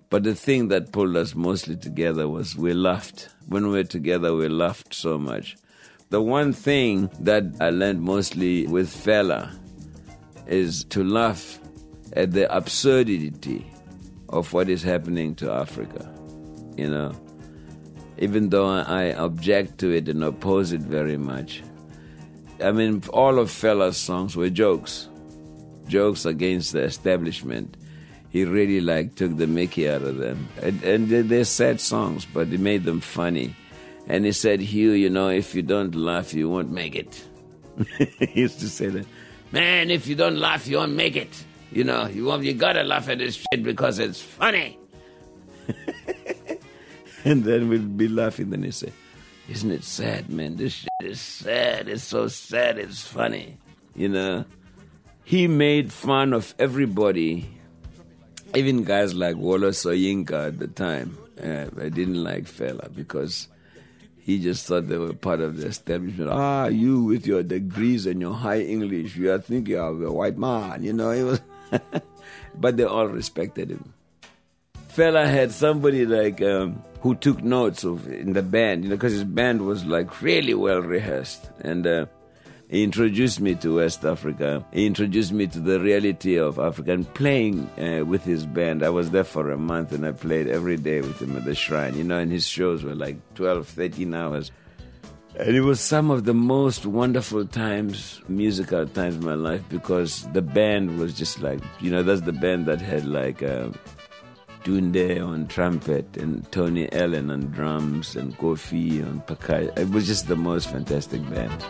But 0.09 0.23
the 0.23 0.35
thing 0.35 0.67
that 0.67 0.91
pulled 0.91 1.15
us 1.15 1.35
mostly 1.35 1.77
together 1.77 2.27
was 2.27 2.55
we 2.55 2.73
laughed. 2.73 3.29
When 3.47 3.67
we 3.67 3.73
were 3.73 3.83
together, 3.83 4.35
we 4.35 4.49
laughed 4.49 4.93
so 4.93 5.17
much. 5.17 5.55
The 6.09 6.21
one 6.21 6.51
thing 6.51 7.09
that 7.21 7.43
I 7.61 7.69
learned 7.69 8.01
mostly 8.01 8.67
with 8.67 8.89
Fela 8.89 9.57
is 10.47 10.83
to 10.85 11.03
laugh 11.03 11.59
at 12.13 12.33
the 12.33 12.53
absurdity 12.53 13.65
of 14.27 14.51
what 14.51 14.69
is 14.69 14.83
happening 14.83 15.35
to 15.35 15.51
Africa. 15.51 16.11
You 16.75 16.89
know, 16.89 17.13
even 18.17 18.49
though 18.49 18.67
I 18.67 19.13
object 19.13 19.77
to 19.79 19.91
it 19.91 20.09
and 20.09 20.23
oppose 20.23 20.73
it 20.73 20.81
very 20.81 21.17
much. 21.17 21.63
I 22.61 22.71
mean, 22.71 23.01
all 23.13 23.39
of 23.39 23.49
Fela's 23.49 23.97
songs 23.97 24.35
were 24.35 24.49
jokes, 24.49 25.07
jokes 25.91 26.25
against 26.25 26.71
the 26.71 26.81
establishment. 26.83 27.77
He 28.29 28.45
really 28.45 28.79
like 28.79 29.15
took 29.15 29.35
the 29.35 29.45
Mickey 29.45 29.89
out 29.89 30.01
of 30.03 30.17
them, 30.17 30.47
and, 30.61 30.81
and 30.83 31.09
they're 31.09 31.43
sad 31.43 31.81
songs, 31.81 32.25
but 32.25 32.47
he 32.47 32.57
made 32.57 32.85
them 32.85 33.01
funny. 33.01 33.53
And 34.07 34.25
he 34.25 34.31
said, 34.31 34.61
Hugh, 34.61 34.91
you 34.91 35.09
know, 35.09 35.29
if 35.29 35.53
you 35.53 35.61
don't 35.61 35.93
laugh, 35.93 36.33
you 36.33 36.49
won't 36.49 36.71
make 36.71 36.95
it. 36.95 37.21
he 38.19 38.41
used 38.41 38.59
to 38.61 38.69
say 38.69 38.87
that. 38.87 39.05
Man, 39.51 39.91
if 39.91 40.07
you 40.07 40.15
don't 40.15 40.37
laugh, 40.37 40.65
you 40.65 40.77
won't 40.77 40.93
make 40.93 41.17
it. 41.17 41.43
You 41.71 41.83
know, 41.83 42.07
you 42.07 42.25
won't, 42.25 42.43
you 42.43 42.53
gotta 42.53 42.83
laugh 42.83 43.09
at 43.09 43.17
this 43.17 43.35
shit 43.35 43.63
because 43.63 43.99
it's 43.99 44.21
funny. 44.21 44.79
and 47.25 47.43
then 47.43 47.69
we'll 47.69 47.81
be 47.81 48.07
laughing. 48.07 48.49
Then 48.49 48.63
he 48.63 48.71
say, 48.71 48.91
Isn't 49.49 49.71
it 49.71 49.83
sad, 49.83 50.29
man? 50.29 50.55
This 50.55 50.73
shit 50.73 50.89
is 51.03 51.19
sad. 51.19 51.87
It's 51.89 52.03
so 52.03 52.27
sad. 52.27 52.77
It's 52.77 53.01
funny. 53.01 53.57
You 53.95 54.09
know, 54.09 54.45
he 55.31 55.47
made 55.47 55.93
fun 55.93 56.33
of 56.33 56.53
everybody, 56.59 57.49
even 58.53 58.83
guys 58.83 59.13
like 59.13 59.37
Wole 59.37 59.71
Soyinka 59.71 60.47
at 60.47 60.59
the 60.59 60.67
time. 60.67 61.17
Uh, 61.41 61.67
I 61.79 61.87
didn't 61.87 62.21
like 62.21 62.43
Fela 62.43 62.93
because 62.93 63.47
he 64.17 64.39
just 64.39 64.67
thought 64.67 64.89
they 64.89 64.97
were 64.97 65.13
part 65.13 65.39
of 65.39 65.55
the 65.55 65.67
establishment. 65.67 66.29
Ah, 66.29 66.65
you 66.65 67.05
with 67.05 67.25
your 67.25 67.43
degrees 67.43 68.05
and 68.07 68.19
your 68.19 68.33
high 68.33 68.59
English, 68.59 69.15
you 69.15 69.31
are 69.31 69.39
thinking 69.39 69.77
of 69.77 70.01
a 70.01 70.11
white 70.11 70.37
man, 70.37 70.83
you 70.83 70.91
know. 70.91 71.11
It 71.11 71.23
was, 71.23 71.39
but 72.55 72.75
they 72.75 72.83
all 72.83 73.07
respected 73.07 73.69
him. 73.71 73.93
Fela 74.93 75.25
had 75.25 75.53
somebody 75.53 76.05
like 76.05 76.41
um, 76.41 76.83
who 76.99 77.15
took 77.15 77.41
notes 77.41 77.85
of 77.85 78.05
in 78.11 78.33
the 78.33 78.43
band, 78.43 78.83
you 78.83 78.89
know, 78.89 78.97
because 78.97 79.13
his 79.13 79.23
band 79.23 79.61
was 79.61 79.85
like 79.85 80.21
really 80.21 80.55
well 80.55 80.81
rehearsed, 80.81 81.49
and 81.61 81.87
uh, 81.87 82.05
he 82.71 82.85
introduced 82.85 83.41
me 83.41 83.53
to 83.55 83.75
West 83.75 84.05
Africa. 84.05 84.65
He 84.71 84.85
introduced 84.85 85.33
me 85.33 85.45
to 85.47 85.59
the 85.59 85.77
reality 85.81 86.37
of 86.37 86.57
Africa 86.57 86.93
and 86.93 87.13
playing 87.15 87.69
uh, 87.77 88.05
with 88.05 88.23
his 88.23 88.45
band. 88.45 88.81
I 88.81 88.89
was 88.89 89.11
there 89.11 89.25
for 89.25 89.51
a 89.51 89.57
month 89.57 89.91
and 89.91 90.07
I 90.07 90.13
played 90.13 90.47
every 90.47 90.77
day 90.77 91.01
with 91.01 91.21
him 91.21 91.35
at 91.35 91.43
the 91.43 91.53
shrine, 91.53 91.97
you 91.97 92.05
know, 92.05 92.17
and 92.17 92.31
his 92.31 92.47
shows 92.47 92.81
were 92.85 92.95
like 92.95 93.17
12, 93.35 93.67
13 93.67 94.13
hours. 94.13 94.51
And 95.35 95.53
it 95.53 95.61
was 95.61 95.81
some 95.81 96.09
of 96.09 96.23
the 96.23 96.33
most 96.33 96.85
wonderful 96.85 97.45
times, 97.45 98.21
musical 98.29 98.87
times 98.87 99.17
in 99.17 99.25
my 99.25 99.33
life, 99.33 99.67
because 99.67 100.25
the 100.31 100.41
band 100.41 100.97
was 100.97 101.13
just 101.13 101.41
like, 101.41 101.59
you 101.81 101.91
know, 101.91 102.03
that's 102.03 102.21
the 102.21 102.31
band 102.31 102.67
that 102.67 102.79
had 102.79 103.05
like 103.05 103.43
uh, 103.43 103.67
on 104.65 105.47
trumpet 105.47 106.15
and 106.15 106.49
Tony 106.53 106.89
Allen 106.93 107.31
on 107.31 107.47
drums 107.47 108.15
and 108.15 108.37
Kofi 108.37 109.05
on 109.05 109.19
percussion. 109.21 109.73
It 109.75 109.89
was 109.89 110.07
just 110.07 110.29
the 110.29 110.37
most 110.37 110.69
fantastic 110.69 111.21
band. 111.29 111.65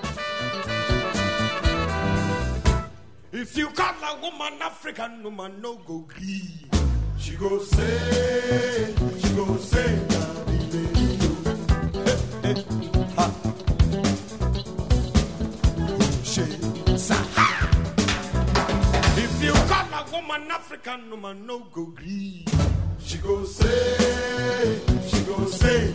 If 3.42 3.58
you 3.58 3.70
call 3.70 3.96
a 4.04 4.22
woman 4.22 4.62
African 4.62 5.24
woman, 5.24 5.60
no 5.62 5.78
go 5.78 6.06
green. 6.08 6.70
She 7.18 7.36
go 7.38 7.58
say, 7.58 8.94
she 9.20 9.30
go 9.34 9.58
say, 9.58 10.00
If 19.18 19.44
you 19.44 19.54
call 19.54 19.88
a 19.92 20.06
woman 20.12 20.52
African 20.52 21.10
woman, 21.10 21.48
no 21.48 21.62
go 21.74 21.86
green. 21.86 22.46
She 23.00 23.18
go 23.18 23.44
say, 23.46 24.80
she 25.08 25.20
go 25.24 25.46
say, 25.48 25.94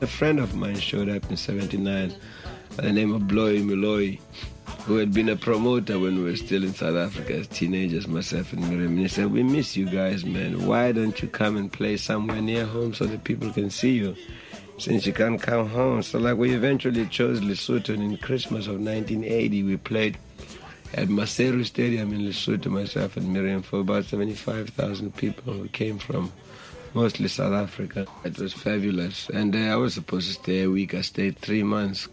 A 0.00 0.06
friend 0.06 0.40
of 0.40 0.54
mine 0.54 0.78
showed 0.78 1.10
up 1.10 1.30
in 1.30 1.36
79 1.36 2.14
by 2.80 2.86
the 2.86 2.92
name 2.94 3.12
of 3.12 3.28
Bloy 3.28 3.58
Miloi, 3.58 4.18
who 4.86 4.96
had 4.96 5.12
been 5.12 5.28
a 5.28 5.36
promoter 5.36 5.98
when 5.98 6.16
we 6.16 6.30
were 6.30 6.36
still 6.36 6.64
in 6.64 6.72
South 6.72 6.96
Africa 6.96 7.34
as 7.34 7.46
teenagers, 7.46 8.08
myself 8.08 8.54
and 8.54 8.66
Miriam. 8.70 8.92
And 8.92 9.00
he 9.00 9.08
said, 9.08 9.30
We 9.30 9.42
miss 9.42 9.76
you 9.76 9.84
guys, 9.84 10.24
man. 10.24 10.66
Why 10.66 10.90
don't 10.92 11.20
you 11.20 11.28
come 11.28 11.58
and 11.58 11.70
play 11.70 11.98
somewhere 11.98 12.40
near 12.40 12.64
home 12.64 12.94
so 12.94 13.04
that 13.04 13.24
people 13.24 13.52
can 13.52 13.68
see 13.68 13.98
you? 13.98 14.16
Since 14.78 15.04
you 15.04 15.12
can't 15.12 15.42
come 15.42 15.68
home. 15.68 16.02
So, 16.02 16.18
like, 16.18 16.38
we 16.38 16.54
eventually 16.54 17.04
chose 17.08 17.40
Lesotho, 17.40 17.90
and 17.90 18.02
in 18.02 18.16
Christmas 18.16 18.66
of 18.66 18.80
1980, 18.80 19.62
we 19.62 19.76
played 19.76 20.16
at 20.94 21.08
Maseru 21.08 21.66
Stadium 21.66 22.14
in 22.14 22.22
Lesotho, 22.22 22.68
myself 22.68 23.18
and 23.18 23.30
Miriam, 23.30 23.60
for 23.60 23.80
about 23.80 24.06
75,000 24.06 25.14
people 25.16 25.52
who 25.52 25.68
came 25.68 25.98
from 25.98 26.32
mostly 26.94 27.28
South 27.28 27.52
Africa. 27.52 28.06
It 28.24 28.38
was 28.38 28.54
fabulous. 28.54 29.28
And 29.28 29.54
uh, 29.54 29.58
I 29.58 29.76
was 29.76 29.92
supposed 29.92 30.28
to 30.28 30.34
stay 30.34 30.62
a 30.62 30.70
week. 30.70 30.94
I 30.94 31.02
stayed 31.02 31.38
three 31.38 31.62
months. 31.62 32.08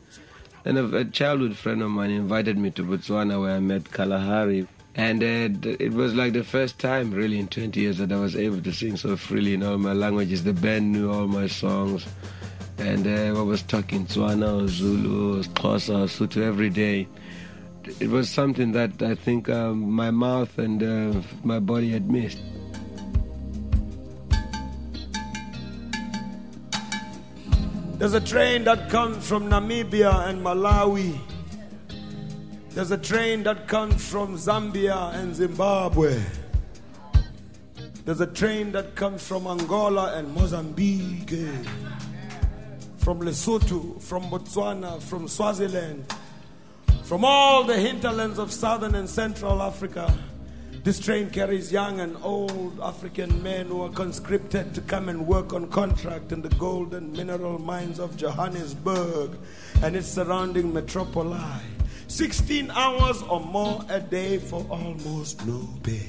And 0.68 0.78
a, 0.78 0.97
a 0.97 1.05
childhood 1.05 1.55
friend 1.55 1.82
of 1.82 1.91
mine 1.91 2.09
invited 2.11 2.57
me 2.57 2.72
to 2.72 2.84
Botswana 2.84 3.39
where 3.39 3.55
I 3.55 3.59
met 3.61 3.89
Kalahari. 3.89 4.68
And 4.95 5.24
uh, 5.24 5.70
it 5.80 5.93
was 5.93 6.13
like 6.13 6.34
the 6.34 6.43
first 6.43 6.78
time, 6.78 7.11
really, 7.11 7.39
in 7.39 7.47
20 7.47 7.80
years 7.80 7.99
that 7.99 8.11
I 8.11 8.18
was 8.18 8.36
able 8.36 8.61
to 8.61 8.74
sing 8.74 8.97
so 8.97 9.15
freely 9.15 9.53
in 9.53 9.63
all 9.63 9.78
my 9.78 9.93
languages. 9.93 10.43
The 10.43 10.51
band 10.51 10.91
knew 10.91 11.09
all 11.09 11.26
my 11.26 11.47
songs. 11.47 12.05
And 12.80 13.07
uh, 13.07 13.39
I 13.39 13.43
was 13.43 13.61
talking 13.61 14.07
Tswana, 14.07 14.68
Zulu, 14.68 15.41
Xhosa, 15.43 16.03
Sotho 16.03 16.41
every 16.41 16.70
day. 16.70 17.07
It 18.01 18.09
was 18.09 18.30
something 18.30 18.74
that 18.74 19.01
I 19.01 19.15
think 19.15 19.47
um, 19.47 19.89
my 19.89 20.11
mouth 20.11 20.57
and 20.57 20.84
uh, 20.84 21.22
my 21.45 21.59
body 21.59 21.91
had 21.91 22.11
missed. 22.11 22.39
There's 27.98 28.14
a 28.14 28.22
train 28.22 28.64
that 28.66 28.91
comes 28.91 29.28
from 29.28 29.50
Namibia 29.50 30.28
and 30.28 30.45
Malawi. 30.45 31.20
There's 32.70 32.91
a 32.91 32.98
train 32.98 33.41
that 33.43 33.68
comes 33.68 34.08
from 34.08 34.36
Zambia 34.36 35.16
and 35.16 35.36
Zimbabwe. 35.36 36.22
There's 38.06 38.22
a 38.22 38.28
train 38.28 38.72
that 38.74 38.95
comes 38.95 39.26
from 39.26 39.48
Angola 39.48 40.14
and 40.14 40.32
Mozambique. 40.32 41.50
From 42.98 43.22
Lesotho, 43.22 44.00
from 44.00 44.26
Botswana, 44.26 45.02
from 45.02 45.28
Swaziland, 45.28 46.06
from 47.04 47.26
all 47.26 47.64
the 47.64 47.80
hinterlands 47.80 48.38
of 48.38 48.52
southern 48.52 48.93
and 48.93 49.10
central 49.10 49.60
Africa. 49.60 50.14
This 50.88 51.00
train 51.00 51.30
carries 51.30 51.70
young 51.70 52.00
and 52.00 52.16
old 52.24 52.80
African 52.80 53.44
men 53.44 53.66
who 53.66 53.82
are 53.82 53.90
conscripted 53.90 54.74
to 54.74 54.80
come 54.80 55.10
and 55.10 55.28
work 55.28 55.52
on 55.52 55.68
contract 55.68 56.32
in 56.32 56.42
the 56.42 56.48
gold 56.56 56.94
and 56.94 57.12
mineral 57.12 57.60
mines 57.60 58.00
of 58.00 58.16
Johannesburg 58.16 59.38
and 59.84 59.98
its 59.98 60.08
surrounding 60.08 60.72
metropoli. 60.72 61.60
16 62.08 62.72
hours 62.72 63.22
or 63.24 63.42
more 63.42 63.84
a 63.90 64.00
day 64.00 64.38
for 64.38 64.66
almost 64.70 65.46
no 65.46 65.68
pay. 65.84 66.08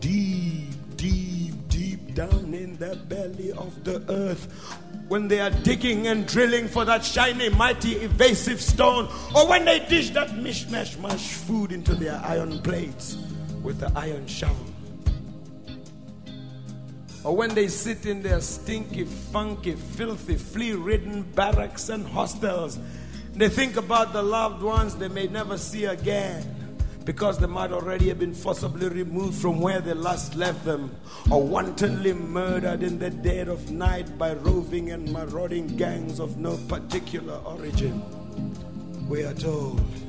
Deep, 0.00 0.96
deep, 0.96 1.68
deep 1.68 2.14
down 2.14 2.54
in 2.54 2.78
the 2.78 2.96
belly 3.10 3.52
of 3.52 3.84
the 3.84 4.02
earth, 4.10 4.50
when 5.08 5.28
they 5.28 5.38
are 5.38 5.50
digging 5.50 6.06
and 6.06 6.26
drilling 6.26 6.66
for 6.66 6.86
that 6.86 7.04
shiny, 7.04 7.50
mighty, 7.50 7.96
evasive 7.96 8.62
stone, 8.62 9.06
or 9.34 9.46
when 9.46 9.66
they 9.66 9.80
dish 9.80 10.08
that 10.12 10.28
mishmash 10.30 10.98
mash 10.98 11.34
food 11.34 11.72
into 11.72 11.94
their 11.94 12.18
iron 12.24 12.58
plates 12.62 13.18
with 13.66 13.80
the 13.80 13.90
iron 13.98 14.24
shovel. 14.28 14.64
Or 17.24 17.34
when 17.36 17.52
they 17.52 17.66
sit 17.66 18.06
in 18.06 18.22
their 18.22 18.40
stinky, 18.40 19.04
funky, 19.04 19.72
filthy, 19.72 20.36
flea 20.36 20.74
ridden 20.74 21.22
barracks 21.34 21.88
and 21.88 22.06
hostels, 22.06 22.78
they 23.34 23.48
think 23.48 23.76
about 23.76 24.12
the 24.12 24.22
loved 24.22 24.62
ones 24.62 24.94
they 24.94 25.08
may 25.08 25.26
never 25.26 25.58
see 25.58 25.86
again 25.86 26.44
because 27.04 27.38
they 27.38 27.48
might 27.48 27.72
already 27.72 28.06
have 28.06 28.20
been 28.20 28.34
forcibly 28.34 28.88
removed 28.88 29.36
from 29.42 29.60
where 29.60 29.80
they 29.80 29.94
last 29.94 30.36
left 30.36 30.64
them 30.64 30.94
or 31.28 31.42
wantonly 31.42 32.12
murdered 32.12 32.84
in 32.84 33.00
the 33.00 33.10
dead 33.10 33.48
of 33.48 33.72
night 33.72 34.16
by 34.16 34.34
roving 34.34 34.92
and 34.92 35.12
marauding 35.12 35.66
gangs 35.76 36.20
of 36.20 36.36
no 36.36 36.56
particular 36.68 37.34
origin. 37.44 38.00
We 39.08 39.24
are 39.24 39.34
told. 39.34 40.05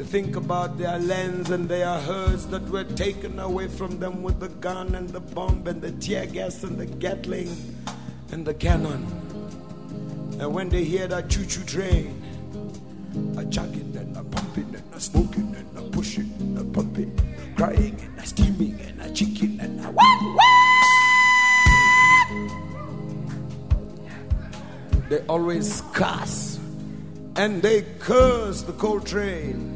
They 0.00 0.06
think 0.06 0.34
about 0.34 0.78
their 0.78 0.98
lands 0.98 1.50
and 1.50 1.68
their 1.68 2.00
herds 2.00 2.46
that 2.46 2.66
were 2.70 2.84
taken 2.84 3.38
away 3.38 3.68
from 3.68 4.00
them 4.00 4.22
with 4.22 4.40
the 4.40 4.48
gun 4.48 4.94
and 4.94 5.10
the 5.10 5.20
bomb 5.20 5.66
and 5.66 5.82
the 5.82 5.92
tear 5.92 6.24
gas 6.24 6.64
and 6.64 6.78
the 6.78 6.86
Gatling 6.86 7.54
and 8.32 8.46
the 8.46 8.54
cannon. 8.54 9.04
And 10.40 10.54
when 10.54 10.70
they 10.70 10.84
hear 10.84 11.06
that 11.08 11.28
choo 11.28 11.44
choo 11.44 11.64
train, 11.64 12.16
a 13.36 13.44
chugging 13.44 13.94
and 13.94 14.16
a 14.16 14.24
pumping 14.24 14.74
and 14.74 14.94
a 14.94 15.00
smoking 15.00 15.54
and 15.54 15.76
a 15.76 15.82
pushing 15.90 16.32
and 16.40 16.56
a 16.56 16.64
pumping, 16.64 17.12
crying 17.54 18.00
and 18.00 18.18
a 18.18 18.26
steaming 18.26 18.80
and 18.80 19.02
a 19.02 19.12
chicken 19.12 19.60
and 19.60 19.84
a 19.84 19.90
wah 19.90 20.34
wah. 20.34 20.40
They 25.10 25.18
always 25.28 25.82
cuss 25.92 26.58
and 27.36 27.62
they 27.62 27.82
curse 27.98 28.62
the 28.62 28.72
coal 28.72 29.00
train, 29.00 29.69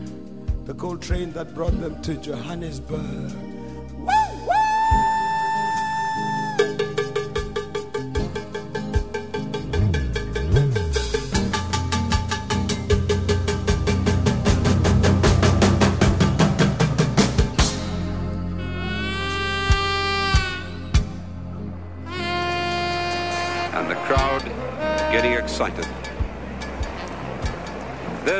the 0.64 0.74
coal 0.74 0.96
train 0.96 1.30
that 1.32 1.54
brought 1.54 1.78
them 1.80 2.00
to 2.02 2.14
Johannesburg. 2.14 3.43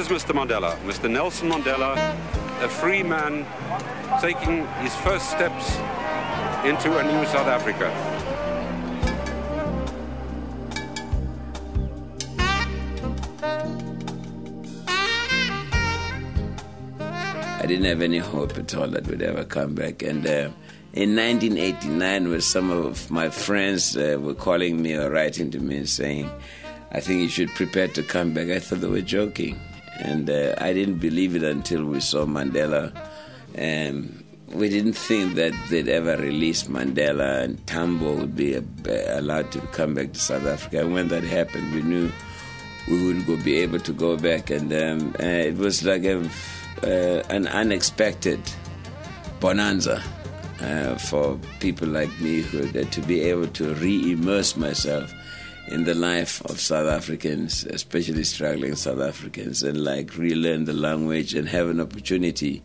There's 0.06 0.22
Mr. 0.22 0.34
Mandela, 0.34 0.76
Mr. 0.80 1.10
Nelson 1.10 1.48
Mandela, 1.50 1.96
a 2.62 2.68
free 2.68 3.02
man 3.02 3.46
taking 4.20 4.66
his 4.82 4.94
first 4.96 5.30
steps 5.30 5.76
into 6.66 6.98
a 6.98 7.02
new 7.02 7.24
South 7.24 7.46
Africa. 7.46 7.88
I 17.62 17.66
didn't 17.66 17.86
have 17.86 18.02
any 18.02 18.18
hope 18.18 18.58
at 18.58 18.74
all 18.74 18.88
that 18.88 19.06
we'd 19.06 19.22
ever 19.22 19.44
come 19.44 19.74
back. 19.74 20.02
And 20.02 20.26
uh, 20.26 20.50
in 20.92 21.16
1989, 21.16 22.28
when 22.28 22.40
some 22.42 22.70
of 22.70 23.10
my 23.10 23.30
friends 23.30 23.96
uh, 23.96 24.18
were 24.20 24.34
calling 24.34 24.82
me 24.82 24.96
or 24.96 25.08
writing 25.10 25.50
to 25.52 25.60
me 25.60 25.78
and 25.78 25.88
saying, 25.88 26.30
I 26.92 27.00
think 27.00 27.22
you 27.22 27.28
should 27.28 27.48
prepare 27.54 27.88
to 27.88 28.02
come 28.02 28.34
back, 28.34 28.50
I 28.50 28.58
thought 28.58 28.82
they 28.82 28.88
were 28.88 29.00
joking. 29.00 29.58
And 30.00 30.28
uh, 30.28 30.54
I 30.58 30.72
didn't 30.72 30.98
believe 30.98 31.36
it 31.36 31.42
until 31.42 31.84
we 31.84 32.00
saw 32.00 32.24
Mandela. 32.26 32.92
Um, 33.56 34.24
we 34.48 34.68
didn't 34.68 34.94
think 34.94 35.34
that 35.34 35.52
they'd 35.70 35.88
ever 35.88 36.16
release 36.16 36.64
Mandela 36.64 37.42
and 37.42 37.64
Tambo 37.66 38.16
would 38.16 38.36
be 38.36 38.60
allowed 39.08 39.50
to 39.52 39.60
come 39.72 39.94
back 39.94 40.12
to 40.12 40.18
South 40.18 40.46
Africa. 40.46 40.80
And 40.80 40.92
when 40.92 41.08
that 41.08 41.24
happened, 41.24 41.74
we 41.74 41.82
knew 41.82 42.10
we 42.88 43.06
would 43.06 43.26
go, 43.26 43.36
be 43.36 43.56
able 43.58 43.80
to 43.80 43.92
go 43.92 44.16
back. 44.16 44.50
And 44.50 44.72
um, 44.72 45.14
uh, 45.18 45.24
it 45.24 45.56
was 45.56 45.84
like 45.84 46.04
a, 46.04 46.20
uh, 46.82 47.22
an 47.30 47.46
unexpected 47.48 48.40
bonanza. 49.40 50.02
uh, 50.60 50.96
for 50.96 51.38
people 51.60 51.88
like 51.88 52.10
me 52.20 52.40
who, 52.40 52.70
to 52.72 53.00
be 53.02 53.22
able 53.22 53.46
to 53.48 53.74
re-immerse 53.74 54.56
myself 54.56 55.12
in 55.68 55.84
the 55.84 55.94
life 55.94 56.44
of 56.44 56.60
South 56.60 56.86
Africans, 56.86 57.64
especially 57.64 58.24
struggling 58.24 58.76
South 58.76 59.00
Africans, 59.00 59.62
and 59.62 59.82
like 59.82 60.16
relearn 60.16 60.64
the 60.64 60.72
language 60.72 61.34
and 61.34 61.48
have 61.48 61.68
an 61.68 61.80
opportunity 61.80 62.62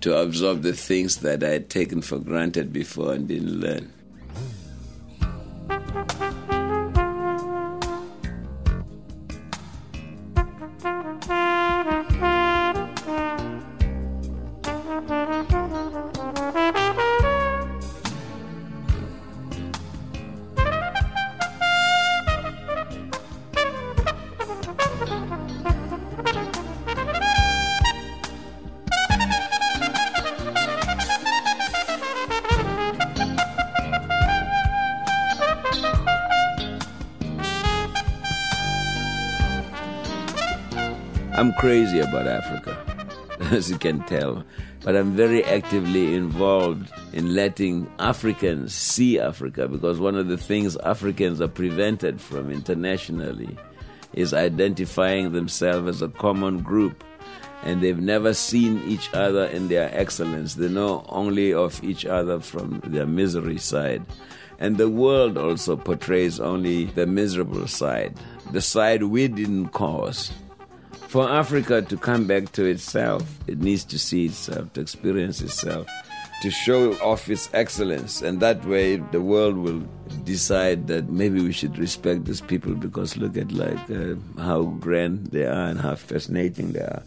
to 0.00 0.16
absorb 0.16 0.62
the 0.62 0.72
things 0.72 1.18
that 1.18 1.42
I 1.42 1.50
had 1.50 1.70
taken 1.70 2.02
for 2.02 2.18
granted 2.18 2.72
before 2.72 3.12
and 3.14 3.28
didn't 3.28 3.60
learn. 3.60 3.92
Crazy 41.58 41.98
about 41.98 42.28
Africa, 42.28 42.78
as 43.50 43.68
you 43.68 43.76
can 43.76 44.00
tell, 44.04 44.44
but 44.84 44.94
I'm 44.94 45.16
very 45.16 45.44
actively 45.44 46.14
involved 46.14 46.88
in 47.12 47.34
letting 47.34 47.90
Africans 47.98 48.72
see 48.72 49.18
Africa 49.18 49.66
because 49.66 49.98
one 49.98 50.14
of 50.14 50.28
the 50.28 50.38
things 50.38 50.76
Africans 50.76 51.40
are 51.40 51.48
prevented 51.48 52.20
from 52.20 52.52
internationally 52.52 53.58
is 54.12 54.32
identifying 54.32 55.32
themselves 55.32 55.88
as 55.88 56.00
a 56.00 56.08
common 56.08 56.60
group. 56.60 57.02
And 57.64 57.82
they've 57.82 57.98
never 57.98 58.34
seen 58.34 58.80
each 58.86 59.12
other 59.12 59.46
in 59.46 59.66
their 59.66 59.90
excellence. 59.92 60.54
They 60.54 60.68
know 60.68 61.04
only 61.08 61.52
of 61.52 61.82
each 61.82 62.06
other 62.06 62.38
from 62.38 62.80
their 62.86 63.06
misery 63.06 63.58
side. 63.58 64.06
And 64.60 64.76
the 64.76 64.88
world 64.88 65.36
also 65.36 65.76
portrays 65.76 66.38
only 66.38 66.84
the 66.84 67.06
miserable 67.06 67.66
side, 67.66 68.16
the 68.52 68.60
side 68.60 69.02
we 69.02 69.26
didn't 69.26 69.70
cause. 69.70 70.30
For 71.08 71.26
Africa 71.26 71.80
to 71.80 71.96
come 71.96 72.26
back 72.26 72.52
to 72.52 72.66
itself, 72.66 73.24
it 73.46 73.60
needs 73.60 73.82
to 73.86 73.98
see 73.98 74.26
itself, 74.26 74.70
to 74.74 74.82
experience 74.82 75.40
itself, 75.40 75.86
to 76.42 76.50
show 76.50 76.92
off 77.00 77.30
its 77.30 77.48
excellence. 77.54 78.20
And 78.20 78.40
that 78.40 78.62
way, 78.66 78.96
the 78.96 79.22
world 79.22 79.56
will 79.56 79.82
decide 80.24 80.86
that 80.88 81.08
maybe 81.08 81.40
we 81.40 81.52
should 81.52 81.78
respect 81.78 82.26
these 82.26 82.42
people 82.42 82.74
because 82.74 83.16
look 83.16 83.38
at 83.38 83.50
like 83.52 83.78
uh, 83.90 84.16
how 84.38 84.64
grand 84.80 85.28
they 85.28 85.46
are 85.46 85.68
and 85.68 85.80
how 85.80 85.94
fascinating 85.94 86.72
they 86.72 86.80
are. 86.80 87.02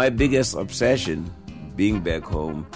My 0.00 0.08
biggest 0.08 0.54
obsession, 0.54 1.30
being 1.76 2.00
back 2.00 2.22
home, 2.22 2.66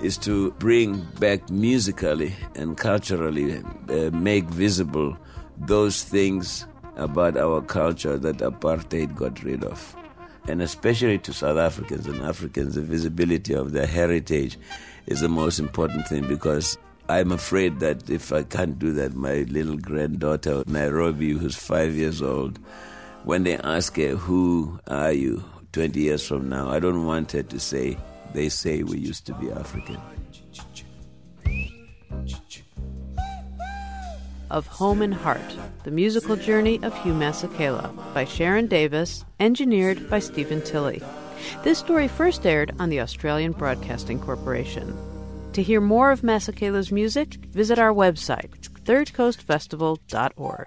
is 0.00 0.16
to 0.18 0.52
bring 0.60 1.00
back 1.18 1.50
musically 1.50 2.32
and 2.54 2.76
culturally, 2.78 3.60
uh, 3.88 4.10
make 4.12 4.44
visible 4.44 5.18
those 5.56 6.04
things 6.04 6.66
about 6.94 7.36
our 7.36 7.60
culture 7.60 8.16
that 8.18 8.36
apartheid 8.36 9.16
got 9.16 9.42
rid 9.42 9.64
of. 9.64 9.96
And 10.46 10.62
especially 10.62 11.18
to 11.18 11.32
South 11.32 11.58
Africans 11.58 12.06
and 12.06 12.22
Africans, 12.22 12.76
the 12.76 12.82
visibility 12.82 13.52
of 13.52 13.72
their 13.72 13.88
heritage 13.88 14.56
is 15.06 15.22
the 15.22 15.28
most 15.28 15.58
important 15.58 16.06
thing 16.06 16.24
because 16.28 16.78
I'm 17.08 17.32
afraid 17.32 17.80
that 17.80 18.08
if 18.08 18.32
I 18.32 18.44
can't 18.44 18.78
do 18.78 18.92
that, 18.92 19.16
my 19.16 19.38
little 19.50 19.76
granddaughter, 19.76 20.62
Nairobi, 20.68 21.32
who's 21.32 21.56
five 21.56 21.96
years 21.96 22.22
old, 22.22 22.60
when 23.24 23.42
they 23.42 23.56
ask 23.56 23.96
her, 23.96 24.14
Who 24.14 24.78
are 24.86 25.10
you? 25.10 25.42
20 25.72 26.00
years 26.00 26.26
from 26.26 26.48
now, 26.48 26.68
I 26.68 26.80
don't 26.80 27.04
want 27.04 27.32
her 27.32 27.42
to 27.42 27.60
say, 27.60 27.96
They 28.34 28.48
say 28.48 28.82
we 28.82 28.98
used 28.98 29.26
to 29.26 29.34
be 29.34 29.52
African. 29.52 29.98
Of 34.50 34.66
Home 34.66 35.00
and 35.00 35.14
Heart 35.14 35.56
The 35.84 35.92
Musical 35.92 36.34
Journey 36.34 36.80
of 36.82 36.96
Hugh 37.02 37.12
Masekela 37.12 37.94
by 38.12 38.24
Sharon 38.24 38.66
Davis, 38.66 39.24
engineered 39.38 40.10
by 40.10 40.18
Stephen 40.18 40.60
Tilley. 40.60 41.00
This 41.62 41.78
story 41.78 42.08
first 42.08 42.44
aired 42.44 42.74
on 42.80 42.90
the 42.90 43.00
Australian 43.00 43.52
Broadcasting 43.52 44.18
Corporation. 44.18 44.96
To 45.52 45.62
hear 45.62 45.80
more 45.80 46.10
of 46.10 46.22
Masekela's 46.22 46.90
music, 46.90 47.34
visit 47.52 47.78
our 47.78 47.92
website, 47.92 48.68
thirdcoastfestival.org. 48.84 50.66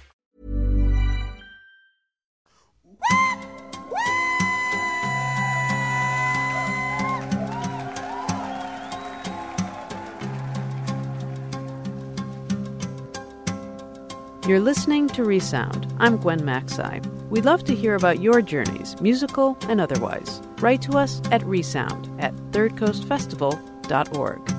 You're 14.51 14.59
listening 14.59 15.07
to 15.11 15.23
Resound. 15.23 15.87
I'm 15.97 16.17
Gwen 16.17 16.41
Macsai. 16.41 16.99
We'd 17.29 17.45
love 17.45 17.63
to 17.63 17.73
hear 17.73 17.95
about 17.95 18.21
your 18.21 18.41
journeys, 18.41 18.99
musical 18.99 19.57
and 19.69 19.79
otherwise. 19.79 20.41
Write 20.57 20.81
to 20.81 20.97
us 20.97 21.21
at 21.31 21.41
resound 21.45 22.09
at 22.19 22.35
thirdcoastfestival.org. 22.51 24.50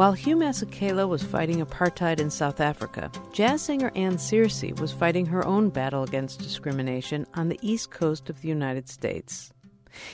While 0.00 0.14
Hugh 0.14 0.36
Masekela 0.36 1.06
was 1.06 1.22
fighting 1.22 1.60
apartheid 1.60 2.20
in 2.20 2.30
South 2.30 2.58
Africa, 2.58 3.12
jazz 3.34 3.60
singer 3.60 3.92
Anne 3.94 4.16
Searcy 4.16 4.74
was 4.80 4.92
fighting 4.92 5.26
her 5.26 5.46
own 5.46 5.68
battle 5.68 6.04
against 6.04 6.40
discrimination 6.40 7.26
on 7.34 7.50
the 7.50 7.58
east 7.60 7.90
coast 7.90 8.30
of 8.30 8.40
the 8.40 8.48
United 8.48 8.88
States. 8.88 9.52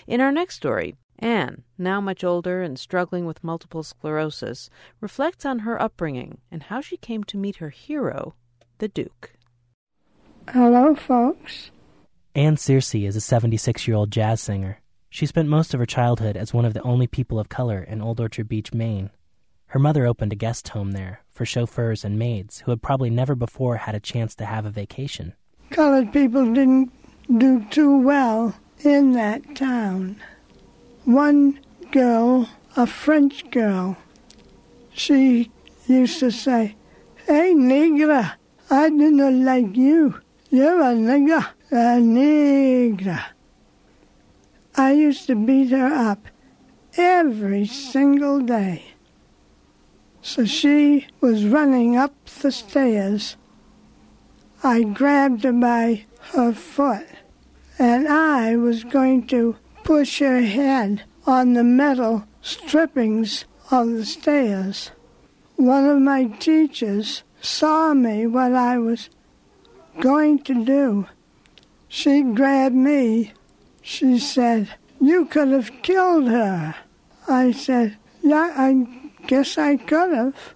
In 0.08 0.20
our 0.20 0.32
next 0.32 0.56
story, 0.56 0.96
Anne, 1.20 1.62
now 1.78 2.00
much 2.00 2.24
older 2.24 2.62
and 2.62 2.76
struggling 2.76 3.26
with 3.26 3.44
multiple 3.44 3.84
sclerosis, 3.84 4.68
reflects 5.00 5.46
on 5.46 5.60
her 5.60 5.80
upbringing 5.80 6.38
and 6.50 6.64
how 6.64 6.80
she 6.80 6.96
came 6.96 7.22
to 7.22 7.36
meet 7.38 7.58
her 7.58 7.70
hero, 7.70 8.34
the 8.78 8.88
Duke. 8.88 9.34
Hello, 10.48 10.96
folks. 10.96 11.70
Anne 12.34 12.56
Searcy 12.56 13.06
is 13.06 13.14
a 13.14 13.20
76 13.20 13.86
year 13.86 13.96
old 13.96 14.10
jazz 14.10 14.40
singer. 14.40 14.80
She 15.10 15.26
spent 15.26 15.48
most 15.48 15.74
of 15.74 15.78
her 15.78 15.86
childhood 15.86 16.36
as 16.36 16.52
one 16.52 16.64
of 16.64 16.74
the 16.74 16.82
only 16.82 17.06
people 17.06 17.38
of 17.38 17.48
color 17.48 17.80
in 17.80 18.02
Old 18.02 18.18
Orchard 18.18 18.48
Beach, 18.48 18.74
Maine. 18.74 19.10
Her 19.68 19.78
mother 19.78 20.06
opened 20.06 20.32
a 20.32 20.36
guest 20.36 20.68
home 20.68 20.92
there 20.92 21.20
for 21.30 21.44
chauffeurs 21.44 22.04
and 22.04 22.18
maids 22.18 22.60
who 22.60 22.70
had 22.70 22.82
probably 22.82 23.10
never 23.10 23.34
before 23.34 23.76
had 23.76 23.94
a 23.94 24.00
chance 24.00 24.34
to 24.36 24.46
have 24.46 24.64
a 24.64 24.70
vacation. 24.70 25.34
Colored 25.70 26.12
people 26.12 26.52
didn't 26.54 26.92
do 27.38 27.64
too 27.70 27.98
well 27.98 28.54
in 28.84 29.12
that 29.12 29.56
town. 29.56 30.16
One 31.04 31.58
girl, 31.90 32.48
a 32.76 32.86
French 32.86 33.50
girl, 33.50 33.96
she 34.92 35.50
used 35.86 36.20
to 36.20 36.30
say, 36.30 36.76
Hey, 37.26 37.52
nigger, 37.54 38.32
I 38.70 38.88
do 38.88 39.10
not 39.10 39.32
like 39.32 39.76
you. 39.76 40.20
You're 40.50 40.80
a 40.80 40.94
nigger, 40.94 41.44
a 41.70 41.98
nigger. 42.00 43.24
I 44.76 44.92
used 44.92 45.26
to 45.26 45.34
beat 45.34 45.70
her 45.70 45.92
up 45.92 46.28
every 46.96 47.66
single 47.66 48.40
day. 48.40 48.95
So 50.26 50.44
she 50.44 51.06
was 51.20 51.44
running 51.44 51.96
up 51.96 52.12
the 52.26 52.50
stairs. 52.50 53.36
I 54.60 54.82
grabbed 54.82 55.44
her 55.44 55.52
by 55.52 56.04
her 56.32 56.52
foot, 56.52 57.06
and 57.78 58.08
I 58.08 58.56
was 58.56 58.82
going 58.82 59.28
to 59.28 59.54
push 59.84 60.18
her 60.18 60.40
head 60.40 61.04
on 61.28 61.52
the 61.52 61.62
metal 61.62 62.26
strippings 62.42 63.44
of 63.70 63.90
the 63.90 64.04
stairs. 64.04 64.90
One 65.54 65.88
of 65.88 66.00
my 66.00 66.24
teachers 66.24 67.22
saw 67.40 67.94
me 67.94 68.26
what 68.26 68.52
I 68.52 68.78
was 68.78 69.08
going 70.00 70.40
to 70.40 70.64
do. 70.64 71.06
She 71.86 72.22
grabbed 72.22 72.74
me 72.74 73.32
she 73.80 74.18
said, 74.18 74.70
You 75.00 75.26
could 75.26 75.52
have 75.52 75.70
killed 75.82 76.26
her. 76.26 76.74
I 77.28 77.52
said, 77.52 77.96
Yeah, 78.24 78.52
I 78.56 79.05
guess 79.26 79.58
I 79.58 79.76
could 79.76 80.12
have. 80.14 80.54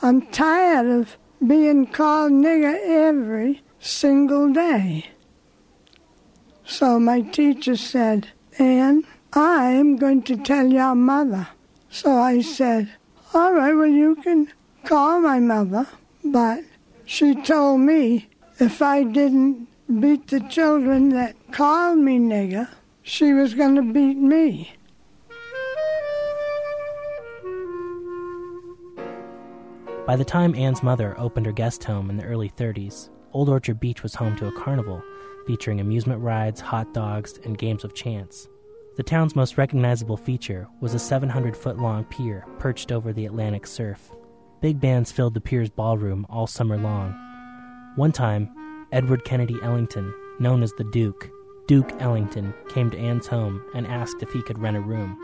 I'm 0.00 0.22
tired 0.22 0.86
of 0.86 1.16
being 1.44 1.86
called 1.86 2.32
nigger 2.32 2.78
every 2.86 3.62
single 3.80 4.52
day. 4.52 5.06
So 6.64 7.00
my 7.00 7.22
teacher 7.22 7.76
said, 7.76 8.28
Anne, 8.58 9.04
I'm 9.32 9.96
going 9.96 10.22
to 10.24 10.36
tell 10.36 10.66
your 10.66 10.94
mother. 10.94 11.48
So 11.90 12.16
I 12.16 12.40
said, 12.40 12.92
All 13.34 13.54
right, 13.54 13.74
well, 13.74 13.86
you 13.86 14.16
can 14.16 14.52
call 14.84 15.20
my 15.20 15.40
mother. 15.40 15.86
But 16.24 16.64
she 17.04 17.34
told 17.34 17.80
me 17.80 18.28
if 18.60 18.82
I 18.82 19.02
didn't 19.02 19.66
beat 20.00 20.28
the 20.28 20.40
children 20.40 21.08
that 21.10 21.34
called 21.52 21.98
me 21.98 22.18
nigger, 22.18 22.68
she 23.02 23.32
was 23.32 23.54
going 23.54 23.76
to 23.76 23.82
beat 23.82 24.18
me. 24.18 24.72
By 30.08 30.16
the 30.16 30.24
time 30.24 30.54
Anne's 30.54 30.82
mother 30.82 31.14
opened 31.18 31.44
her 31.44 31.52
guest 31.52 31.84
home 31.84 32.08
in 32.08 32.16
the 32.16 32.24
early 32.24 32.48
30s, 32.48 33.10
Old 33.34 33.50
Orchard 33.50 33.78
Beach 33.78 34.02
was 34.02 34.14
home 34.14 34.36
to 34.36 34.46
a 34.46 34.52
carnival 34.52 35.02
featuring 35.46 35.80
amusement 35.80 36.22
rides, 36.22 36.62
hot 36.62 36.94
dogs, 36.94 37.38
and 37.44 37.58
games 37.58 37.84
of 37.84 37.92
chance. 37.92 38.48
The 38.96 39.02
town's 39.02 39.36
most 39.36 39.58
recognizable 39.58 40.16
feature 40.16 40.66
was 40.80 40.94
a 40.94 40.98
700 40.98 41.54
foot 41.54 41.76
long 41.76 42.06
pier 42.06 42.46
perched 42.58 42.90
over 42.90 43.12
the 43.12 43.26
Atlantic 43.26 43.66
surf. 43.66 44.10
Big 44.62 44.80
bands 44.80 45.12
filled 45.12 45.34
the 45.34 45.42
pier's 45.42 45.68
ballroom 45.68 46.24
all 46.30 46.46
summer 46.46 46.78
long. 46.78 47.12
One 47.96 48.12
time, 48.12 48.48
Edward 48.92 49.26
Kennedy 49.26 49.56
Ellington, 49.62 50.14
known 50.40 50.62
as 50.62 50.72
the 50.72 50.84
Duke, 50.84 51.30
Duke 51.66 51.92
Ellington, 52.00 52.54
came 52.70 52.90
to 52.92 52.98
Anne's 52.98 53.26
home 53.26 53.62
and 53.74 53.86
asked 53.86 54.22
if 54.22 54.32
he 54.32 54.40
could 54.40 54.58
rent 54.58 54.78
a 54.78 54.80
room. 54.80 55.18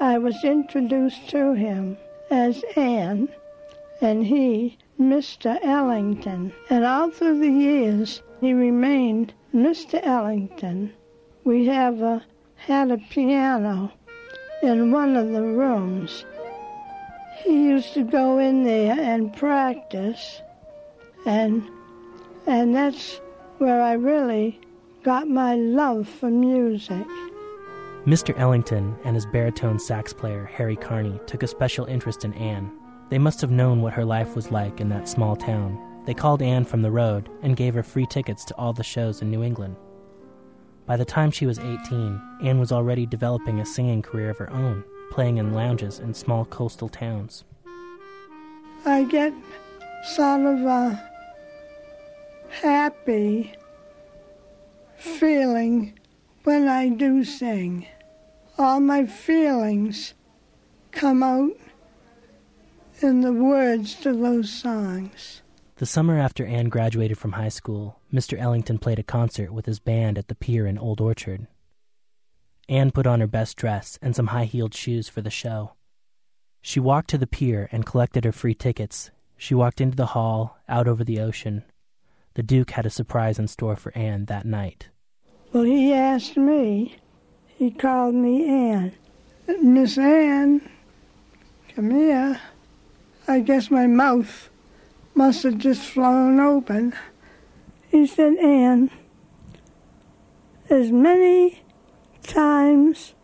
I 0.00 0.16
was 0.16 0.42
introduced 0.42 1.28
to 1.28 1.52
him 1.52 1.98
as 2.30 2.64
Anne, 2.76 3.28
and 4.00 4.26
he, 4.26 4.78
Mr. 5.00 5.58
Ellington. 5.62 6.52
And 6.70 6.84
all 6.84 7.10
through 7.10 7.40
the 7.40 7.50
years, 7.50 8.22
he 8.40 8.52
remained 8.52 9.32
Mr. 9.54 10.00
Ellington. 10.04 10.92
We 11.44 11.66
have 11.66 12.02
a, 12.02 12.24
had 12.56 12.90
a 12.90 12.98
piano 12.98 13.92
in 14.62 14.90
one 14.90 15.16
of 15.16 15.30
the 15.32 15.42
rooms. 15.42 16.24
He 17.38 17.64
used 17.64 17.94
to 17.94 18.02
go 18.02 18.38
in 18.38 18.64
there 18.64 18.98
and 18.98 19.34
practice, 19.36 20.40
and 21.24 21.62
and 22.46 22.74
that's 22.74 23.20
where 23.58 23.80
I 23.80 23.92
really 23.92 24.60
got 25.02 25.28
my 25.28 25.54
love 25.54 26.08
for 26.08 26.30
music. 26.30 27.06
Mr. 28.06 28.38
Ellington 28.38 28.96
and 29.02 29.16
his 29.16 29.26
baritone 29.26 29.80
sax 29.80 30.12
player, 30.12 30.44
Harry 30.44 30.76
Carney, 30.76 31.18
took 31.26 31.42
a 31.42 31.48
special 31.48 31.86
interest 31.86 32.24
in 32.24 32.32
Anne. 32.34 32.70
They 33.08 33.18
must 33.18 33.40
have 33.40 33.50
known 33.50 33.82
what 33.82 33.94
her 33.94 34.04
life 34.04 34.36
was 34.36 34.52
like 34.52 34.80
in 34.80 34.88
that 34.90 35.08
small 35.08 35.34
town. 35.34 35.76
They 36.04 36.14
called 36.14 36.40
Anne 36.40 36.64
from 36.64 36.82
the 36.82 36.90
road 36.92 37.28
and 37.42 37.56
gave 37.56 37.74
her 37.74 37.82
free 37.82 38.06
tickets 38.06 38.44
to 38.44 38.54
all 38.54 38.72
the 38.72 38.84
shows 38.84 39.22
in 39.22 39.30
New 39.30 39.42
England. 39.42 39.74
By 40.86 40.96
the 40.96 41.04
time 41.04 41.32
she 41.32 41.46
was 41.46 41.58
18, 41.58 42.20
Anne 42.42 42.60
was 42.60 42.70
already 42.70 43.06
developing 43.06 43.58
a 43.58 43.66
singing 43.66 44.02
career 44.02 44.30
of 44.30 44.38
her 44.38 44.52
own, 44.52 44.84
playing 45.10 45.38
in 45.38 45.52
lounges 45.52 45.98
in 45.98 46.14
small 46.14 46.44
coastal 46.44 46.88
towns. 46.88 47.42
I 48.84 49.02
get 49.02 49.32
sort 50.14 50.42
of 50.42 50.64
a 50.64 51.10
happy 52.50 53.52
feeling 54.96 55.98
when 56.44 56.68
I 56.68 56.88
do 56.90 57.24
sing. 57.24 57.88
All 58.58 58.80
my 58.80 59.06
feelings 59.06 60.14
come 60.90 61.22
out 61.22 61.52
in 63.00 63.20
the 63.20 63.32
words 63.32 63.94
to 63.96 64.14
those 64.14 64.50
songs. 64.50 65.42
The 65.76 65.86
summer 65.86 66.18
after 66.18 66.46
Anne 66.46 66.70
graduated 66.70 67.18
from 67.18 67.32
high 67.32 67.50
school, 67.50 68.00
Mr. 68.12 68.38
Ellington 68.38 68.78
played 68.78 68.98
a 68.98 69.02
concert 69.02 69.52
with 69.52 69.66
his 69.66 69.78
band 69.78 70.16
at 70.16 70.28
the 70.28 70.34
pier 70.34 70.66
in 70.66 70.78
Old 70.78 71.00
Orchard. 71.00 71.46
Anne 72.68 72.90
put 72.90 73.06
on 73.06 73.20
her 73.20 73.26
best 73.26 73.56
dress 73.56 73.98
and 74.00 74.16
some 74.16 74.28
high 74.28 74.46
heeled 74.46 74.74
shoes 74.74 75.08
for 75.08 75.20
the 75.20 75.30
show. 75.30 75.74
She 76.62 76.80
walked 76.80 77.10
to 77.10 77.18
the 77.18 77.26
pier 77.26 77.68
and 77.70 77.84
collected 77.84 78.24
her 78.24 78.32
free 78.32 78.54
tickets. 78.54 79.10
She 79.36 79.54
walked 79.54 79.80
into 79.80 79.96
the 79.96 80.06
hall, 80.06 80.58
out 80.68 80.88
over 80.88 81.04
the 81.04 81.20
ocean, 81.20 81.64
the 82.36 82.42
Duke 82.42 82.72
had 82.72 82.84
a 82.84 82.90
surprise 82.90 83.38
in 83.38 83.48
store 83.48 83.76
for 83.76 83.96
Anne 83.96 84.26
that 84.26 84.44
night. 84.44 84.90
Well, 85.54 85.64
he 85.64 85.94
asked 85.94 86.36
me. 86.36 86.96
He 87.56 87.70
called 87.70 88.14
me 88.14 88.46
Anne. 88.46 88.92
Miss 89.62 89.96
Anne, 89.96 90.68
come 91.74 91.90
here. 91.90 92.38
I 93.26 93.40
guess 93.40 93.70
my 93.70 93.86
mouth 93.86 94.50
must 95.14 95.42
have 95.44 95.56
just 95.56 95.80
flown 95.80 96.38
open. 96.38 96.92
He 97.88 98.06
said, 98.06 98.36
Anne, 98.36 98.90
as 100.68 100.92
many 100.92 101.62
times 102.22 103.14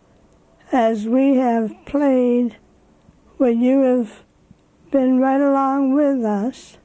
as 0.72 1.07
we 1.07 1.37
have 1.37 1.74
played 1.85 2.57
when 3.37 3.61
you 3.61 3.83
have 3.83 4.22
been 4.91 5.20
right 5.20 5.41
along 5.41 5.93
with 5.93 6.24
us, 6.24 6.78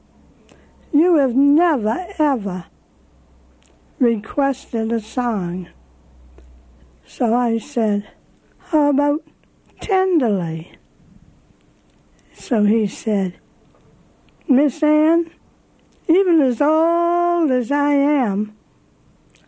you 0.92 1.16
have 1.16 1.34
never, 1.34 2.08
ever 2.18 2.66
requested 3.98 4.92
a 4.92 5.00
song. 5.00 5.68
So 7.08 7.34
I 7.34 7.56
said, 7.56 8.06
How 8.58 8.90
about 8.90 9.22
tenderly? 9.80 10.72
So 12.34 12.64
he 12.64 12.86
said, 12.86 13.38
Miss 14.46 14.82
Anne, 14.82 15.30
even 16.06 16.42
as 16.42 16.60
old 16.60 17.50
as 17.50 17.72
I 17.72 17.94
am, 17.94 18.54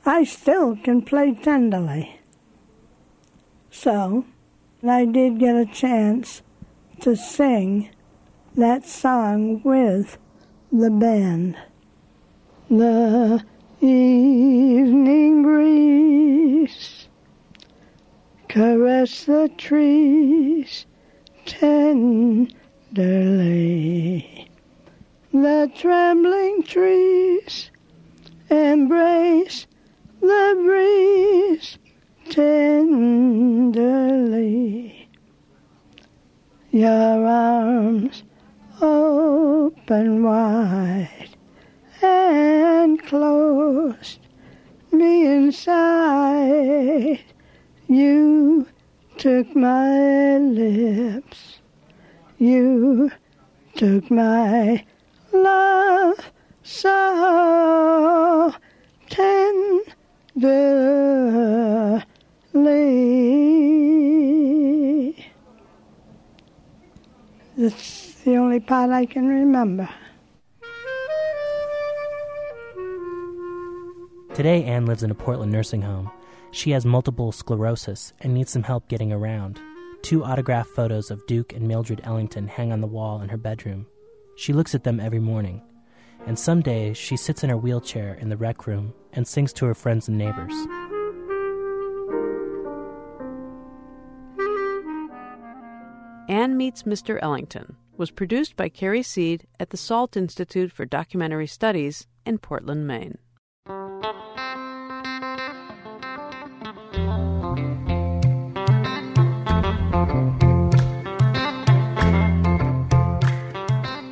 I 0.06 0.24
still 0.24 0.74
can 0.76 1.02
play 1.02 1.34
tenderly. 1.34 2.18
So 3.70 4.24
I 4.82 5.04
did 5.04 5.38
get 5.38 5.54
a 5.54 5.66
chance 5.66 6.40
to 7.02 7.14
sing 7.14 7.90
that 8.56 8.86
song 8.86 9.62
with 9.62 10.16
the 10.72 10.90
band. 10.90 11.58
The 12.70 13.44
evening 13.82 15.42
breeze 15.42 16.99
caress 18.51 19.24
the 19.26 19.48
trees 19.57 20.84
tenderly. 21.46 22.51
The 25.32 25.70
trembling 25.76 26.64
trees 26.64 27.70
embrace 28.51 29.68
the 30.20 30.61
breeze 30.64 31.78
tenderly. 32.28 33.38
Your 36.72 37.24
arms 37.24 38.24
open 38.82 40.24
wide 40.24 41.36
and 42.03 43.01
closed 43.01 44.18
me 44.90 45.26
inside 45.26 47.30
you 47.91 48.66
took 49.18 49.55
my 49.57 50.38
lips. 50.38 51.59
You 52.38 53.11
took 53.74 54.09
my 54.12 54.84
love 55.32 56.30
so 56.62 58.55
tenderly. 59.09 59.84
That's 67.57 68.14
the 68.22 68.36
only 68.36 68.61
part 68.61 68.91
I 68.91 69.05
can 69.05 69.26
remember. 69.26 69.88
Today, 74.32 74.62
Anne 74.62 74.86
lives 74.86 75.03
in 75.03 75.11
a 75.11 75.14
Portland 75.16 75.51
nursing 75.51 75.82
home. 75.82 76.12
She 76.53 76.72
has 76.72 76.84
multiple 76.84 77.32
sclerosis 77.32 78.12
and 78.20 78.34
needs 78.34 78.51
some 78.51 78.64
help 78.64 78.88
getting 78.88 79.12
around. 79.12 79.61
Two 80.03 80.24
autographed 80.24 80.70
photos 80.70 81.11
of 81.11 81.24
Duke 81.26 81.53
and 81.53 81.68
Mildred 81.68 82.01
Ellington 82.05 82.48
hang 82.48 82.72
on 82.72 82.80
the 82.80 82.86
wall 82.86 83.20
in 83.20 83.28
her 83.28 83.36
bedroom. 83.36 83.86
She 84.36 84.53
looks 84.53 84.74
at 84.74 84.82
them 84.82 84.98
every 84.98 85.20
morning, 85.20 85.62
and 86.26 86.38
some 86.38 86.61
days 86.61 86.96
she 86.96 87.16
sits 87.16 87.44
in 87.44 87.51
her 87.51 87.57
wheelchair 87.57 88.14
in 88.14 88.30
the 88.30 88.36
rec 88.36 88.66
room 88.66 88.94
and 89.12 89.28
sings 89.28 89.53
to 89.55 89.66
her 89.66 89.74
friends 89.74 90.09
and 90.09 90.18
neighbors. 90.18 90.55
Anne 96.28 96.57
Meets 96.57 96.84
Mr. 96.84 97.18
Ellington 97.20 97.76
was 97.96 98.11
produced 98.11 98.57
by 98.57 98.68
Carrie 98.68 99.03
Seed 99.03 99.46
at 99.59 99.70
the 99.70 99.76
Salt 99.76 100.16
Institute 100.16 100.72
for 100.72 100.86
Documentary 100.86 101.46
Studies 101.46 102.07
in 102.24 102.38
Portland, 102.38 102.86
Maine. 102.86 103.18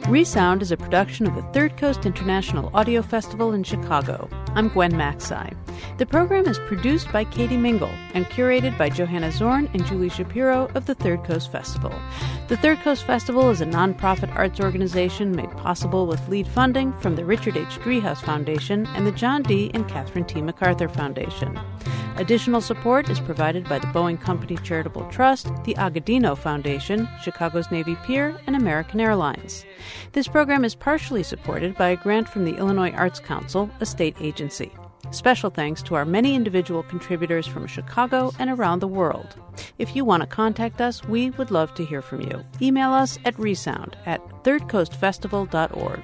Resound 0.08 0.62
is 0.62 0.72
a 0.72 0.76
production 0.78 1.26
of 1.26 1.34
the 1.34 1.42
Third 1.52 1.76
Coast 1.76 2.06
International 2.06 2.70
Audio 2.72 3.02
Festival 3.02 3.52
in 3.52 3.62
Chicago. 3.62 4.26
I'm 4.54 4.70
Gwen 4.70 4.92
Macsai. 4.92 5.54
The 5.98 6.06
program 6.06 6.46
is 6.46 6.58
produced 6.60 7.12
by 7.12 7.24
Katie 7.24 7.58
Mingle 7.58 7.92
and 8.14 8.24
curated 8.24 8.78
by 8.78 8.88
Johanna 8.88 9.30
Zorn 9.30 9.68
and 9.74 9.84
Julie 9.84 10.08
Shapiro 10.08 10.70
of 10.74 10.86
the 10.86 10.94
Third 10.94 11.24
Coast 11.24 11.52
Festival. 11.52 11.92
The 12.48 12.56
Third 12.56 12.78
Coast 12.78 13.04
Festival 13.04 13.50
is 13.50 13.60
a 13.60 13.66
nonprofit 13.66 14.34
arts 14.34 14.60
organization 14.60 15.36
made 15.36 15.50
possible 15.58 16.06
with 16.06 16.26
lead 16.30 16.48
funding 16.48 16.94
from 17.00 17.14
the 17.14 17.26
Richard 17.26 17.58
H. 17.58 17.78
Driehaus 17.80 18.22
Foundation 18.22 18.86
and 18.94 19.06
the 19.06 19.12
John 19.12 19.42
D. 19.42 19.70
and 19.74 19.86
Catherine 19.90 20.24
T. 20.24 20.40
MacArthur 20.40 20.88
Foundation. 20.88 21.60
Additional 22.18 22.60
support 22.60 23.08
is 23.08 23.20
provided 23.20 23.68
by 23.68 23.78
the 23.78 23.86
Boeing 23.86 24.20
Company 24.20 24.56
Charitable 24.64 25.08
Trust, 25.08 25.46
the 25.62 25.74
Agudino 25.74 26.36
Foundation, 26.36 27.08
Chicago's 27.22 27.70
Navy 27.70 27.96
Pier, 28.04 28.36
and 28.48 28.56
American 28.56 28.98
Airlines. 28.98 29.64
This 30.12 30.26
program 30.26 30.64
is 30.64 30.74
partially 30.74 31.22
supported 31.22 31.76
by 31.76 31.90
a 31.90 31.96
grant 31.96 32.28
from 32.28 32.44
the 32.44 32.56
Illinois 32.56 32.90
Arts 32.90 33.20
Council, 33.20 33.70
a 33.78 33.86
state 33.86 34.16
agency. 34.20 34.72
Special 35.12 35.48
thanks 35.48 35.80
to 35.82 35.94
our 35.94 36.04
many 36.04 36.34
individual 36.34 36.82
contributors 36.82 37.46
from 37.46 37.68
Chicago 37.68 38.32
and 38.40 38.50
around 38.50 38.80
the 38.80 38.88
world. 38.88 39.36
If 39.78 39.94
you 39.94 40.04
want 40.04 40.22
to 40.22 40.26
contact 40.26 40.80
us, 40.80 41.04
we 41.04 41.30
would 41.30 41.52
love 41.52 41.72
to 41.74 41.84
hear 41.84 42.02
from 42.02 42.22
you. 42.22 42.44
Email 42.60 42.92
us 42.92 43.16
at 43.24 43.38
resound 43.38 43.96
at 44.06 44.20
thirdcoastfestival.org. 44.42 46.02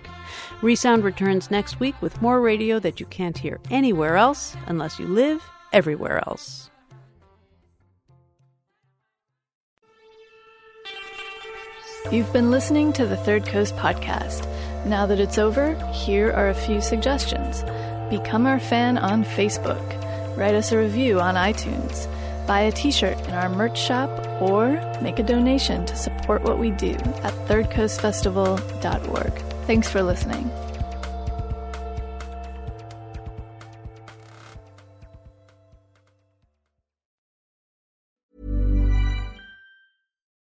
Resound 0.63 1.03
returns 1.03 1.51
next 1.51 1.81
week 1.81 2.01
with 2.01 2.23
more 2.23 2.41
radio 2.41 2.79
that 2.79 3.01
you 3.01 3.07
can't 3.07 3.37
hear 3.37 3.59
anywhere 3.69 4.17
else 4.17 4.57
unless 4.69 5.01
you 5.01 5.09
live 5.09 5.43
everywhere 5.75 6.23
else. 6.27 6.71
You've 12.13 12.33
been 12.33 12.51
listening 12.51 12.93
to 12.95 13.07
the 13.07 13.17
Third 13.17 13.47
Coast 13.47 13.75
Podcast. 13.77 14.47
Now 14.87 15.07
that 15.07 15.19
it's 15.19 15.39
over, 15.39 15.75
here 15.91 16.31
are 16.33 16.51
a 16.51 16.55
few 16.55 16.81
suggestions. 16.81 17.65
Become 18.11 18.47
our 18.47 18.61
fan 18.61 18.99
on 18.99 19.25
Facebook, 19.25 19.83
write 20.37 20.55
us 20.55 20.71
a 20.71 20.79
review 20.79 21.19
on 21.19 21.35
iTunes, 21.35 22.07
buy 22.47 22.61
a 22.61 22.73
t 22.73 22.93
shirt 22.93 23.19
in 23.27 23.33
our 23.33 23.49
merch 23.49 23.81
shop, 23.81 24.11
or 24.41 24.69
make 25.01 25.19
a 25.19 25.23
donation 25.23 25.87
to 25.87 25.97
support 25.97 26.43
what 26.43 26.59
we 26.59 26.71
do 26.73 26.93
at 27.23 27.33
thirdcoastfestival.org. 27.49 29.33
Thanks 29.67 29.89
for 29.89 30.03
listening. 30.03 30.51